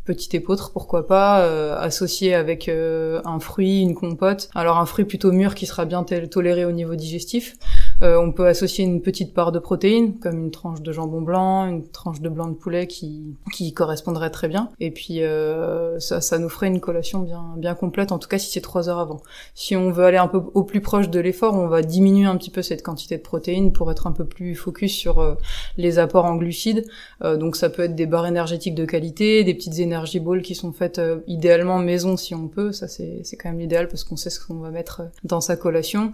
petit 0.05 0.37
épeautre, 0.37 0.73
pourquoi 0.73 1.07
pas, 1.07 1.43
associé 1.79 2.35
avec 2.35 2.71
un 2.71 3.41
fruit, 3.41 3.83
une 3.83 3.95
compote. 3.95 4.49
Alors 4.55 4.79
un 4.79 4.87
fruit 4.87 5.05
plutôt 5.05 5.33
mûr 5.33 5.55
qui 5.55 5.67
sera 5.67 5.85
bien 5.85 6.03
toléré 6.03 6.65
au 6.65 6.73
niveau 6.73 6.95
digestif. 6.95 7.57
Euh, 8.03 8.17
on 8.17 8.31
peut 8.31 8.47
associer 8.47 8.85
une 8.85 9.03
petite 9.03 9.35
part 9.35 9.51
de 9.51 9.59
protéines, 9.59 10.19
comme 10.19 10.39
une 10.39 10.51
tranche 10.51 10.83
de 10.83 10.93
jambon 10.93 11.21
blanc, 11.21 11.67
une 11.67 11.87
tranche 11.89 12.21
de 12.21 12.29
blanc 12.29 12.47
de 12.47 12.55
poulet 12.55 12.87
qui, 12.87 13.35
qui 13.53 13.73
correspondrait 13.73 14.31
très 14.31 14.47
bien. 14.47 14.71
Et 14.79 14.93
puis 14.93 15.23
euh, 15.23 15.99
ça, 15.99 16.21
ça 16.21 16.39
nous 16.39 16.49
ferait 16.49 16.69
une 16.69 16.81
collation 16.81 17.21
bien, 17.21 17.55
bien 17.57 17.75
complète, 17.75 18.13
en 18.13 18.19
tout 18.19 18.29
cas 18.29 18.39
si 18.39 18.51
c'est 18.51 18.61
trois 18.61 18.89
heures 18.89 19.01
avant. 19.01 19.21
Si 19.55 19.75
on 19.75 19.91
veut 19.91 20.05
aller 20.05 20.17
un 20.17 20.29
peu 20.29 20.41
au 20.55 20.63
plus 20.63 20.81
proche 20.81 21.11
de 21.11 21.19
l'effort, 21.19 21.55
on 21.55 21.67
va 21.67 21.83
diminuer 21.83 22.27
un 22.27 22.37
petit 22.37 22.51
peu 22.51 22.63
cette 22.63 22.83
quantité 22.83 23.17
de 23.17 23.23
protéines 23.23 23.73
pour 23.73 23.91
être 23.91 24.07
un 24.07 24.13
peu 24.13 24.25
plus 24.25 24.55
focus 24.55 24.93
sur 24.93 25.19
euh, 25.19 25.35
les 25.77 25.99
apports 25.99 26.25
en 26.25 26.37
glucides. 26.37 26.85
donc 27.23 27.57
ça 27.57 27.69
peut 27.69 27.83
être 27.83 27.95
des 27.95 28.07
barres 28.07 28.27
énergétiques 28.27 28.75
de 28.75 28.85
qualité, 28.85 29.43
des 29.43 29.55
petites 29.55 29.81
energy 29.81 30.21
balls 30.21 30.43
qui 30.43 30.55
sont 30.55 30.73
faites 30.73 31.01
idéalement 31.27 31.79
maison 31.79 32.17
si 32.17 32.35
on 32.35 32.49
peut. 32.49 32.73
Ça 32.73 32.87
c'est 32.89 33.37
quand 33.41 33.49
même 33.49 33.59
l'idéal 33.59 33.89
parce 33.89 34.05
qu'on 34.05 34.17
sait 34.17 34.31
ce 34.31 34.45
qu'on 34.45 34.55
va 34.55 34.71
mettre 34.71 35.03
dans 35.25 35.41
sa 35.41 35.57
collation, 35.57 36.13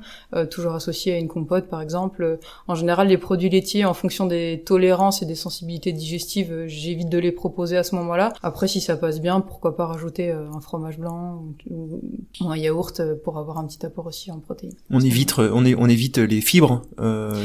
toujours 0.51 0.75
associé 0.75 1.15
à 1.15 1.19
une 1.19 1.29
compote 1.29 1.69
par 1.75 1.83
exemple. 1.83 2.23
Euh, 2.23 2.37
en 2.69 2.77
général, 2.77 3.09
les 3.09 3.19
produits 3.19 3.51
laitiers, 3.51 3.85
en 3.85 3.95
fonction 3.95 4.27
des 4.27 4.63
tolérances 4.65 5.23
et 5.23 5.27
des 5.27 5.35
sensibilités 5.35 5.93
digestives, 5.93 6.53
euh, 6.53 6.69
j'évite 6.69 7.09
de 7.09 7.19
les 7.19 7.33
proposer 7.33 7.77
à 7.77 7.83
ce 7.83 7.97
moment-là. 7.97 8.33
Après, 8.45 8.69
si 8.69 8.81
ça 8.81 8.97
passe 8.97 9.21
bien, 9.21 9.41
pourquoi 9.41 9.75
pas 9.75 9.87
rajouter 9.87 10.31
euh, 10.31 10.47
un 10.55 10.61
fromage 10.61 11.01
blanc 11.01 11.43
ou, 11.69 11.99
un 12.49 12.57
yaourt 12.57 13.03
pour 13.25 13.39
avoir 13.39 13.59
un 13.59 13.67
petit 13.67 13.85
apport 13.85 14.07
aussi 14.07 14.31
en 14.31 14.39
protéines. 14.39 14.77
On 14.91 15.01
évite, 15.01 15.37
on, 15.37 15.65
on 15.65 15.89
évite 15.89 16.19
les 16.19 16.41
fibres 16.41 16.83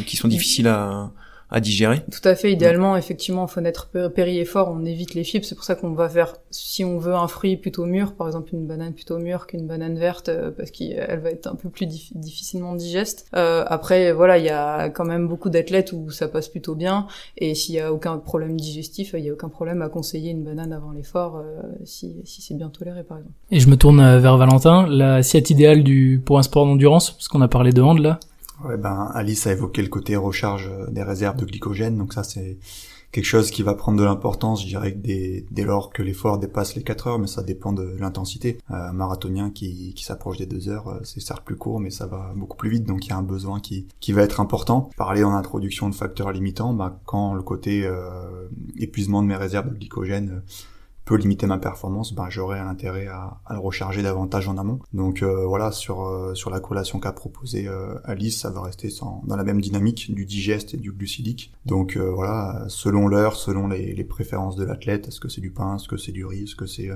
qui 0.05 0.15
sont 0.15 0.27
difficiles 0.27 0.67
à 0.67 1.12
à 1.51 1.60
digérer. 1.60 2.01
Tout 2.12 2.27
à 2.27 2.36
fait. 2.36 2.51
Idéalement, 2.51 2.96
effectivement, 2.96 3.48
fenêtre 3.48 3.89
péri 4.13 4.44
fort, 4.46 4.70
on 4.72 4.86
évite 4.86 5.13
les 5.13 5.24
fibres. 5.24 5.46
C'est 5.46 5.56
pour 5.56 5.63
ça 5.63 5.75
qu'on 5.75 5.94
va 5.94 6.10
faire, 6.10 6.36
si 6.51 6.86
on 6.86 6.98
veut 6.98 7.15
un 7.15 7.27
fruit 7.27 7.58
plutôt 7.58 7.86
mûr, 7.86 8.13
par 8.13 8.27
exemple 8.27 8.53
une 8.53 8.68
banane 8.68 8.94
plutôt 8.94 9.18
mûre 9.18 9.48
qu'une 9.48 9.68
banane 9.68 9.98
verte, 9.98 10.29
euh, 10.29 10.51
parce 10.51 10.72
qu'elle 10.72 11.20
va 11.20 11.32
être 11.32 11.48
un 11.48 11.56
peu 11.56 11.70
plus 11.70 11.86
difficilement 11.86 12.75
digeste. 12.75 13.27
Euh, 13.36 13.63
après, 13.68 14.12
voilà, 14.12 14.38
il 14.38 14.46
y 14.46 14.50
a 14.50 14.89
quand 14.89 15.06
même 15.06 15.27
beaucoup 15.27 15.50
d'athlètes 15.50 15.91
où 15.94 16.10
ça 16.12 16.27
passe 16.27 16.50
plutôt 16.50 16.75
bien. 16.75 17.08
Et 17.38 17.56
s'il 17.56 17.75
y 17.75 17.79
a 17.79 17.91
aucun 17.91 18.18
problème 18.18 18.60
digestif, 18.60 19.15
il 19.18 19.24
y 19.24 19.29
a 19.29 19.34
aucun 19.34 19.50
problème 19.50 19.82
à 19.82 19.89
conseiller 19.89 20.32
une 20.32 20.44
banane 20.44 20.74
avant 20.74 20.91
l'effort, 20.91 21.38
euh, 21.38 21.62
si, 21.84 22.18
si 22.25 22.41
c'est 22.41 22.56
bien 22.56 22.70
toléré, 22.70 23.03
par 23.03 23.18
exemple. 23.18 23.36
Et 23.51 23.60
je 23.60 23.70
me 23.70 23.75
tourne 23.75 24.00
euh, 24.00 24.20
vers 24.20 24.38
Valentin. 24.38 24.88
L'assiette 24.88 25.50
idéale 25.50 25.84
du 25.84 26.22
pour 26.24 26.38
un 26.38 26.44
sport 26.44 26.65
d'endurance, 26.65 27.12
parce 27.12 27.27
qu'on 27.27 27.41
a 27.41 27.48
parlé 27.48 27.72
de 27.72 27.82
hand 27.82 28.00
là? 28.00 28.20
Ouais, 28.63 28.75
ben 28.75 29.10
Alice 29.13 29.48
a 29.48 29.54
évoqué 29.54 29.82
le 29.82 29.88
côté 29.88 30.18
recharge 30.18 30.68
euh, 30.68 30.89
des 30.89 31.04
réserves 31.04 31.38
de 31.38 31.46
glycogène, 31.46 31.98
donc 31.98 32.13
ça 32.13 32.24
c'est 32.24 32.58
quelque 33.12 33.25
chose 33.25 33.51
qui 33.51 33.63
va 33.63 33.74
prendre 33.74 33.98
de 33.98 34.04
l'importance, 34.04 34.62
je 34.62 34.68
dirais, 34.68 34.92
dès, 34.92 35.46
dès 35.50 35.63
lors 35.63 35.92
que 35.92 36.04
l'effort 36.04 36.38
dépasse 36.39 36.75
les 36.75 36.84
4 36.84 37.08
heures, 37.08 37.20
mais 37.20 37.28
ça 37.28 37.42
dépend 37.42 37.72
de 37.72 37.96
l'intensité. 37.98 38.58
Euh, 38.70 38.89
un 38.89 38.94
marathonien 38.94 39.50
qui, 39.50 39.94
qui 39.96 40.04
s'approche 40.04 40.38
des 40.38 40.46
2 40.46 40.68
heures, 40.68 40.89
euh, 40.89 41.00
c'est 41.04 41.22
certes 41.22 41.46
plus 41.46 41.56
court, 41.56 41.80
mais 41.80 41.89
ça 41.89 42.06
va 42.06 42.34
beaucoup 42.36 42.58
plus 42.58 42.70
vite, 42.70 42.84
donc 42.84 43.06
il 43.06 43.10
y 43.10 43.13
a 43.13 43.18
un 43.18 43.24
besoin 43.24 43.62
qui, 43.62 43.88
qui 44.01 44.12
va 44.12 44.24
être 44.24 44.42
important. 44.42 44.89
Parler 44.98 45.24
en 45.24 45.32
introduction 45.32 45.89
de 45.89 45.96
facteurs 45.96 46.34
limitants, 46.34 46.74
bah, 46.74 47.00
quand 47.06 47.34
le 47.34 47.42
côté 47.42 47.89
épuisement 48.78 49.24
de 49.24 49.28
mes 49.28 49.36
réserves 49.36 49.70
de 49.70 49.75
glycogène 49.75 50.42
peut 51.10 51.16
limiter 51.16 51.48
ma 51.48 51.58
performance, 51.58 52.13
ben 52.13 52.30
j'aurais 52.30 52.60
intérêt 52.60 53.08
à, 53.08 53.39
le 53.50 53.58
recharger 53.58 54.04
davantage 54.04 54.48
en 54.48 54.58
amont. 54.58 54.80
Donc 54.94 55.24
voilà, 55.24 55.72
sur 55.72 56.32
sur 56.36 56.51
la 56.51 56.60
collation 56.60 57.00
qu'a 57.00 57.12
proposé 57.12 57.68
Alice, 58.04 58.39
ça 58.39 58.51
va 58.51 58.62
rester 58.62 58.89
dans 59.01 59.36
la 59.36 59.44
même 59.44 59.60
dynamique 59.60 60.13
du 60.13 60.25
digeste 60.25 60.75
et 60.75 60.78
du 60.78 60.92
glucidique. 60.92 61.51
Donc 61.66 61.98
voilà, 61.98 62.66
selon 62.68 63.08
l'heure, 63.08 63.36
selon 63.36 63.68
les, 63.68 63.94
les, 63.94 64.04
préférences 64.04 64.56
de 64.56 64.63
l'athlète, 64.63 65.08
est-ce 65.08 65.20
que 65.20 65.30
c'est 65.30 65.42
du 65.42 65.50
pain, 65.50 65.78
est-ce 65.78 65.88
que 65.88 65.98
c'est 65.98 66.12
du 66.12 66.25
riz, 66.25 66.44
est-ce 66.44 66.56
que 66.56 66.68
c'est 66.68 66.89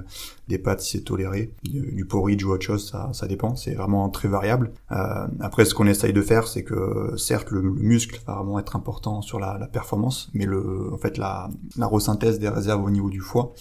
des 0.47 0.59
pâtes 0.59 0.81
si 0.81 0.97
c'est 0.97 1.03
toléré, 1.03 1.53
du, 1.63 2.05
porridge 2.05 2.43
ou 2.43 2.51
autre 2.51 2.65
chose, 2.65 2.87
ça, 2.87 3.09
ça 3.13 3.27
dépend, 3.27 3.55
c'est 3.55 3.73
vraiment 3.73 4.09
très 4.09 4.27
variable. 4.27 4.71
après, 4.89 5.65
ce 5.65 5.73
qu'on 5.73 5.87
essaye 5.87 6.13
de 6.13 6.21
faire, 6.21 6.47
c'est 6.47 6.63
que 6.63 7.15
certes 7.17 7.49
le, 7.49 7.61
muscle 7.61 8.21
va 8.27 8.35
vraiment 8.35 8.59
être 8.59 8.75
important 8.75 9.21
sur 9.21 9.39
la, 9.39 9.57
la 9.57 9.67
performance, 9.67 10.29
mais 10.33 10.45
le, 10.45 10.93
en 10.93 10.97
fait 10.97 11.17
la, 11.17 11.49
la 11.77 11.87
resynthèse 11.87 12.37
des 12.37 12.49
réserves 12.49 12.83
au 12.83 12.91
niveau 12.91 13.09
du 13.09 13.19
foie, 13.19 13.53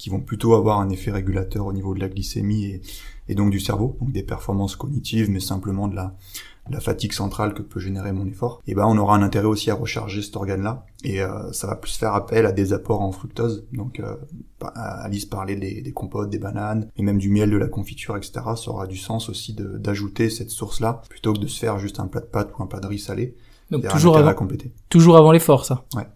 qui 0.00 0.08
vont 0.08 0.20
plutôt 0.20 0.54
avoir 0.54 0.80
un 0.80 0.88
effet 0.88 1.10
régulateur 1.10 1.66
au 1.66 1.74
niveau 1.74 1.94
de 1.94 2.00
la 2.00 2.08
glycémie 2.08 2.64
et, 2.64 2.80
et 3.28 3.34
donc 3.34 3.50
du 3.50 3.60
cerveau, 3.60 3.98
donc 4.00 4.12
des 4.12 4.22
performances 4.22 4.74
cognitives, 4.74 5.30
mais 5.30 5.40
simplement 5.40 5.88
de 5.88 5.94
la, 5.94 6.16
la 6.70 6.80
fatigue 6.80 7.12
centrale 7.12 7.52
que 7.52 7.60
peut 7.60 7.80
générer 7.80 8.10
mon 8.10 8.26
effort, 8.26 8.62
et 8.66 8.74
ben 8.74 8.86
on 8.86 8.96
aura 8.96 9.14
un 9.14 9.22
intérêt 9.22 9.46
aussi 9.46 9.70
à 9.70 9.74
recharger 9.74 10.22
cet 10.22 10.36
organe-là, 10.36 10.86
et 11.04 11.20
euh, 11.20 11.52
ça 11.52 11.66
va 11.66 11.76
plus 11.76 11.94
faire 11.98 12.14
appel 12.14 12.46
à 12.46 12.52
des 12.52 12.72
apports 12.72 13.02
en 13.02 13.12
fructose. 13.12 13.66
Donc 13.74 14.00
euh, 14.00 14.16
Alice 14.74 15.26
parlait 15.26 15.56
des, 15.56 15.82
des, 15.82 15.92
compotes, 15.92 16.30
des 16.30 16.38
bananes, 16.38 16.88
et 16.96 17.02
même 17.02 17.18
du 17.18 17.28
miel, 17.28 17.50
de 17.50 17.58
la 17.58 17.68
confiture, 17.68 18.16
etc. 18.16 18.40
Ça 18.56 18.70
aura 18.70 18.86
du 18.86 18.96
sens 18.96 19.28
aussi 19.28 19.54
d'ajouter 19.54 20.30
cette 20.30 20.50
source-là, 20.50 21.02
plutôt 21.10 21.34
que 21.34 21.40
de 21.40 21.46
se 21.46 21.58
faire 21.58 21.78
juste 21.78 22.00
un 22.00 22.06
plat 22.06 22.22
de 22.22 22.26
pâtes 22.26 22.52
ou 22.58 22.62
un 22.62 22.66
plat 22.66 22.80
de 22.80 22.86
riz 22.86 23.00
salé. 23.00 23.36
Donc 23.70 23.86
toujours 23.86 24.16
avant, 24.16 24.34
toujours 24.88 25.18
avant 25.18 25.30
l'effort, 25.30 25.66
ça? 25.66 25.84
Ouais. 25.94 26.06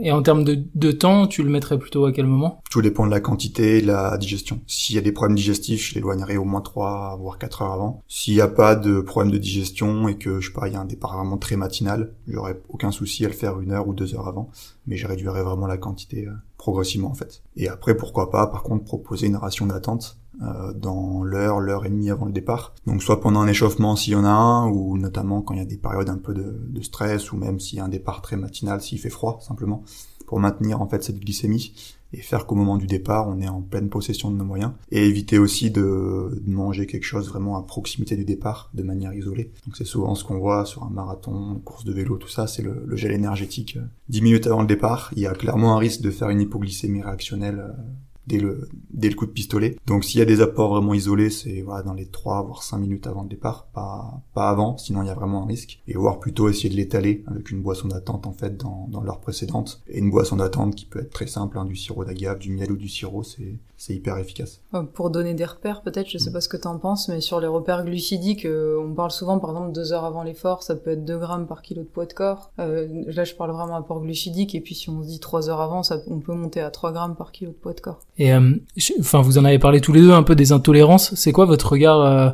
Et 0.00 0.12
en, 0.12 0.22
termes 0.22 0.44
de, 0.44 0.64
de, 0.74 0.92
temps, 0.92 1.26
tu 1.26 1.42
le 1.42 1.50
mettrais 1.50 1.78
plutôt 1.78 2.04
à 2.06 2.12
quel 2.12 2.26
moment? 2.26 2.60
Tout 2.70 2.82
dépend 2.82 3.06
de 3.06 3.10
la 3.10 3.20
quantité 3.20 3.78
et 3.78 3.82
de 3.82 3.86
la 3.86 4.18
digestion. 4.18 4.60
S'il 4.66 4.96
y 4.96 4.98
a 4.98 5.02
des 5.02 5.12
problèmes 5.12 5.36
digestifs, 5.36 5.90
je 5.90 5.94
l'éloignerai 5.94 6.36
au 6.36 6.44
moins 6.44 6.60
3 6.60 7.16
voire 7.20 7.38
4 7.38 7.62
heures 7.62 7.72
avant. 7.72 8.02
S'il 8.08 8.34
n'y 8.34 8.40
a 8.40 8.48
pas 8.48 8.74
de 8.74 9.00
problème 9.00 9.32
de 9.32 9.38
digestion 9.38 10.08
et 10.08 10.16
que 10.16 10.40
je 10.40 10.48
sais 10.48 10.52
pas, 10.52 10.68
il 10.68 10.74
y 10.74 10.76
a 10.76 10.80
un 10.80 10.86
départ 10.86 11.16
vraiment 11.16 11.38
très 11.38 11.56
matinal, 11.56 12.12
j'aurais 12.26 12.60
aucun 12.68 12.90
souci 12.90 13.24
à 13.24 13.28
le 13.28 13.34
faire 13.34 13.60
une 13.60 13.72
heure 13.72 13.86
ou 13.86 13.94
deux 13.94 14.14
heures 14.14 14.28
avant, 14.28 14.50
mais 14.86 14.96
je 14.96 15.06
réduirai 15.06 15.42
vraiment 15.42 15.66
la 15.66 15.76
quantité 15.76 16.26
euh, 16.26 16.32
progressivement 16.58 17.10
en 17.10 17.14
fait. 17.14 17.42
Et 17.56 17.68
après, 17.68 17.96
pourquoi 17.96 18.30
pas, 18.30 18.46
par 18.46 18.62
contre, 18.62 18.84
proposer 18.84 19.26
une 19.26 19.36
ration 19.36 19.66
d'attente 19.66 20.18
euh, 20.40 20.72
dans 20.72 21.22
l'heure, 21.22 21.60
l'heure 21.60 21.84
et 21.84 21.90
demie 21.90 22.10
avant 22.10 22.26
le 22.26 22.32
départ. 22.32 22.74
Donc 22.86 23.02
soit 23.02 23.20
pendant 23.20 23.40
un 23.40 23.48
échauffement 23.48 23.96
s'il 23.96 24.14
y 24.14 24.16
en 24.16 24.24
a 24.24 24.30
un, 24.30 24.68
ou 24.68 24.96
notamment 24.96 25.42
quand 25.42 25.54
il 25.54 25.58
y 25.58 25.62
a 25.62 25.66
des 25.66 25.76
périodes 25.76 26.08
un 26.08 26.16
peu 26.16 26.32
de, 26.32 26.56
de 26.68 26.80
stress, 26.80 27.32
ou 27.32 27.36
même 27.36 27.60
s'il 27.60 27.78
y 27.78 27.80
a 27.80 27.84
un 27.84 27.88
départ 27.88 28.22
très 28.22 28.36
matinal, 28.36 28.80
s'il 28.80 28.98
fait 28.98 29.10
froid 29.10 29.38
simplement, 29.42 29.84
pour 30.26 30.40
maintenir 30.40 30.80
en 30.80 30.88
fait 30.88 31.04
cette 31.04 31.20
glycémie 31.20 31.74
et 32.14 32.18
faire 32.18 32.46
qu'au 32.46 32.54
moment 32.54 32.76
du 32.76 32.86
départ, 32.86 33.28
on 33.28 33.40
est 33.40 33.48
en 33.48 33.62
pleine 33.62 33.88
possession 33.88 34.30
de 34.30 34.36
nos 34.36 34.44
moyens 34.44 34.72
et 34.90 35.06
éviter 35.06 35.38
aussi 35.38 35.70
de, 35.70 36.42
manger 36.46 36.86
quelque 36.86 37.04
chose 37.04 37.28
vraiment 37.28 37.56
à 37.56 37.62
proximité 37.62 38.16
du 38.16 38.24
départ 38.24 38.70
de 38.74 38.82
manière 38.82 39.14
isolée. 39.14 39.52
Donc 39.66 39.76
c'est 39.76 39.84
souvent 39.84 40.14
ce 40.14 40.24
qu'on 40.24 40.38
voit 40.38 40.64
sur 40.66 40.84
un 40.84 40.90
marathon, 40.90 41.54
une 41.54 41.62
course 41.62 41.84
de 41.84 41.92
vélo, 41.92 42.16
tout 42.16 42.28
ça, 42.28 42.46
c'est 42.46 42.62
le, 42.62 42.82
le, 42.86 42.96
gel 42.96 43.12
énergétique. 43.12 43.78
Dix 44.08 44.22
minutes 44.22 44.46
avant 44.46 44.60
le 44.60 44.66
départ, 44.66 45.10
il 45.16 45.22
y 45.22 45.26
a 45.26 45.32
clairement 45.32 45.76
un 45.76 45.78
risque 45.78 46.02
de 46.02 46.10
faire 46.10 46.28
une 46.28 46.40
hypoglycémie 46.40 47.02
réactionnelle 47.02 47.60
euh, 47.60 47.82
dès 48.26 48.38
le, 48.38 48.68
dès 48.92 49.08
le 49.08 49.14
coup 49.14 49.26
de 49.26 49.30
pistolet. 49.30 49.76
Donc 49.86 50.04
s'il 50.04 50.18
y 50.18 50.22
a 50.22 50.26
des 50.26 50.40
apports 50.40 50.70
vraiment 50.70 50.94
isolés, 50.94 51.30
c'est 51.30 51.62
voilà, 51.62 51.82
dans 51.82 51.94
les 51.94 52.06
3 52.06 52.42
voire 52.42 52.62
5 52.62 52.78
minutes 52.78 53.06
avant 53.06 53.22
le 53.22 53.28
départ, 53.28 53.66
pas, 53.72 54.22
pas 54.34 54.48
avant, 54.48 54.78
sinon 54.78 55.02
il 55.02 55.06
y 55.06 55.10
a 55.10 55.14
vraiment 55.14 55.42
un 55.42 55.46
risque. 55.46 55.82
Et 55.88 55.94
voire 55.94 56.20
plutôt 56.20 56.48
essayer 56.48 56.68
de 56.68 56.76
l'étaler 56.76 57.24
avec 57.26 57.50
une 57.50 57.62
boisson 57.62 57.88
d'attente 57.88 58.26
en 58.26 58.32
fait 58.32 58.56
dans, 58.56 58.88
dans 58.90 59.02
l'heure 59.02 59.20
précédente. 59.20 59.82
Et 59.88 59.98
une 59.98 60.10
boisson 60.10 60.36
d'attente 60.36 60.74
qui 60.74 60.86
peut 60.86 61.00
être 61.00 61.12
très 61.12 61.26
simple, 61.26 61.58
hein, 61.58 61.64
du 61.64 61.76
sirop 61.76 62.04
d'agave, 62.04 62.38
du 62.38 62.50
miel 62.50 62.72
ou 62.72 62.76
du 62.76 62.88
sirop, 62.88 63.22
c'est 63.22 63.58
c'est 63.82 63.94
hyper 63.94 64.16
efficace. 64.16 64.60
Pour 64.94 65.10
donner 65.10 65.34
des 65.34 65.44
repères, 65.44 65.82
peut-être, 65.82 66.08
je 66.08 66.16
sais 66.16 66.30
mm. 66.30 66.32
pas 66.34 66.40
ce 66.40 66.48
que 66.48 66.56
tu 66.56 66.68
en 66.68 66.78
penses, 66.78 67.08
mais 67.08 67.20
sur 67.20 67.40
les 67.40 67.48
repères 67.48 67.84
glucidiques, 67.84 68.44
euh, 68.44 68.80
on 68.80 68.94
parle 68.94 69.10
souvent, 69.10 69.40
par 69.40 69.50
exemple, 69.50 69.72
deux 69.72 69.92
heures 69.92 70.04
avant 70.04 70.22
l'effort, 70.22 70.62
ça 70.62 70.76
peut 70.76 70.90
être 70.90 71.04
2 71.04 71.18
grammes 71.18 71.48
par 71.48 71.62
kilo 71.62 71.82
de 71.82 71.88
poids 71.88 72.06
de 72.06 72.12
corps. 72.12 72.52
Euh, 72.60 72.86
là, 73.08 73.24
je 73.24 73.34
parle 73.34 73.50
vraiment 73.50 73.74
apport 73.74 74.00
glucidique, 74.00 74.54
et 74.54 74.60
puis 74.60 74.76
si 74.76 74.88
on 74.88 75.02
se 75.02 75.08
dit 75.08 75.18
3 75.18 75.50
heures 75.50 75.60
avant, 75.60 75.82
ça, 75.82 75.98
on 76.06 76.20
peut 76.20 76.32
monter 76.32 76.60
à 76.60 76.70
3 76.70 76.92
grammes 76.92 77.16
par 77.16 77.32
kilo 77.32 77.50
de 77.50 77.56
poids 77.56 77.72
de 77.72 77.80
corps. 77.80 77.98
Et, 78.18 78.32
euh, 78.32 78.52
enfin, 79.00 79.20
vous 79.20 79.38
en 79.38 79.44
avez 79.44 79.58
parlé 79.58 79.80
tous 79.80 79.92
les 79.92 80.00
deux 80.00 80.12
un 80.12 80.22
peu 80.22 80.36
des 80.36 80.52
intolérances. 80.52 81.16
C'est 81.16 81.32
quoi 81.32 81.46
votre 81.46 81.72
regard 81.72 82.00
euh, 82.02 82.30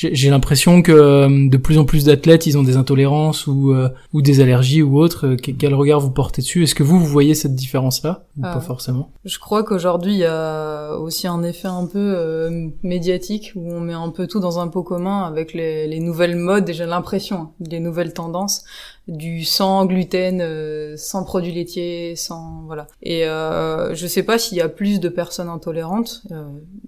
j'ai 0.00 0.30
l'impression 0.30 0.80
que 0.80 0.92
euh, 0.92 1.48
de 1.48 1.56
plus 1.58 1.78
en 1.78 1.84
plus 1.84 2.04
d'athlètes, 2.04 2.46
ils 2.46 2.56
ont 2.56 2.62
des 2.62 2.76
intolérances 2.76 3.46
ou 3.46 3.72
euh, 3.72 3.90
ou 4.14 4.22
des 4.22 4.40
allergies 4.40 4.82
ou 4.82 4.98
autres. 4.98 5.26
Euh, 5.26 5.36
quel 5.36 5.74
regard 5.74 6.00
vous 6.00 6.10
portez 6.10 6.40
dessus? 6.40 6.62
Est-ce 6.62 6.74
que 6.74 6.82
vous 6.82 6.98
vous 6.98 7.06
voyez 7.06 7.34
cette 7.34 7.54
différence-là? 7.54 8.24
Ou 8.38 8.42
pas 8.42 8.60
forcément? 8.60 9.10
Je 9.24 9.38
crois 9.38 9.62
qu'aujourd'hui 9.62 10.12
il 10.12 10.18
y 10.18 10.24
a 10.24 10.96
aussi 10.96 11.26
un 11.26 11.42
effet 11.42 11.68
un 11.68 11.86
peu 11.86 12.50
médiatique 12.82 13.52
où 13.54 13.70
on 13.70 13.80
met 13.80 13.92
un 13.92 14.08
peu 14.08 14.26
tout 14.26 14.40
dans 14.40 14.58
un 14.58 14.68
pot 14.68 14.82
commun 14.82 15.24
avec 15.24 15.52
les, 15.52 15.86
les 15.86 16.00
nouvelles 16.00 16.36
modes. 16.36 16.70
J'ai 16.72 16.86
l'impression, 16.86 17.36
hein, 17.36 17.50
les 17.68 17.80
nouvelles 17.80 18.14
tendances 18.14 18.64
du 19.08 19.44
sans 19.44 19.86
gluten, 19.86 20.96
sans 20.96 21.24
produits 21.24 21.52
laitiers, 21.52 22.14
sans 22.16 22.62
voilà. 22.66 22.86
Et 23.02 23.26
euh, 23.26 23.94
je 23.94 24.06
sais 24.06 24.22
pas 24.22 24.38
s'il 24.38 24.56
y 24.56 24.60
a 24.60 24.68
plus 24.68 25.00
de 25.00 25.08
personnes 25.08 25.48
intolérantes. 25.48 26.22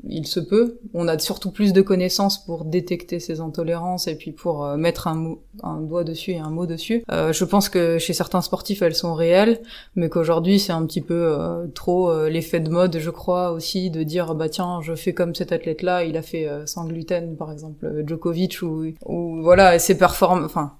il 0.09 0.27
se 0.27 0.40
peut. 0.40 0.79
On 0.94 1.09
a 1.09 1.18
surtout 1.18 1.51
plus 1.51 1.72
de 1.72 1.83
connaissances 1.83 2.44
pour 2.44 2.64
détecter 2.64 3.01
ces 3.10 3.40
intolérances 3.40 4.06
et 4.06 4.14
puis 4.14 4.32
pour 4.32 4.64
euh, 4.64 4.76
mettre 4.76 5.08
un, 5.08 5.36
doigt 5.80 6.04
dessus 6.04 6.32
et 6.32 6.38
un 6.38 6.50
mot 6.50 6.66
dessus. 6.66 7.04
Euh, 7.10 7.32
je 7.32 7.44
pense 7.44 7.68
que 7.68 7.98
chez 7.98 8.12
certains 8.12 8.40
sportifs 8.40 8.82
elles 8.82 8.94
sont 8.94 9.14
réelles, 9.14 9.60
mais 9.96 10.08
qu'aujourd'hui 10.08 10.58
c'est 10.58 10.72
un 10.72 10.84
petit 10.86 11.00
peu 11.00 11.36
euh, 11.38 11.66
trop 11.74 12.26
l'effet 12.28 12.60
de 12.60 12.70
mode, 12.70 12.98
je 12.98 13.10
crois 13.10 13.52
aussi, 13.52 13.90
de 13.90 14.02
dire 14.02 14.34
bah 14.34 14.48
tiens 14.48 14.80
je 14.82 14.94
fais 14.94 15.12
comme 15.12 15.34
cet 15.34 15.52
athlète 15.52 15.82
là, 15.82 16.04
il 16.04 16.16
a 16.16 16.22
fait 16.22 16.48
sans 16.66 16.86
gluten 16.86 17.36
par 17.36 17.52
exemple 17.52 18.04
Djokovic 18.06 18.62
ou, 18.62 18.86
ou 19.06 19.42
voilà 19.42 19.78
ses 19.78 19.96
performances, 19.96 20.44
enfin 20.44 20.72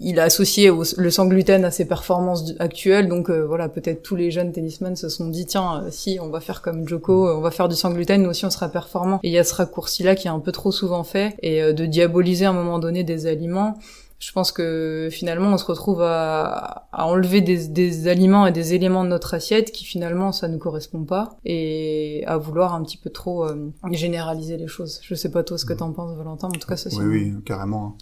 il 0.00 0.20
a 0.20 0.24
associé 0.24 0.70
le 0.96 1.10
sans 1.10 1.26
gluten 1.26 1.64
à 1.64 1.70
ses 1.70 1.84
performances 1.84 2.54
actuelles, 2.58 3.08
donc 3.08 3.30
voilà 3.30 3.68
peut-être 3.68 4.02
tous 4.02 4.16
les 4.16 4.30
jeunes 4.30 4.52
tennismen 4.52 4.96
se 4.96 5.08
sont 5.08 5.28
dit 5.28 5.46
tiens 5.46 5.84
si 5.90 6.18
on 6.20 6.28
va 6.28 6.40
faire 6.40 6.62
comme 6.62 6.86
Djoko, 6.86 7.30
on 7.36 7.40
va 7.40 7.50
faire 7.50 7.68
du 7.68 7.76
sans 7.76 7.90
gluten, 7.90 8.22
nous 8.22 8.30
aussi 8.30 8.44
on 8.44 8.50
sera 8.50 8.68
performant. 8.68 9.20
Et 9.22 9.28
il 9.28 9.32
y 9.32 9.38
a 9.38 9.44
ce 9.44 9.54
raccourci 9.54 10.02
là 10.02 10.14
qui 10.14 10.26
est 10.26 10.30
un 10.30 10.40
peu 10.40 10.52
trop 10.52 10.72
souvent 10.72 11.04
fait 11.04 11.34
et 11.42 11.72
de 11.72 11.86
diaboliser 11.86 12.44
à 12.46 12.50
un 12.50 12.54
moment 12.54 12.78
donné 12.78 13.04
des 13.04 13.26
aliments. 13.26 13.78
Je 14.18 14.32
pense 14.32 14.50
que 14.50 15.08
finalement 15.12 15.52
on 15.52 15.58
se 15.58 15.64
retrouve 15.64 16.02
à, 16.02 16.88
enlever 16.92 17.40
des, 17.40 18.08
aliments 18.08 18.46
et 18.46 18.52
des 18.52 18.74
éléments 18.74 19.04
de 19.04 19.08
notre 19.08 19.34
assiette 19.34 19.70
qui 19.70 19.84
finalement 19.84 20.32
ça 20.32 20.48
ne 20.48 20.56
correspond 20.56 21.04
pas 21.04 21.36
et 21.44 22.24
à 22.26 22.36
vouloir 22.36 22.74
un 22.74 22.82
petit 22.82 22.96
peu 22.96 23.10
trop 23.10 23.44
euh, 23.44 23.70
généraliser 23.92 24.56
les 24.56 24.66
choses. 24.66 25.00
Je 25.02 25.14
sais 25.14 25.30
pas 25.30 25.44
toi 25.44 25.56
ce 25.56 25.64
que 25.64 25.72
t'en 25.72 25.92
penses 25.92 26.16
Valentin, 26.16 26.48
mais 26.50 26.56
en 26.56 26.60
tout 26.60 26.68
cas 26.68 26.76
ça 26.76 26.90
c'est 26.90 26.96
oui, 26.96 27.32
oui, 27.32 27.42
carrément. 27.44 27.96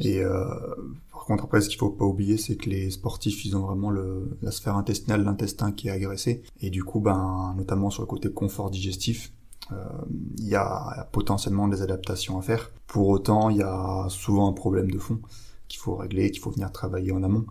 Et 0.00 0.22
euh, 0.22 0.44
par 1.10 1.24
contre 1.24 1.44
après 1.44 1.62
ce 1.62 1.70
qu'il 1.70 1.78
faut 1.78 1.90
pas 1.90 2.04
oublier 2.04 2.36
c'est 2.36 2.56
que 2.56 2.68
les 2.68 2.90
sportifs 2.90 3.44
ils 3.46 3.56
ont 3.56 3.60
vraiment 3.60 3.90
le, 3.90 4.36
la 4.42 4.50
sphère 4.50 4.76
intestinale, 4.76 5.24
l'intestin 5.24 5.72
qui 5.72 5.88
est 5.88 5.92
agressé 5.92 6.42
et 6.60 6.68
du 6.68 6.84
coup 6.84 7.00
ben 7.00 7.54
notamment 7.56 7.88
sur 7.88 8.02
le 8.02 8.06
côté 8.06 8.30
confort 8.30 8.70
digestif 8.70 9.32
il 9.70 9.76
euh, 9.76 10.48
y 10.50 10.54
a 10.54 11.08
potentiellement 11.12 11.68
des 11.68 11.80
adaptations 11.80 12.38
à 12.38 12.42
faire. 12.42 12.70
Pour 12.86 13.08
autant, 13.08 13.48
il 13.48 13.56
y 13.56 13.62
a 13.62 14.06
souvent 14.08 14.48
un 14.48 14.52
problème 14.52 14.90
de 14.90 14.98
fond 14.98 15.20
qu'il 15.68 15.80
faut 15.80 15.96
régler, 15.96 16.30
qu'il 16.30 16.40
faut 16.40 16.50
venir 16.50 16.72
travailler 16.72 17.12
en 17.12 17.22
amont. 17.22 17.46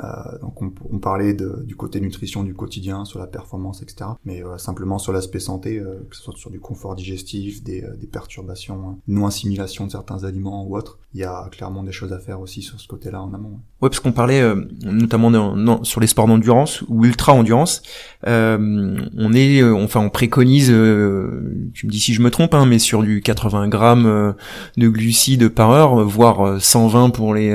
Euh, 0.00 0.38
donc 0.40 0.62
on, 0.62 0.72
on 0.90 0.98
parlait 0.98 1.34
de, 1.34 1.62
du 1.66 1.76
côté 1.76 2.00
nutrition 2.00 2.42
du 2.44 2.54
quotidien, 2.54 3.04
sur 3.04 3.18
la 3.18 3.26
performance, 3.26 3.82
etc. 3.82 4.10
Mais 4.24 4.42
euh, 4.42 4.58
simplement 4.58 4.98
sur 4.98 5.12
l'aspect 5.12 5.40
santé, 5.40 5.78
euh, 5.78 6.06
que 6.08 6.16
ce 6.16 6.22
soit 6.22 6.36
sur 6.36 6.50
du 6.50 6.60
confort 6.60 6.94
digestif, 6.94 7.62
des, 7.62 7.84
des 8.00 8.06
perturbations, 8.06 8.88
hein, 8.88 8.98
non 9.06 9.26
assimilation 9.26 9.86
de 9.86 9.90
certains 9.90 10.24
aliments 10.24 10.64
ou 10.66 10.76
autres, 10.76 10.98
il 11.14 11.20
y 11.20 11.24
a 11.24 11.48
clairement 11.50 11.82
des 11.82 11.92
choses 11.92 12.12
à 12.12 12.18
faire 12.18 12.40
aussi 12.40 12.62
sur 12.62 12.80
ce 12.80 12.88
côté-là 12.88 13.20
en 13.20 13.34
amont. 13.34 13.60
Ouais, 13.82 13.90
parce 13.90 14.00
qu'on 14.00 14.12
parlait 14.12 14.42
notamment 14.82 15.30
de, 15.30 15.84
sur 15.84 16.00
les 16.00 16.06
sports 16.06 16.26
d'endurance 16.26 16.82
ou 16.88 17.04
ultra 17.04 17.34
endurance, 17.34 17.82
on 18.24 19.32
est, 19.34 19.62
enfin 19.62 20.00
on 20.00 20.08
préconise, 20.08 20.68
tu 20.68 21.86
me 21.86 21.90
dis 21.90 22.00
si 22.00 22.14
je 22.14 22.22
me 22.22 22.30
trompe, 22.30 22.54
hein, 22.54 22.64
mais 22.64 22.78
sur 22.78 23.02
du 23.02 23.20
80 23.20 23.68
grammes 23.68 24.34
de 24.78 24.88
glucides 24.88 25.48
par 25.50 25.70
heure, 25.70 26.02
voire 26.06 26.60
120 26.60 27.10
pour 27.10 27.34
les 27.34 27.52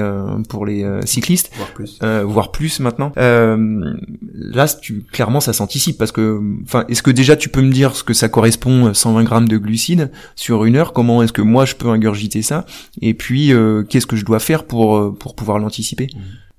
pour 0.50 0.68
les 0.68 0.86
cyclistes. 1.06 1.50
Voire 1.56 1.74
plus 1.74 2.00
voire 2.28 2.52
plus 2.52 2.80
maintenant. 2.80 3.12
Euh, 3.18 3.96
là, 4.34 4.68
tu, 4.68 5.02
clairement, 5.04 5.40
ça 5.40 5.54
s'anticipe 5.54 5.98
parce 5.98 6.12
que, 6.12 6.42
enfin, 6.64 6.86
est-ce 6.90 7.04
que 7.04 7.12
déjà 7.12 7.36
tu 7.36 7.50
peux 7.50 7.62
me 7.62 7.72
dire 7.72 7.96
ce 7.96 8.04
que 8.04 8.14
ça 8.14 8.30
correspond 8.30 8.94
120 8.94 9.24
grammes 9.24 9.48
de 9.48 9.58
glucides 9.58 10.12
sur 10.36 10.66
une 10.66 10.76
heure? 10.76 10.94
Comment 10.94 11.24
est-ce 11.24 11.34
que 11.34 11.42
moi 11.42 11.66
je 11.66 11.76
peux 11.76 11.90
ingurgiter 11.90 12.42
ça? 12.42 12.66
Et 13.02 13.14
puis, 13.14 13.54
euh, 13.54 13.84
qu'est-ce 13.84 14.08
que 14.08 14.16
je 14.16 14.26
dois 14.26 14.40
faire 14.40 14.66
pour 14.66 14.98
euh, 14.98 15.16
pour 15.18 15.36
pouvoir 15.36 15.60
l'anticiper? 15.60 16.08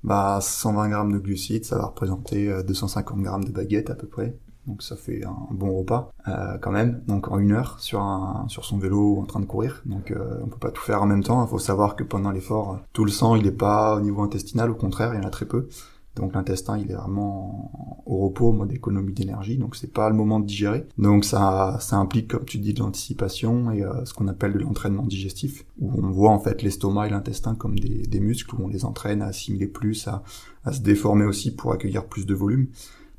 Bah, 0.03 0.39
120 0.41 0.89
grammes 0.89 1.13
de 1.13 1.19
glucides, 1.19 1.65
ça 1.65 1.77
va 1.77 1.85
représenter 1.85 2.49
250 2.65 3.21
grammes 3.21 3.43
de 3.43 3.51
baguettes 3.51 3.89
à 3.89 3.95
peu 3.95 4.07
près 4.07 4.33
donc 4.69 4.83
ça 4.83 4.95
fait 4.95 5.25
un 5.25 5.47
bon 5.51 5.75
repas 5.79 6.11
euh, 6.27 6.57
quand 6.61 6.71
même. 6.71 7.01
Donc 7.07 7.31
en 7.31 7.39
une 7.39 7.51
heure 7.53 7.79
sur 7.79 7.99
son 8.47 8.77
vélo 8.77 9.17
en 9.19 9.25
train 9.25 9.39
de 9.39 9.45
courir. 9.45 9.81
Donc 9.85 10.11
euh, 10.11 10.39
on 10.43 10.47
peut 10.47 10.59
pas 10.59 10.71
tout 10.71 10.83
faire 10.83 11.01
en 11.01 11.07
même 11.07 11.23
temps. 11.23 11.43
Il 11.43 11.49
faut 11.49 11.57
savoir 11.57 11.95
que 11.95 12.03
pendant 12.03 12.31
l'effort, 12.31 12.79
tout 12.93 13.03
le 13.03 13.11
sang 13.11 13.35
il 13.35 13.47
est 13.47 13.51
pas 13.51 13.95
au 13.95 14.01
niveau 14.01 14.21
intestinal, 14.21 14.69
au 14.69 14.75
contraire 14.75 15.13
il 15.13 15.21
y 15.21 15.25
en 15.25 15.27
a 15.27 15.31
très 15.31 15.47
peu. 15.47 15.67
Donc 16.15 16.33
l'intestin, 16.33 16.77
il 16.77 16.91
est 16.91 16.95
vraiment 16.95 18.03
au 18.05 18.17
repos, 18.17 18.49
en 18.49 18.53
mode 18.53 18.73
économie 18.73 19.13
d'énergie, 19.13 19.57
donc 19.57 19.75
c'est 19.75 19.93
pas 19.93 20.09
le 20.09 20.15
moment 20.15 20.39
de 20.39 20.45
digérer. 20.45 20.85
Donc 20.97 21.23
ça, 21.23 21.77
ça 21.79 21.95
implique, 21.95 22.27
comme 22.27 22.43
tu 22.43 22.57
dis, 22.57 22.73
de 22.73 22.79
l'anticipation 22.79 23.71
et 23.71 23.83
euh, 23.83 24.03
ce 24.03 24.13
qu'on 24.13 24.27
appelle 24.27 24.51
de 24.51 24.59
l'entraînement 24.59 25.05
digestif, 25.05 25.65
où 25.79 25.91
on 25.95 26.09
voit 26.09 26.31
en 26.31 26.39
fait 26.39 26.61
l'estomac 26.61 27.07
et 27.07 27.09
l'intestin 27.11 27.55
comme 27.55 27.79
des, 27.79 28.01
des, 28.01 28.19
muscles, 28.19 28.53
où 28.55 28.65
on 28.65 28.67
les 28.67 28.83
entraîne 28.83 29.21
à 29.21 29.27
assimiler 29.27 29.67
plus, 29.67 30.07
à, 30.09 30.23
à 30.65 30.73
se 30.73 30.81
déformer 30.81 31.25
aussi 31.25 31.55
pour 31.55 31.71
accueillir 31.71 32.05
plus 32.05 32.25
de 32.25 32.33
volume 32.33 32.67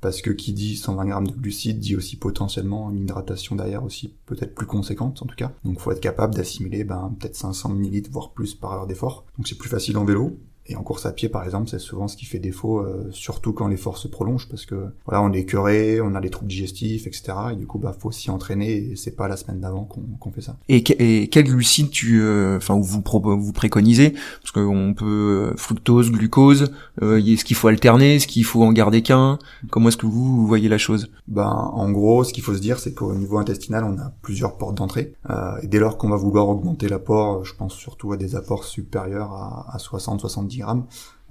parce 0.01 0.23
que 0.23 0.31
qui 0.31 0.53
dit 0.53 0.77
120 0.77 1.07
grammes 1.07 1.27
de 1.27 1.33
glucides 1.33 1.79
dit 1.79 1.97
aussi 1.97 2.17
potentiellement 2.17 2.91
une 2.91 3.03
hydratation 3.03 3.57
derrière 3.57 3.85
aussi 3.85 4.15
peut-être 4.27 4.55
plus 4.55 4.67
conséquente 4.67 5.23
en 5.23 5.27
tout 5.27 5.37
cas. 5.37 5.53
Donc 5.65 5.81
faut 5.81 5.93
être 5.93 6.01
capable 6.01 6.35
d'assimiler 6.35 6.85
ben, 6.85 7.15
peut-être 7.19 7.37
500 7.37 7.75
ml 7.75 8.11
voire 8.11 8.31
plus 8.31 8.55
par 8.55 8.73
heure 8.73 8.87
d'effort. 8.87 9.25
Donc 9.37 9.49
c'est 9.49 9.59
plus 9.59 9.69
facile 9.69 9.99
en 9.99 10.05
vélo. 10.05 10.39
Et 10.71 10.77
en 10.77 10.85
course 10.85 11.05
à 11.05 11.11
pied, 11.11 11.29
par 11.29 11.43
exemple, 11.45 11.69
c'est 11.69 11.81
souvent 11.81 12.07
ce 12.07 12.17
qui 12.17 12.27
fait 12.27 12.39
défaut, 12.39 12.79
euh, 12.79 13.09
surtout 13.11 13.53
quand 13.53 13.67
l'effort 13.67 13.99
se 13.99 14.07
prolonge, 14.07 14.49
parce 14.49 14.67
que 14.67 14.77
voilà, 15.05 15.21
on 15.21 15.33
est 15.33 15.41
écœuré, 15.41 16.01
on 16.01 16.15
a 16.15 16.21
des 16.21 16.31
troubles 16.31 16.49
digestifs, 16.49 17.09
etc. 17.09 17.33
Et 17.53 17.57
du 17.57 17.67
coup, 17.67 17.81
bah, 17.81 17.93
faut 17.99 18.13
s'y 18.13 18.31
entraîner. 18.31 18.77
Et 18.77 18.97
c'est 18.97 19.17
pas 19.17 19.27
la 19.27 19.37
semaine 19.37 19.59
d'avant 19.59 19.85
qu'on 19.85 20.31
fait 20.31 20.43
ça. 20.43 20.57
Et, 20.69 20.77
et 20.77 21.27
quel 21.27 21.47
glucide 21.47 21.91
tu, 21.91 22.23
euh, 22.23 22.59
enfin, 22.59 22.79
vous 22.79 23.03
vous 23.03 23.53
préconisez? 23.53 24.15
Parce 24.43 24.53
qu'on 24.53 24.95
peut 24.97 25.51
euh, 25.51 25.57
fructose, 25.57 26.13
glucose. 26.13 26.71
est-ce 27.03 27.45
qu'il 27.45 27.57
faut 27.57 27.67
alterner? 27.67 28.17
Est-ce 28.17 28.29
qu'il 28.29 28.45
faut 28.45 28.63
en 28.63 28.73
garder 28.73 29.03
qu'un? 29.03 29.41
Comment 29.71 29.89
est-ce 29.89 29.97
que 29.97 30.07
vous, 30.07 30.47
voyez 30.47 30.69
la 30.69 30.79
chose? 30.79 31.11
Ben, 31.27 31.49
en 31.49 31.91
gros, 31.91 32.23
ce 32.23 32.33
qu'il 32.33 32.45
faut 32.45 32.55
se 32.55 32.61
dire, 32.61 32.79
c'est 32.79 32.95
qu'au 32.95 33.13
niveau 33.15 33.39
intestinal, 33.39 33.83
on 33.83 33.99
a 33.99 34.13
plusieurs 34.23 34.57
portes 34.57 34.77
d'entrée. 34.77 35.15
et 35.63 35.67
dès 35.67 35.81
lors 35.81 35.99
qu'on 35.99 36.11
va 36.11 36.17
vouloir 36.17 36.49
augmenter 36.49 36.89
l'apport, 36.89 37.45
je 37.45 37.57
pense 37.57 37.75
surtout 37.75 38.13
à 38.13 38.17
des 38.17 38.37
apports 38.37 38.63
supérieurs 38.63 39.33
à, 39.33 39.67
à 39.75 39.79
60-70 39.79 40.60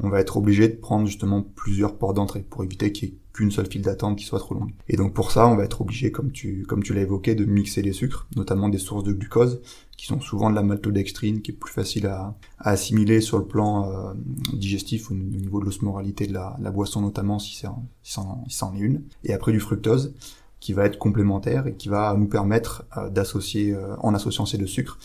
on 0.02 0.10
va 0.10 0.20
être 0.20 0.38
obligé 0.38 0.68
de 0.68 0.76
prendre 0.76 1.06
justement 1.08 1.42
plusieurs 1.42 1.98
portes 1.98 2.16
d'entrée 2.16 2.46
pour 2.50 2.64
éviter 2.64 2.92
qu'il 2.92 3.10
n'y 3.10 3.16
ait 3.16 3.18
qu'une 3.34 3.52
seule 3.52 3.68
file 3.68 3.82
d'attente 3.82 4.18
qui 4.18 4.26
soit 4.26 4.40
trop 4.40 4.56
longue. 4.56 4.72
Et 4.88 4.98
donc 4.98 5.14
pour 5.14 5.32
ça, 5.32 5.48
on 5.48 5.56
va 5.56 5.64
être 5.64 5.82
obligé, 5.82 6.12
comme 6.12 6.32
tu, 6.32 6.66
l'as 6.66 7.02
évoqué, 7.02 7.36
de 7.36 7.46
mixer 7.46 7.82
les 7.82 7.94
sucres, 7.94 8.28
notamment 8.36 8.70
des 8.70 8.78
sources 8.78 9.04
de 9.04 9.14
glucose, 9.14 9.62
qui 9.98 10.06
sont 10.06 10.20
souvent 10.22 10.50
de 10.50 10.56
la 10.56 10.64
maltodextrine, 10.64 11.42
qui 11.42 11.52
est 11.52 11.54
plus 11.54 11.72
facile 11.72 12.08
à, 12.08 12.36
assimiler 12.60 13.22
sur 13.22 13.38
le 13.38 13.46
plan 13.46 13.90
euh, 13.90 14.14
digestif 14.54 15.12
au, 15.12 15.14
niveau 15.14 15.60
de 15.60 15.66
l'osmoralité 15.66 16.28
de 16.28 16.34
la, 16.34 16.72
boisson 16.72 17.02
notamment, 17.02 17.40
si 17.40 17.56
ça 17.56 17.76
si 18.04 18.20
en 18.20 18.74
est 18.76 18.80
une. 18.80 19.04
Et 19.24 19.34
après 19.34 19.52
du 19.52 19.60
fructose, 19.60 20.14
qui 20.60 20.74
va 20.74 20.86
être 20.86 20.98
complémentaire 20.98 21.68
et 21.68 21.76
qui 21.76 21.88
va 21.88 22.14
nous 22.18 22.28
permettre 22.28 22.84
euh, 22.98 23.10
d'associer, 23.10 23.74
euh, 23.74 23.96
en 24.00 24.14
associant 24.14 24.46
ces 24.46 24.58
deux 24.58 24.68
sucres, 24.68 24.98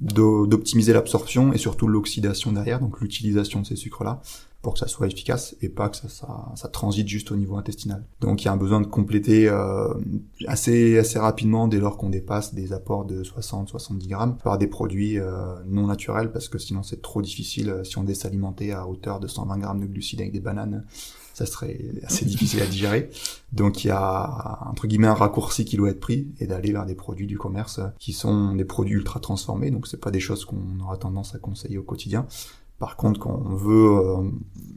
d'optimiser 0.00 0.92
l'absorption 0.92 1.52
et 1.52 1.58
surtout 1.58 1.88
l'oxydation 1.88 2.52
derrière, 2.52 2.80
donc 2.80 3.00
l'utilisation 3.00 3.60
de 3.60 3.66
ces 3.66 3.76
sucres-là, 3.76 4.20
pour 4.62 4.72
que 4.72 4.80
ça 4.80 4.88
soit 4.88 5.06
efficace 5.06 5.56
et 5.62 5.68
pas 5.68 5.88
que 5.88 5.96
ça, 5.96 6.08
ça, 6.08 6.52
ça, 6.56 6.68
transite 6.68 7.06
juste 7.06 7.30
au 7.30 7.36
niveau 7.36 7.56
intestinal. 7.56 8.04
Donc 8.20 8.42
il 8.42 8.46
y 8.46 8.48
a 8.48 8.52
un 8.52 8.56
besoin 8.56 8.80
de 8.80 8.86
compléter 8.86 9.48
euh, 9.48 9.94
assez 10.46 10.98
assez 10.98 11.18
rapidement 11.18 11.68
dès 11.68 11.78
lors 11.78 11.96
qu'on 11.96 12.10
dépasse 12.10 12.54
des 12.54 12.72
apports 12.72 13.04
de 13.04 13.22
60-70 13.22 14.08
grammes 14.08 14.36
par 14.42 14.58
des 14.58 14.66
produits 14.66 15.18
euh, 15.18 15.54
non 15.66 15.86
naturels 15.86 16.32
parce 16.32 16.48
que 16.48 16.58
sinon 16.58 16.82
c'est 16.82 17.02
trop 17.02 17.22
difficile 17.22 17.70
euh, 17.70 17.84
si 17.84 17.98
on 17.98 18.06
est 18.06 18.26
alimenté 18.26 18.72
à 18.72 18.88
hauteur 18.88 19.20
de 19.20 19.28
120 19.28 19.58
grammes 19.58 19.80
de 19.80 19.86
glucides 19.86 20.20
avec 20.20 20.32
des 20.32 20.40
bananes 20.40 20.84
ça 21.38 21.46
serait 21.46 21.78
assez 22.02 22.24
difficile 22.24 22.60
à 22.62 22.66
digérer. 22.66 23.10
Donc 23.52 23.84
il 23.84 23.88
y 23.88 23.90
a 23.90 24.66
entre 24.68 24.86
guillemets 24.86 25.06
un 25.06 25.14
raccourci 25.14 25.64
qui 25.64 25.76
doit 25.76 25.90
être 25.90 26.00
pris 26.00 26.28
et 26.40 26.46
d'aller 26.46 26.72
vers 26.72 26.84
des 26.84 26.94
produits 26.94 27.26
du 27.26 27.38
commerce 27.38 27.80
qui 27.98 28.12
sont 28.12 28.54
des 28.54 28.64
produits 28.64 28.96
ultra 28.96 29.20
transformés. 29.20 29.70
Donc 29.70 29.86
c'est 29.86 30.00
pas 30.00 30.10
des 30.10 30.20
choses 30.20 30.44
qu'on 30.44 30.80
aura 30.80 30.96
tendance 30.96 31.34
à 31.34 31.38
conseiller 31.38 31.78
au 31.78 31.84
quotidien. 31.84 32.26
Par 32.78 32.96
contre, 32.96 33.20
quand 33.20 33.42
on 33.44 33.54
veut 33.54 33.86
euh, 33.86 34.30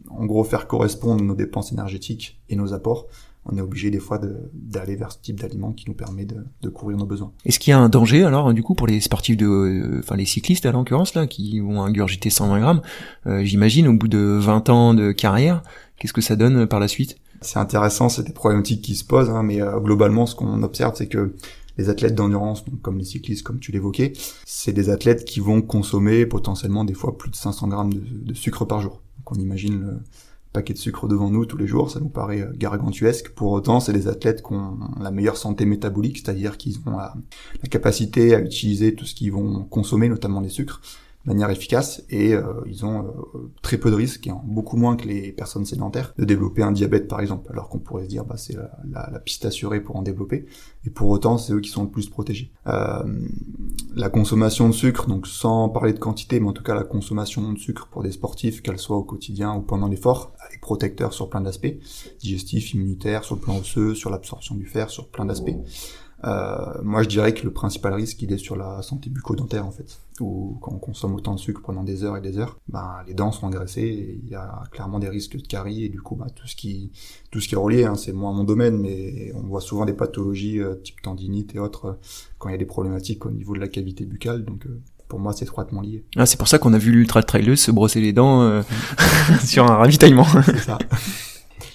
en 0.10 0.26
gros 0.26 0.44
faire 0.44 0.68
correspondre 0.68 1.24
nos 1.24 1.36
dépenses 1.36 1.72
énergétiques 1.72 2.40
et 2.50 2.56
nos 2.56 2.74
apports, 2.74 3.08
on 3.46 3.58
est 3.58 3.62
obligé 3.62 3.90
des 3.90 4.00
fois 4.00 4.20
d'aller 4.54 4.96
vers 4.96 5.12
ce 5.12 5.18
type 5.20 5.40
d'aliment 5.40 5.72
qui 5.72 5.86
nous 5.88 5.96
permet 5.96 6.26
de, 6.26 6.46
de 6.62 6.70
couvrir 6.70 6.98
nos 6.98 7.06
besoins. 7.06 7.32
Est-ce 7.46 7.60
qu'il 7.60 7.72
y 7.72 7.74
a 7.74 7.80
un 7.80 7.90
danger 7.90 8.24
alors 8.24 8.54
du 8.54 8.62
coup 8.62 8.76
pour 8.76 8.88
les 8.88 9.00
sportifs 9.00 9.38
de, 9.38 10.00
enfin 10.00 10.16
les 10.16 10.26
cyclistes 10.26 10.66
à 10.66 10.72
l'occurrence 10.72 11.16
là 11.16 11.26
qui 11.26 11.60
vont 11.60 11.82
ingurgiter 11.82 12.30
120 12.30 12.60
grammes, 12.60 12.82
euh, 13.26 13.44
j'imagine 13.44 13.88
au 13.88 13.94
bout 13.94 14.08
de 14.08 14.38
20 14.40 14.70
ans 14.70 14.94
de 14.94 15.12
carrière, 15.12 15.64
Qu'est-ce 16.02 16.14
que 16.14 16.22
ça 16.22 16.36
donne 16.36 16.64
euh, 16.64 16.66
par 16.66 16.80
la 16.80 16.88
suite? 16.88 17.18
C'est 17.42 17.60
intéressant, 17.60 18.10
c'est 18.10 18.24
des 18.24 18.34
problématiques 18.34 18.82
qui 18.82 18.96
se 18.96 19.04
posent, 19.04 19.30
hein, 19.30 19.44
mais 19.44 19.62
euh, 19.62 19.80
globalement, 19.80 20.26
ce 20.26 20.34
qu'on 20.34 20.64
observe, 20.64 20.96
c'est 20.96 21.06
que 21.06 21.36
les 21.78 21.90
athlètes 21.90 22.16
d'endurance, 22.16 22.66
comme 22.82 22.98
les 22.98 23.06
cyclistes, 23.06 23.44
comme 23.44 23.60
tu 23.60 23.72
l'évoquais, 23.72 24.14
c'est 24.44 24.74
des 24.74 24.90
athlètes 24.90 25.26
qui 25.26 25.40
vont 25.42 25.62
consommer 25.62 26.26
potentiellement 26.26 26.86
des 26.86 26.96
fois 26.96 27.20
plus 27.20 27.30
de 27.30 27.36
500 27.36 27.68
grammes 27.68 27.94
de, 27.94 28.34
sucre 28.34 28.66
par 28.66 28.82
jour. 28.82 29.04
Donc 29.18 29.32
on 29.32 29.36
imagine 29.36 29.80
le 29.80 30.00
paquet 30.54 30.74
de 30.74 30.78
sucre 30.78 31.08
devant 31.08 31.30
nous 31.30 31.46
tous 31.46 31.58
les 31.58 31.68
jours, 31.68 31.90
ça 31.90 32.00
nous 32.00 32.10
paraît 32.10 32.42
euh, 32.42 32.52
gargantuesque. 32.56 33.30
Pour 33.30 33.52
autant, 33.52 33.80
c'est 33.80 33.94
des 33.94 34.08
athlètes 34.08 34.42
qui 34.42 34.54
ont 34.54 34.78
la 35.00 35.12
meilleure 35.12 35.38
santé 35.38 35.66
métabolique, 35.66 36.18
c'est-à-dire 36.18 36.58
qu'ils 36.58 36.80
ont 36.86 36.98
la, 36.98 37.14
capacité 37.70 38.36
à 38.36 38.40
utiliser 38.42 38.96
tout 38.96 39.06
ce 39.06 39.16
qu'ils 39.16 39.32
vont 39.32 39.64
consommer, 39.64 40.10
notamment 40.10 40.42
les 40.42 40.50
sucres, 40.50 40.82
manière 41.26 41.50
efficace 41.50 42.04
et 42.10 42.34
euh, 42.34 42.44
ils 42.66 42.86
ont 42.86 43.06
euh, 43.06 43.52
très 43.62 43.78
peu 43.78 43.92
de 43.92 43.96
risques, 43.96 44.28
et 44.28 44.32
beaucoup 44.44 44.78
moins 44.78 44.96
que 44.96 45.08
les 45.08 45.32
personnes 45.32 45.66
sédentaires, 45.66 46.14
de 46.18 46.26
développer 46.26 46.64
un 46.64 46.72
diabète 46.72 47.08
par 47.08 47.20
exemple, 47.20 47.48
alors 47.52 47.70
qu'on 47.70 47.80
pourrait 47.80 48.04
se 48.06 48.10
dire 48.10 48.26
bah 48.26 48.38
c'est 48.38 48.56
la, 48.56 49.10
la, 49.12 49.20
piste 49.20 49.46
assurée 49.46 49.82
pour 49.82 49.96
en 49.96 50.02
développer, 50.02 50.46
et 50.86 50.90
pour 50.90 51.10
autant 51.10 51.38
c'est 51.38 51.54
eux 51.54 51.60
qui 51.60 51.70
sont 51.70 51.84
le 51.84 51.90
plus 51.90 52.10
protégés. 52.10 52.52
Euh, 52.68 53.04
la 53.96 54.10
consommation 54.10 54.68
de 54.68 54.74
sucre, 54.74 55.08
donc 55.08 55.28
sans 55.28 55.70
parler 55.70 55.94
de 55.94 56.00
quantité, 56.00 56.40
mais 56.40 56.48
en 56.48 56.54
tout 56.54 56.64
cas 56.64 56.76
la 56.76 56.84
consommation 56.84 57.52
de 57.52 57.58
sucre 57.58 57.88
pour 57.88 58.04
des 58.04 58.12
sportifs, 58.12 58.62
qu'elle 58.62 58.80
soit 58.80 58.98
au 58.98 59.04
quotidien 59.04 59.54
ou 59.54 59.62
pendant 59.62 59.88
l'effort, 59.88 60.34
protecteur 60.62 61.14
sur 61.14 61.30
plein 61.30 61.42
d'aspects, 61.42 61.76
digestif, 62.20 62.74
immunitaire, 62.74 63.24
sur 63.24 63.36
le 63.36 63.42
plan 63.42 63.58
osseux, 63.58 63.96
sur 63.96 64.10
l'absorption 64.10 64.56
du 64.56 64.66
fer, 64.66 64.90
sur 64.90 65.08
plein 65.10 65.26
d'aspects. 65.26 65.58
Euh, 66.24 66.82
moi, 66.84 67.02
je 67.02 67.10
dirais 67.10 67.34
que 67.34 67.44
le 67.44 67.52
principal 67.52 67.94
risque, 67.94 68.22
il 68.22 68.32
est 68.32 68.38
sur 68.38 68.56
la 68.56 68.82
santé 68.82 69.10
bucco-dentaire, 69.10 69.66
en 69.66 69.72
fait. 69.72 70.00
Où 70.20 70.58
quand 70.62 70.72
on 70.72 70.78
consomme 70.78 71.16
autant 71.16 71.34
de 71.34 71.40
sucre 71.40 71.62
pendant 71.64 71.84
des 71.84 72.04
heures 72.04 72.16
et 72.16 72.22
des 72.22 72.38
heures, 72.38 72.60
ben, 72.68 72.98
les 73.08 73.16
dents 73.16 73.32
sont 73.32 73.48
engraissées 73.48 73.82
et 73.82 74.20
il 74.24 74.30
y 74.30 74.36
a 74.36 74.64
clairement 74.72 75.00
des 75.00 75.10
risques 75.10 75.38
de 75.38 75.48
caries 75.48 75.86
et 75.86 75.90
du 75.90 76.00
coup, 76.00 76.16
ben, 76.16 76.28
tout 76.36 76.46
ce 76.46 76.56
qui, 76.56 76.92
tout 77.32 77.40
ce 77.40 77.48
qui 77.48 77.56
est 77.56 77.58
relié, 77.58 77.86
hein, 77.86 77.96
c'est 77.96 78.14
moins 78.14 78.34
mon 78.34 78.44
domaine, 78.44 78.78
mais 78.78 79.32
on 79.36 79.42
voit 79.42 79.62
souvent 79.62 79.86
des 79.86 79.94
pathologies 79.94 80.60
euh, 80.60 80.76
type 80.76 81.02
tendinite 81.02 81.56
et 81.56 81.60
autres 81.60 81.86
euh, 81.86 81.94
quand 82.38 82.50
il 82.50 82.52
y 82.52 82.56
a 82.56 82.60
des 82.60 82.66
problématiques 82.66 83.26
au 83.26 83.32
niveau 83.32 83.56
de 83.56 83.60
la 83.60 83.68
cavité 83.68 84.06
buccale, 84.06 84.46
donc 84.46 84.68
pour 85.12 85.20
moi, 85.20 85.34
c'est 85.34 85.44
étroitement 85.44 85.82
lié. 85.82 86.06
Ah, 86.16 86.26
c'est 86.26 86.38
pour 86.38 86.48
ça 86.48 86.58
qu'on 86.58 86.74
a 86.74 86.78
vu 86.78 86.92
l'ultra 86.92 87.22
traileuse 87.22 87.60
se 87.60 87.70
brosser 87.70 88.00
les 88.00 88.14
dents 88.14 88.64
sur 89.46 89.70
un 89.70 89.76
ravitaillement. 89.76 90.26
c'est 90.46 90.58
ça. 90.58 90.78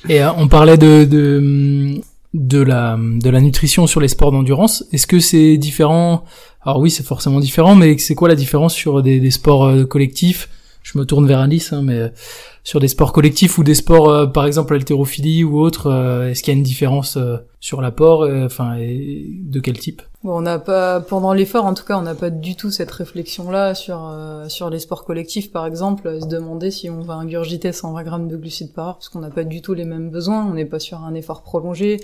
Et 0.09 0.25
on 0.25 0.49
parlait 0.49 0.79
de, 0.79 1.05
de 1.05 2.01
de 2.33 2.61
la 2.61 2.99
de 2.99 3.29
la 3.29 3.40
nutrition 3.42 3.87
sur 3.87 4.01
les 4.01 4.09
sports 4.09 4.33
d'endurance. 4.33 4.85
Est-ce 4.92 5.07
que 5.07 5.20
c'est 5.20 5.59
différent? 5.59 6.25
Alors 6.62 6.81
oui, 6.81 6.90
c'est 6.90 7.05
forcément 7.05 7.40
différent, 7.40 7.75
mais 7.75 7.99
c'est 7.99 8.14
quoi 8.14 8.29
la 8.29 8.35
différence 8.35 8.75
sur 8.75 9.03
des, 9.03 9.20
des 9.20 9.31
sports 9.31 9.66
euh, 9.66 9.85
collectifs? 9.85 10.49
Je 10.83 10.99
me 10.99 11.05
tourne 11.05 11.27
vers 11.27 11.40
Alice, 11.40 11.72
hein, 11.72 11.83
mais 11.83 12.12
sur 12.62 12.81
des 12.81 12.88
sports 12.88 13.12
collectifs 13.12 13.59
ou 13.59 13.64
des 13.64 13.75
sports, 13.75 14.09
euh, 14.09 14.27
par 14.27 14.46
exemple 14.46 14.72
l'haltérophilie 14.75 15.44
ou 15.44 15.61
autre, 15.61 15.90
euh, 15.90 16.31
est-ce 16.31 16.42
qu'il 16.42 16.53
y 16.53 16.57
a 16.57 16.59
une 16.59 16.64
différence 16.64 17.18
sur 17.66 17.83
l'apport 17.83 18.29
Enfin, 18.44 18.76
de 18.79 19.61
quel 19.61 19.79
type? 19.79 20.02
Bon, 20.22 20.38
on 20.38 20.40
n'a 20.40 20.59
pas 20.59 21.00
pendant 21.00 21.33
l'effort, 21.33 21.64
en 21.64 21.74
tout 21.74 21.85
cas, 21.85 21.98
on 21.98 22.02
n'a 22.02 22.14
pas 22.14 22.31
du 22.31 22.55
tout 22.55 22.70
cette 22.70 22.90
réflexion-là 22.90 23.74
sur 23.74 24.12
sur 24.48 24.70
les 24.70 24.79
sports 24.79 25.05
collectifs, 25.05 25.50
par 25.50 25.66
exemple, 25.66 26.20
se 26.20 26.26
demander 26.26 26.70
si 26.70 26.88
on 26.90 27.00
va 27.00 27.14
ingurgiter 27.14 27.72
120 27.72 28.02
grammes 28.05 28.29
de 28.29 28.37
glucides 28.37 28.72
par 28.72 28.88
heure, 28.88 28.94
parce 28.94 29.09
qu'on 29.09 29.20
n'a 29.20 29.31
pas 29.31 29.44
du 29.44 29.62
tout 29.62 29.74
les 29.74 29.85
mêmes 29.85 30.11
besoins. 30.11 30.46
On 30.46 30.55
n'est 30.55 30.64
pas 30.64 30.79
sur 30.79 31.02
un 31.02 31.14
effort 31.14 31.42
prolongé, 31.42 31.98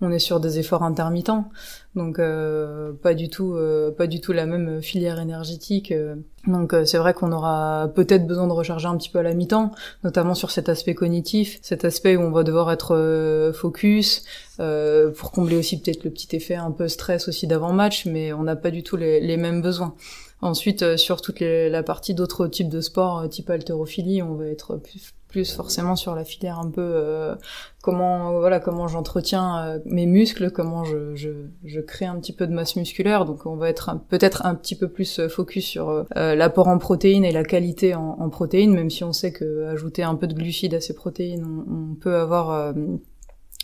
on 0.00 0.10
est 0.10 0.18
sur 0.18 0.40
des 0.40 0.58
efforts 0.58 0.82
intermittents, 0.82 1.48
donc 1.94 2.18
euh, 2.18 2.92
pas 2.92 3.14
du 3.14 3.30
tout 3.30 3.54
euh, 3.54 3.90
pas 3.90 4.06
du 4.06 4.20
tout 4.20 4.32
la 4.32 4.44
même 4.44 4.82
filière 4.82 5.18
énergétique. 5.18 5.90
Euh. 5.90 6.16
Donc 6.46 6.74
c'est 6.84 6.98
vrai 6.98 7.14
qu'on 7.14 7.32
aura 7.32 7.90
peut-être 7.94 8.26
besoin 8.26 8.46
de 8.46 8.52
recharger 8.52 8.86
un 8.86 8.96
petit 8.96 9.08
peu 9.08 9.18
à 9.18 9.22
la 9.22 9.34
mi-temps, 9.34 9.72
notamment 10.04 10.34
sur 10.34 10.50
cet 10.50 10.68
aspect 10.68 10.94
cognitif, 10.94 11.58
cet 11.62 11.84
aspect 11.84 12.16
où 12.16 12.20
on 12.20 12.30
va 12.30 12.44
devoir 12.44 12.70
être 12.70 13.52
focus, 13.54 14.24
pour 14.56 15.30
combler 15.32 15.56
aussi 15.56 15.80
peut-être 15.80 16.04
le 16.04 16.10
petit 16.10 16.34
effet 16.34 16.54
un 16.54 16.70
peu 16.70 16.88
stress 16.88 17.28
aussi 17.28 17.46
d'avant-match, 17.46 18.06
mais 18.06 18.32
on 18.32 18.42
n'a 18.42 18.56
pas 18.56 18.70
du 18.70 18.82
tout 18.82 18.96
les, 18.96 19.36
mêmes 19.36 19.62
besoins. 19.62 19.94
Ensuite, 20.42 20.96
sur 20.96 21.20
toute 21.20 21.40
la 21.40 21.82
partie 21.82 22.14
d'autres 22.14 22.46
types 22.46 22.68
de 22.68 22.80
sports, 22.80 23.28
type 23.28 23.48
haltérophilie, 23.50 24.22
on 24.22 24.34
va 24.34 24.46
être 24.46 24.76
plus, 24.76 25.12
forcément 25.44 25.96
sur 25.96 26.14
la 26.14 26.24
filière 26.24 26.58
un 26.58 26.70
peu 26.70 26.80
euh, 26.82 27.34
comment 27.82 28.38
voilà 28.38 28.58
comment 28.58 28.88
j'entretiens 28.88 29.58
euh, 29.58 29.78
mes 29.84 30.06
muscles, 30.06 30.50
comment 30.50 30.84
je, 30.84 31.14
je, 31.14 31.28
je, 31.64 31.80
crée 31.80 32.06
un 32.06 32.16
petit 32.16 32.32
peu 32.32 32.46
de 32.46 32.54
masse 32.54 32.76
musculaire. 32.76 33.24
Donc 33.24 33.44
on 33.44 33.56
va 33.56 33.68
être 33.68 33.98
peut-être 34.08 34.46
un 34.46 34.54
petit 34.54 34.76
peu 34.76 34.88
plus 34.88 35.18
euh, 35.18 35.28
focus 35.28 35.66
sur 35.66 36.06
l'apport 36.14 36.68
en 36.68 36.78
protéines 36.78 37.24
et 37.24 37.32
la 37.32 37.44
qualité 37.44 37.94
en, 37.94 38.16
en, 38.18 38.30
protéines, 38.30 38.72
même 38.72 38.90
si 38.90 39.04
on 39.04 39.12
sait 39.12 39.32
que 39.32 39.66
ajouter 39.66 40.02
un 40.02 40.14
peu 40.14 40.26
de 40.26 40.34
glucides 40.34 40.74
à 40.74 40.80
ces 40.80 40.94
protéines, 40.94 41.44
on, 41.44 41.94
peut 41.96 42.16
avoir 42.16 42.74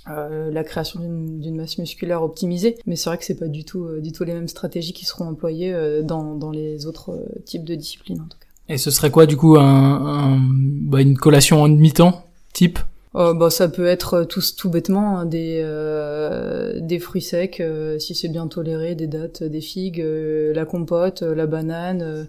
la 0.06 0.64
création 0.64 1.00
d'une 1.00 1.56
masse 1.56 1.78
musculaire 1.78 2.22
optimisée, 2.22 2.76
mais 2.86 2.96
c'est 2.96 3.10
vrai 3.10 3.18
que 3.18 3.24
c'est 3.24 3.38
pas 3.38 3.48
du 3.48 3.64
tout, 3.64 3.88
du 4.00 4.12
tout 4.12 4.24
les 4.24 4.34
mêmes 4.34 4.48
stratégies 4.48 4.92
qui 4.92 5.04
seront 5.04 5.26
employées 5.26 6.02
dans, 6.02 6.34
dans 6.34 6.50
les 6.50 6.86
autres 6.86 7.24
types 7.44 7.64
de 7.64 7.74
disciplines 7.74 8.20
en 8.20 8.24
tout 8.24 8.38
cas. 8.38 8.46
Et 8.68 8.78
ce 8.78 8.90
serait 8.90 9.10
quoi 9.10 9.26
du 9.26 9.36
coup 9.36 9.56
un, 9.58 10.40
bah, 10.40 11.00
une 11.00 11.16
collation 11.16 11.62
en 11.62 11.68
demi-temps 11.68 12.24
type? 12.52 12.78
Bah, 13.14 13.50
ça 13.50 13.68
peut 13.68 13.86
être 13.86 14.24
tout, 14.24 14.40
tout 14.56 14.70
bêtement 14.70 15.18
hein, 15.18 15.26
des, 15.26 15.60
euh, 15.62 16.80
des 16.80 16.98
fruits 16.98 17.20
secs, 17.20 17.60
euh, 17.60 17.98
si 17.98 18.14
c'est 18.14 18.28
bien 18.28 18.46
toléré, 18.46 18.94
des 18.94 19.06
dattes, 19.06 19.42
des 19.42 19.60
figues, 19.60 20.00
euh, 20.00 20.54
la 20.54 20.64
compote, 20.64 21.20
la 21.20 21.46
banane. 21.46 22.28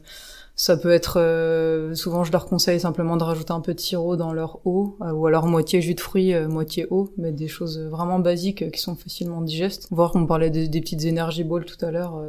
Ça 0.56 0.78
peut 0.78 0.92
être, 0.92 1.92
souvent 1.96 2.24
je 2.24 2.32
leur 2.32 2.46
conseille 2.46 2.80
simplement 2.80 3.18
de 3.18 3.24
rajouter 3.24 3.52
un 3.52 3.62
peu 3.62 3.74
de 3.74 3.80
sirop 3.80 4.16
dans 4.16 4.34
leur 4.34 4.60
eau, 4.66 4.98
ou 5.02 5.26
alors 5.26 5.48
moitié 5.48 5.82
jus 5.82 5.96
de 5.96 6.00
fruits, 6.00 6.34
moitié 6.48 6.88
eau, 6.92 7.12
mais 7.18 7.32
des 7.32 7.48
choses 7.48 7.80
vraiment 7.80 8.20
basiques 8.20 8.72
qui 8.72 8.80
sont 8.80 8.96
facilement 8.96 9.42
digestes. 9.42 9.88
Voir 9.92 10.12
qu'on 10.12 10.26
parlait 10.26 10.52
des, 10.52 10.82
petites 10.82 11.06
énergie 11.06 11.44
balls 11.44 11.66
tout 11.66 11.84
à 11.84 11.92
l'heure 11.92 12.22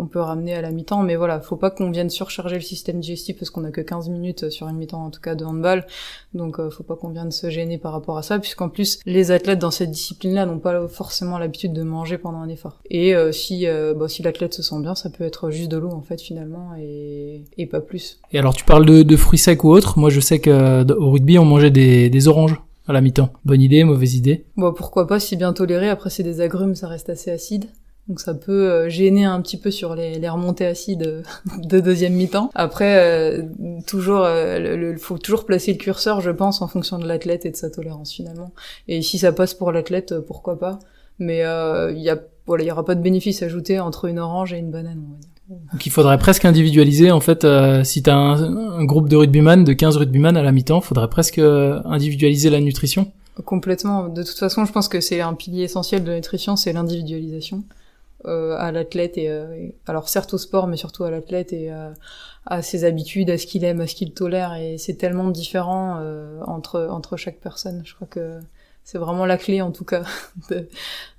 qu'on 0.00 0.06
peut 0.06 0.20
ramener 0.20 0.54
à 0.54 0.62
la 0.62 0.70
mi-temps. 0.70 1.02
Mais 1.02 1.16
voilà, 1.16 1.40
faut 1.40 1.56
pas 1.56 1.70
qu'on 1.70 1.90
vienne 1.90 2.08
surcharger 2.08 2.54
le 2.54 2.62
système 2.62 3.00
digestif 3.00 3.38
parce 3.38 3.50
qu'on 3.50 3.64
a 3.64 3.70
que 3.70 3.82
15 3.82 4.08
minutes 4.08 4.48
sur 4.48 4.66
une 4.68 4.76
mi-temps 4.76 5.04
en 5.04 5.10
tout 5.10 5.20
cas 5.20 5.34
de 5.34 5.44
handball. 5.44 5.86
Donc 6.32 6.58
euh, 6.58 6.70
faut 6.70 6.82
pas 6.82 6.96
qu'on 6.96 7.10
vienne 7.10 7.30
se 7.30 7.50
gêner 7.50 7.76
par 7.76 7.92
rapport 7.92 8.16
à 8.16 8.22
ça, 8.22 8.38
puisqu'en 8.38 8.70
plus 8.70 8.98
les 9.04 9.30
athlètes 9.30 9.58
dans 9.58 9.70
cette 9.70 9.90
discipline-là 9.90 10.46
n'ont 10.46 10.58
pas 10.58 10.88
forcément 10.88 11.38
l'habitude 11.38 11.74
de 11.74 11.82
manger 11.82 12.16
pendant 12.16 12.38
un 12.38 12.48
effort. 12.48 12.80
Et 12.88 13.14
euh, 13.14 13.30
si 13.30 13.66
euh, 13.66 13.92
bah, 13.94 14.08
si 14.08 14.22
l'athlète 14.22 14.54
se 14.54 14.62
sent 14.62 14.80
bien, 14.80 14.94
ça 14.94 15.10
peut 15.10 15.24
être 15.24 15.50
juste 15.50 15.70
de 15.70 15.76
l'eau 15.76 15.90
en 15.90 16.02
fait 16.02 16.20
finalement 16.20 16.70
et, 16.78 17.44
et 17.58 17.66
pas 17.66 17.80
plus. 17.80 18.20
Et 18.32 18.38
alors 18.38 18.54
tu 18.54 18.64
parles 18.64 18.86
de, 18.86 19.02
de 19.02 19.16
fruits 19.16 19.38
secs 19.38 19.62
ou 19.64 19.68
autres. 19.68 19.98
Moi 19.98 20.08
je 20.08 20.20
sais 20.20 20.38
que 20.38 20.90
au 20.92 21.10
rugby 21.10 21.38
on 21.38 21.44
mangeait 21.44 21.70
des, 21.70 22.08
des 22.08 22.28
oranges 22.28 22.56
à 22.88 22.92
la 22.92 23.00
mi-temps. 23.02 23.30
Bonne 23.44 23.60
idée, 23.60 23.84
mauvaise 23.84 24.14
idée 24.16 24.44
Bon, 24.56 24.72
pourquoi 24.72 25.06
pas, 25.06 25.20
si 25.20 25.36
bien 25.36 25.52
toléré. 25.52 25.88
Après, 25.88 26.10
c'est 26.10 26.24
des 26.24 26.40
agrumes, 26.40 26.74
ça 26.74 26.88
reste 26.88 27.08
assez 27.08 27.30
acide. 27.30 27.66
Donc 28.08 28.20
ça 28.20 28.34
peut 28.34 28.70
euh, 28.70 28.88
gêner 28.88 29.24
un 29.24 29.40
petit 29.40 29.56
peu 29.56 29.70
sur 29.70 29.94
les, 29.94 30.18
les 30.18 30.28
remontées 30.28 30.66
acides 30.66 31.22
de 31.58 31.80
deuxième 31.80 32.14
mi-temps. 32.14 32.50
Après, 32.54 32.98
euh, 32.98 33.42
toujours, 33.86 34.26
il 34.28 34.98
faut 34.98 35.18
toujours 35.18 35.46
placer 35.46 35.72
le 35.72 35.78
curseur, 35.78 36.20
je 36.20 36.30
pense, 36.30 36.60
en 36.62 36.68
fonction 36.68 36.98
de 36.98 37.06
l'athlète 37.06 37.46
et 37.46 37.50
de 37.50 37.56
sa 37.56 37.70
tolérance 37.70 38.12
finalement. 38.12 38.52
Et 38.88 39.02
si 39.02 39.18
ça 39.18 39.32
passe 39.32 39.54
pour 39.54 39.70
l'athlète, 39.72 40.12
euh, 40.12 40.20
pourquoi 40.20 40.58
pas. 40.58 40.78
Mais 41.18 41.40
il 41.40 42.00
y 42.00 42.08
a, 42.08 42.18
voilà, 42.46 42.64
il 42.64 42.66
y 42.66 42.70
aura 42.70 42.84
pas 42.84 42.94
de 42.94 43.02
bénéfice 43.02 43.42
ajouté 43.42 43.78
entre 43.78 44.06
une 44.06 44.18
orange 44.18 44.54
et 44.54 44.58
une 44.58 44.70
banane, 44.70 45.02
on 45.06 45.12
va 45.12 45.18
dire. 45.18 45.28
Donc 45.72 45.84
il 45.84 45.90
faudrait 45.90 46.16
presque 46.16 46.44
individualiser 46.44 47.10
en 47.10 47.20
fait 47.20 47.44
si 47.84 48.02
tu 48.04 48.08
as 48.08 48.16
un, 48.16 48.78
un, 48.78 48.84
groupe 48.84 49.08
de 49.08 49.16
rugbyman 49.16 49.64
de 49.64 49.72
15 49.72 49.96
rugbyman 49.98 50.36
à 50.36 50.42
la 50.42 50.52
mi-temps, 50.52 50.80
faudrait 50.80 51.10
presque 51.10 51.38
individualiser 51.38 52.48
la 52.48 52.60
nutrition. 52.60 53.12
Complètement. 53.44 54.08
De 54.08 54.22
toute 54.22 54.38
façon, 54.38 54.64
je 54.64 54.72
pense 54.72 54.88
que 54.88 55.00
c'est 55.00 55.20
un 55.20 55.34
pilier 55.34 55.64
essentiel 55.64 56.04
de 56.04 56.10
la 56.10 56.16
nutrition, 56.16 56.56
c'est 56.56 56.72
l'individualisation. 56.72 57.64
Euh, 58.26 58.54
à 58.58 58.70
l'athlète 58.70 59.16
euh, 59.16 59.54
et, 59.54 59.74
alors 59.86 60.10
certes 60.10 60.34
au 60.34 60.38
sport 60.38 60.66
mais 60.66 60.76
surtout 60.76 61.04
à 61.04 61.10
l'athlète 61.10 61.54
et 61.54 61.72
euh, 61.72 61.90
à 62.44 62.60
ses 62.60 62.84
habitudes 62.84 63.30
à 63.30 63.38
ce 63.38 63.46
qu'il 63.46 63.64
aime 63.64 63.80
à 63.80 63.86
ce 63.86 63.94
qu'il 63.94 64.12
tolère 64.12 64.52
et 64.52 64.76
c'est 64.76 64.96
tellement 64.96 65.30
différent 65.30 65.98
entre 66.46 66.86
entre 66.90 67.16
chaque 67.16 67.40
personne 67.40 67.80
je 67.82 67.94
crois 67.94 68.06
que 68.06 68.38
c'est 68.84 68.98
vraiment 68.98 69.24
la 69.24 69.38
clé 69.38 69.62
en 69.62 69.70
tout 69.70 69.86
cas 69.86 70.04
de, 70.50 70.68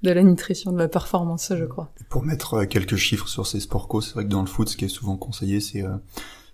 de, 0.04 0.12
la 0.12 0.22
nutrition 0.22 0.72
de 0.72 0.78
la 0.78 0.88
performance 0.88 1.52
je 1.56 1.66
crois 1.66 1.90
pour 2.10 2.22
mettre 2.22 2.66
quelques 2.66 2.98
chiffres 2.98 3.28
sur 3.28 3.48
ces 3.48 3.62
sports 3.62 3.88
co 3.88 4.00
c'est 4.02 4.14
vrai 4.14 4.26
que 4.26 4.30
dans 4.30 4.42
le 4.42 4.48
foot 4.48 4.70
ce 4.70 4.78
qui 4.78 4.86
est 4.86 4.90
souvent 4.90 5.18
conseillé 5.18 5.60
c'est 5.60 5.84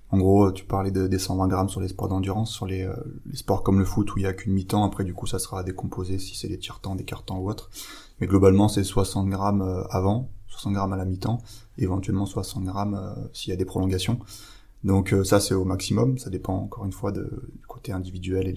en 0.10 0.20
gros, 0.20 0.54
tu 0.54 0.64
parlais 0.64 0.92
de, 0.92 1.06
des 1.06 1.20
120 1.20 1.50
grammes 1.50 1.68
sur 1.68 1.82
les 1.82 1.90
sports 1.90 2.08
d'endurance, 2.08 2.50
sur 2.50 2.66
les, 2.66 2.90
les, 3.26 3.36
sports 3.36 3.62
comme 3.62 3.78
le 3.78 3.84
foot 3.84 4.16
où 4.16 4.20
il 4.20 4.22
y 4.22 4.26
a 4.26 4.32
qu'une 4.32 4.54
mi-temps. 4.54 4.86
Après, 4.86 5.04
du 5.04 5.14
coup, 5.14 5.28
ça 5.28 5.38
sera 5.38 5.64
décomposé 5.64 6.18
si 6.18 6.34
c'est 6.34 6.48
des 6.48 6.58
tiers-temps, 6.58 6.96
des 6.96 7.04
quarts-temps 7.04 7.40
ou 7.40 7.50
autre. 7.50 7.70
Mais 8.22 8.28
globalement, 8.28 8.70
c'est 8.70 8.86
60 8.86 9.28
grammes 9.28 9.86
avant, 9.90 10.30
60 10.58 10.74
grammes 10.74 10.94
à 10.94 10.98
la 10.98 11.06
mi-temps, 11.06 11.40
éventuellement 11.78 12.26
60 12.26 12.64
grammes 12.64 12.96
euh, 12.96 13.14
s'il 13.34 13.52
y 13.52 13.54
a 13.54 13.56
des 13.56 13.66
prolongations. 13.66 14.20
Donc 14.84 15.14
euh, 15.14 15.24
ça 15.24 15.40
c'est 15.40 15.54
au 15.54 15.66
maximum, 15.66 16.18
ça 16.18 16.30
dépend 16.30 16.56
encore 16.56 16.86
une 16.86 16.92
fois 16.92 17.12
du 17.12 17.22
côté 17.68 17.92
individuel 17.92 18.48
et 18.48 18.54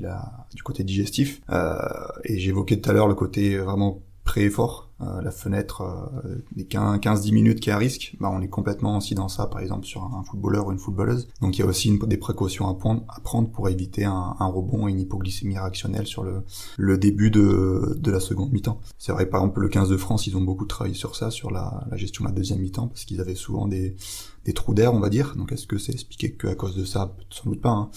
du 0.55 0.63
côté 0.63 0.85
digestif. 0.85 1.41
Euh, 1.51 1.77
et 2.25 2.39
j'évoquais 2.39 2.81
tout 2.81 2.91
à 2.91 2.93
l'heure 2.93 3.09
le 3.09 3.15
côté 3.15 3.59
vraiment 3.59 4.03
pré-effort, 4.25 4.90
la 5.23 5.31
fenêtre 5.31 5.83
euh, 5.83 6.37
des 6.55 6.65
15-10 6.65 7.33
minutes 7.33 7.61
qui 7.61 7.71
est 7.71 7.73
à 7.73 7.79
risque, 7.79 8.17
bah, 8.21 8.31
on 8.33 8.41
est 8.43 8.49
complètement 8.49 8.99
aussi 8.99 9.15
dans 9.15 9.29
ça, 9.29 9.47
par 9.47 9.61
exemple 9.61 9.87
sur 9.87 10.05
un 10.05 10.23
footballeur 10.25 10.67
ou 10.67 10.73
une 10.73 10.79
footballeuse. 10.79 11.29
Donc 11.41 11.57
il 11.57 11.63
y 11.63 11.65
a 11.65 11.67
aussi 11.67 11.99
des 11.99 12.17
précautions 12.17 12.69
à 12.69 12.75
prendre, 12.75 13.51
pour 13.51 13.69
éviter 13.69 14.05
un, 14.05 14.37
un, 14.39 14.47
rebond 14.47 14.89
et 14.89 14.91
une 14.91 15.01
hypoglycémie 15.01 15.59
réactionnelle 15.59 16.07
sur 16.07 16.23
le, 16.23 16.43
le 16.77 16.99
début 16.99 17.31
de, 17.31 17.97
de 17.99 18.11
la 18.11 18.21
seconde 18.21 18.53
mi-temps. 18.53 18.81
C'est 18.99 19.13
vrai 19.13 19.27
par 19.27 19.41
exemple 19.41 19.61
le 19.61 19.69
15 19.69 19.89
de 19.89 19.97
France, 19.97 20.27
ils 20.27 20.37
ont 20.37 20.43
beaucoup 20.43 20.67
travaillé 20.67 20.95
sur 20.95 21.17
ça, 21.17 21.31
sur 21.31 21.51
la, 21.51 21.85
la 21.91 21.97
gestion 21.97 22.25
de 22.25 22.31
la 22.31 22.35
deuxième 22.35 22.61
mi-temps, 22.61 22.89
parce 22.89 23.05
qu'ils 23.05 23.21
avaient 23.21 23.35
souvent 23.35 23.67
des, 23.69 23.97
des 24.45 24.53
trous 24.53 24.75
d'air, 24.75 24.93
on 24.95 25.01
va 25.01 25.09
dire. 25.09 25.35
Donc 25.37 25.53
est-ce 25.53 25.67
que 25.67 25.79
c'est 25.79 25.93
expliqué 25.93 26.33
que 26.33 26.47
à 26.47 26.55
cause 26.55 26.77
de 26.77 26.85
ça? 26.85 27.15
Sans 27.31 27.49
doute 27.49 27.61
pas. 27.61 27.71
Hein. 27.71 27.91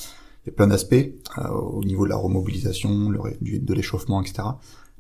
Il 0.46 0.50
y 0.50 0.54
a 0.54 0.56
plein 0.56 0.68
d'aspects 0.68 0.94
euh, 0.94 1.48
au 1.50 1.84
niveau 1.86 2.04
de 2.04 2.10
la 2.10 2.18
remobilisation, 2.18 3.10
de 3.10 3.74
l'échauffement, 3.74 4.22
etc 4.22 4.44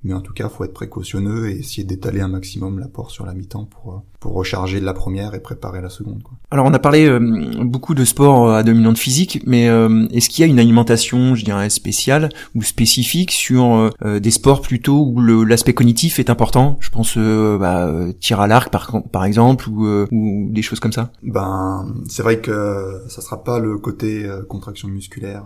mais 0.03 0.13
en 0.13 0.21
tout 0.21 0.33
cas, 0.33 0.49
faut 0.49 0.65
être 0.65 0.73
précautionneux 0.73 1.49
et 1.49 1.59
essayer 1.59 1.85
d'étaler 1.85 2.19
un 2.19 2.27
maximum 2.27 2.79
l'apport 2.79 3.09
sur 3.09 3.25
la 3.25 3.33
mi-temps 3.33 3.65
pour 3.65 3.93
euh, 3.93 3.97
pour 4.19 4.33
recharger 4.33 4.79
la 4.79 4.93
première 4.93 5.33
et 5.33 5.41
préparer 5.41 5.81
la 5.81 5.89
seconde. 5.89 6.23
Quoi. 6.23 6.37
Alors, 6.51 6.65
on 6.65 6.73
a 6.73 6.79
parlé 6.79 7.05
euh, 7.05 7.19
beaucoup 7.63 7.93
de 7.93 8.05
sport 8.05 8.47
euh, 8.47 8.55
à 8.55 8.63
dominante 8.63 8.97
physique, 8.97 9.41
mais 9.45 9.65
est-ce 10.11 10.29
qu'il 10.29 10.45
y 10.45 10.47
a 10.47 10.51
une 10.51 10.59
alimentation, 10.59 11.35
je 11.35 11.45
dirais 11.45 11.69
spéciale 11.69 12.29
ou 12.55 12.63
spécifique 12.63 13.31
sur 13.31 13.91
des 14.03 14.31
sports 14.31 14.61
plutôt 14.61 15.05
où 15.05 15.21
l'aspect 15.45 15.73
cognitif 15.73 16.19
est 16.19 16.29
important? 16.29 16.77
Je 16.79 16.89
pense 16.89 17.17
bah, 17.17 17.91
tir 18.19 18.39
à 18.39 18.47
l'arc 18.47 18.71
par 18.71 19.03
par 19.11 19.25
exemple 19.25 19.69
ou, 19.69 19.85
ou 20.11 20.49
des 20.51 20.61
choses 20.61 20.79
comme 20.79 20.91
ça? 20.91 21.11
Ben, 21.23 21.93
c'est 22.09 22.23
vrai 22.23 22.39
que 22.39 23.01
ça 23.07 23.21
sera 23.21 23.43
pas 23.43 23.59
le 23.59 23.77
côté 23.77 24.29
contraction 24.49 24.87
musculaire, 24.87 25.45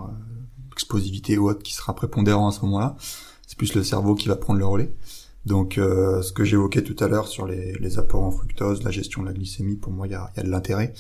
explosivité 0.72 1.38
ou 1.38 1.50
autre 1.50 1.64
qui 1.64 1.74
sera 1.74 1.96
prépondérant 1.96 2.50
à 2.50 2.52
ce 2.52 2.62
moment-là 2.62 2.96
plus 3.58 3.74
le 3.74 3.84
cerveau 3.84 4.16
qui 4.16 4.28
va 4.28 4.36
prendre 4.36 4.60
le 4.60 4.66
relais. 4.66 4.92
Donc, 5.48 5.78
euh, 5.78 6.22
ce 6.22 6.34
que 6.34 6.44
j'évoquais 6.44 6.84
tout 6.84 7.02
à 7.02 7.08
l'heure 7.08 7.30
sur 7.30 7.48
les, 7.48 7.98
apports 7.98 8.24
en 8.24 8.32
fructose, 8.32 8.84
la 8.84 8.92
gestion 8.92 9.22
de 9.22 9.28
la 9.28 9.34
glycémie, 9.34 9.78
pour 9.78 9.94
moi, 9.94 10.06
il 10.06 10.12
y 10.12 10.16
a, 10.16 10.30
de 10.44 10.50
l'intérêt. 10.50 10.94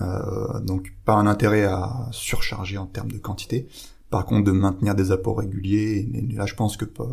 Euh, 0.00 0.58
donc, 0.60 0.92
pas 1.04 1.14
un 1.14 1.28
intérêt 1.28 1.62
à 1.62 2.08
surcharger 2.10 2.78
en 2.78 2.86
termes 2.86 3.12
de 3.12 3.18
quantité. 3.18 3.68
Par 4.10 4.26
contre, 4.26 4.44
de 4.44 4.50
maintenir 4.50 4.96
des 4.96 5.12
apports 5.12 5.38
réguliers. 5.38 6.08
Là, 6.34 6.46
je 6.46 6.54
pense 6.54 6.76
que 6.76 6.84
euh, 6.84 7.04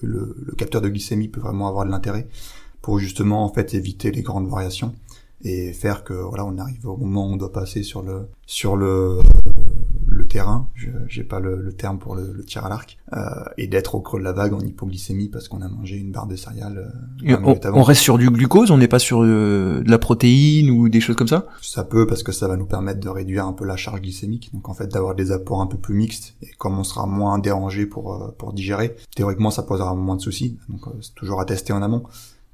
le, 0.00 0.34
le, 0.46 0.54
capteur 0.54 0.80
de 0.80 0.88
glycémie 0.88 1.28
peut 1.28 1.40
vraiment 1.40 1.68
avoir 1.68 1.84
de 1.84 1.90
l'intérêt 1.90 2.26
pour 2.80 2.98
justement 2.98 3.44
en 3.44 3.52
fait 3.52 3.74
éviter 3.74 4.10
les 4.10 4.22
grandes 4.22 4.48
variations 4.48 4.94
et 5.44 5.72
faire 5.72 6.02
que 6.02 6.14
voilà, 6.14 6.44
on 6.44 6.56
arrive 6.58 6.86
au 6.86 6.96
moment 6.96 7.28
où 7.28 7.32
on 7.32 7.36
doit 7.36 7.52
passer 7.52 7.82
sur 7.82 8.02
le 8.02 8.28
sur 8.46 8.76
le 8.76 9.18
terrain, 10.32 10.68
j'ai 11.08 11.24
pas 11.24 11.40
le, 11.40 11.60
le, 11.60 11.74
terme 11.74 11.98
pour 11.98 12.14
le, 12.14 12.32
le 12.32 12.42
tir 12.42 12.64
à 12.64 12.70
l'arc, 12.70 12.98
euh, 13.12 13.18
et 13.58 13.66
d'être 13.66 13.94
au 13.94 14.00
creux 14.00 14.18
de 14.18 14.24
la 14.24 14.32
vague 14.32 14.54
en 14.54 14.60
hypoglycémie 14.60 15.28
parce 15.28 15.46
qu'on 15.46 15.60
a 15.60 15.68
mangé 15.68 15.96
une 15.96 16.10
barre 16.10 16.26
de 16.26 16.36
céréales. 16.36 16.90
Euh, 17.22 17.36
on, 17.44 17.58
on, 17.74 17.82
reste 17.82 18.00
sur 18.00 18.16
du 18.16 18.30
glucose, 18.30 18.70
on 18.70 18.78
n'est 18.78 18.88
pas 18.88 18.98
sur 18.98 19.22
euh, 19.22 19.82
de 19.82 19.90
la 19.90 19.98
protéine 19.98 20.70
ou 20.70 20.88
des 20.88 21.00
choses 21.00 21.16
comme 21.16 21.28
ça? 21.28 21.46
Ça 21.60 21.84
peut 21.84 22.06
parce 22.06 22.22
que 22.22 22.32
ça 22.32 22.48
va 22.48 22.56
nous 22.56 22.64
permettre 22.64 23.00
de 23.00 23.10
réduire 23.10 23.46
un 23.46 23.52
peu 23.52 23.66
la 23.66 23.76
charge 23.76 24.00
glycémique, 24.00 24.50
donc 24.54 24.70
en 24.70 24.74
fait 24.74 24.86
d'avoir 24.86 25.14
des 25.14 25.32
apports 25.32 25.60
un 25.60 25.66
peu 25.66 25.76
plus 25.76 25.94
mixtes 25.94 26.34
et 26.40 26.48
comme 26.56 26.78
on 26.78 26.84
sera 26.84 27.06
moins 27.06 27.38
dérangé 27.38 27.84
pour 27.84 28.34
pour 28.38 28.54
digérer, 28.54 28.96
théoriquement 29.14 29.50
ça 29.50 29.62
posera 29.62 29.94
moins 29.94 30.16
de 30.16 30.22
soucis, 30.22 30.58
donc 30.70 30.80
c'est 31.02 31.14
toujours 31.14 31.42
à 31.42 31.44
tester 31.44 31.74
en 31.74 31.82
amont. 31.82 32.04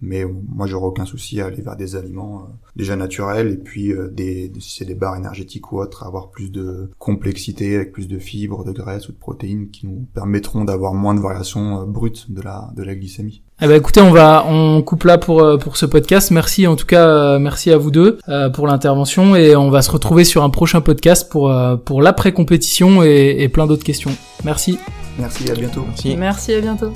Mais 0.01 0.25
moi, 0.25 0.67
j'aurais 0.67 0.87
aucun 0.87 1.05
souci 1.05 1.41
à 1.41 1.47
aller 1.47 1.61
vers 1.61 1.77
des 1.77 1.97
aliments 1.97 2.43
euh, 2.43 2.53
déjà 2.77 2.95
naturels 2.95 3.49
et 3.49 3.57
puis 3.57 3.93
euh, 3.93 4.09
des, 4.09 4.53
si 4.61 4.77
c'est 4.79 4.85
des 4.85 4.95
barres 4.95 5.17
énergétiques 5.17 5.73
ou 5.73 5.81
autres, 5.81 6.05
avoir 6.05 6.31
plus 6.31 6.51
de 6.53 6.91
complexité 6.99 7.75
avec 7.75 7.93
plus 7.93 8.07
de 8.07 8.19
fibres, 8.19 8.65
de 8.65 8.73
graisses 8.73 9.09
ou 9.09 9.13
de 9.13 9.19
protéines 9.19 9.71
qui 9.71 9.87
nous 9.87 10.07
permettront 10.15 10.65
d'avoir 10.65 10.95
moins 10.95 11.15
de 11.15 11.21
variations 11.21 11.83
euh, 11.83 11.85
brutes 11.85 12.31
de 12.31 12.41
la 12.43 12.71
de 12.77 12.83
la 12.85 12.95
glycémie. 12.95 13.43
Eh 13.61 13.67
ben 13.67 13.75
écoutez, 13.75 14.01
on 14.01 14.13
va 14.13 14.47
on 14.49 14.83
coupe 14.83 15.03
là 15.03 15.19
pour 15.19 15.59
pour 15.59 15.77
ce 15.77 15.85
podcast. 15.85 16.31
Merci 16.31 16.69
en 16.69 16.77
tout 16.77 16.87
cas, 16.87 17.41
merci 17.41 17.73
à 17.73 17.79
vous 17.79 17.91
deux 17.91 18.19
pour 18.55 18.69
l'intervention 18.69 19.35
et 19.35 19.57
on 19.57 19.69
va 19.69 19.83
se 19.83 19.91
retrouver 19.91 20.23
sur 20.23 20.45
un 20.45 20.51
prochain 20.51 20.81
podcast 20.81 21.29
pour 21.29 21.53
pour 21.85 22.01
l'après 22.01 22.33
compétition 22.33 23.03
et, 23.03 23.37
et 23.41 23.49
plein 23.49 23.67
d'autres 23.67 23.83
questions. 23.83 24.13
Merci. 24.45 24.79
Merci, 25.19 25.51
à 25.51 25.55
bientôt. 25.55 25.83
Merci, 25.89 26.17
merci 26.17 26.55
à 26.55 26.61
bientôt. 26.61 26.93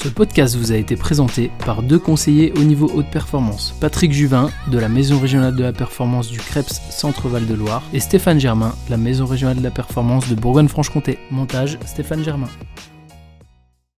Ce 0.00 0.08
podcast 0.08 0.54
vous 0.54 0.70
a 0.70 0.76
été 0.76 0.94
présenté 0.94 1.50
par 1.66 1.82
deux 1.82 1.98
conseillers 1.98 2.52
au 2.52 2.62
niveau 2.62 2.88
haute 2.94 3.10
performance, 3.10 3.74
Patrick 3.80 4.12
Juvin 4.12 4.48
de 4.68 4.78
la 4.78 4.88
Maison 4.88 5.18
régionale 5.18 5.56
de 5.56 5.64
la 5.64 5.72
performance 5.72 6.28
du 6.28 6.38
CREPS 6.38 6.80
Centre-Val 6.90 7.48
de 7.48 7.54
Loire 7.54 7.82
et 7.92 7.98
Stéphane 7.98 8.38
Germain 8.38 8.76
de 8.86 8.92
la 8.92 8.96
Maison 8.96 9.26
régionale 9.26 9.56
de 9.56 9.62
la 9.64 9.72
performance 9.72 10.28
de 10.28 10.36
Bourgogne-Franche-Comté. 10.36 11.18
Montage 11.32 11.80
Stéphane 11.84 12.22
Germain. 12.22 12.46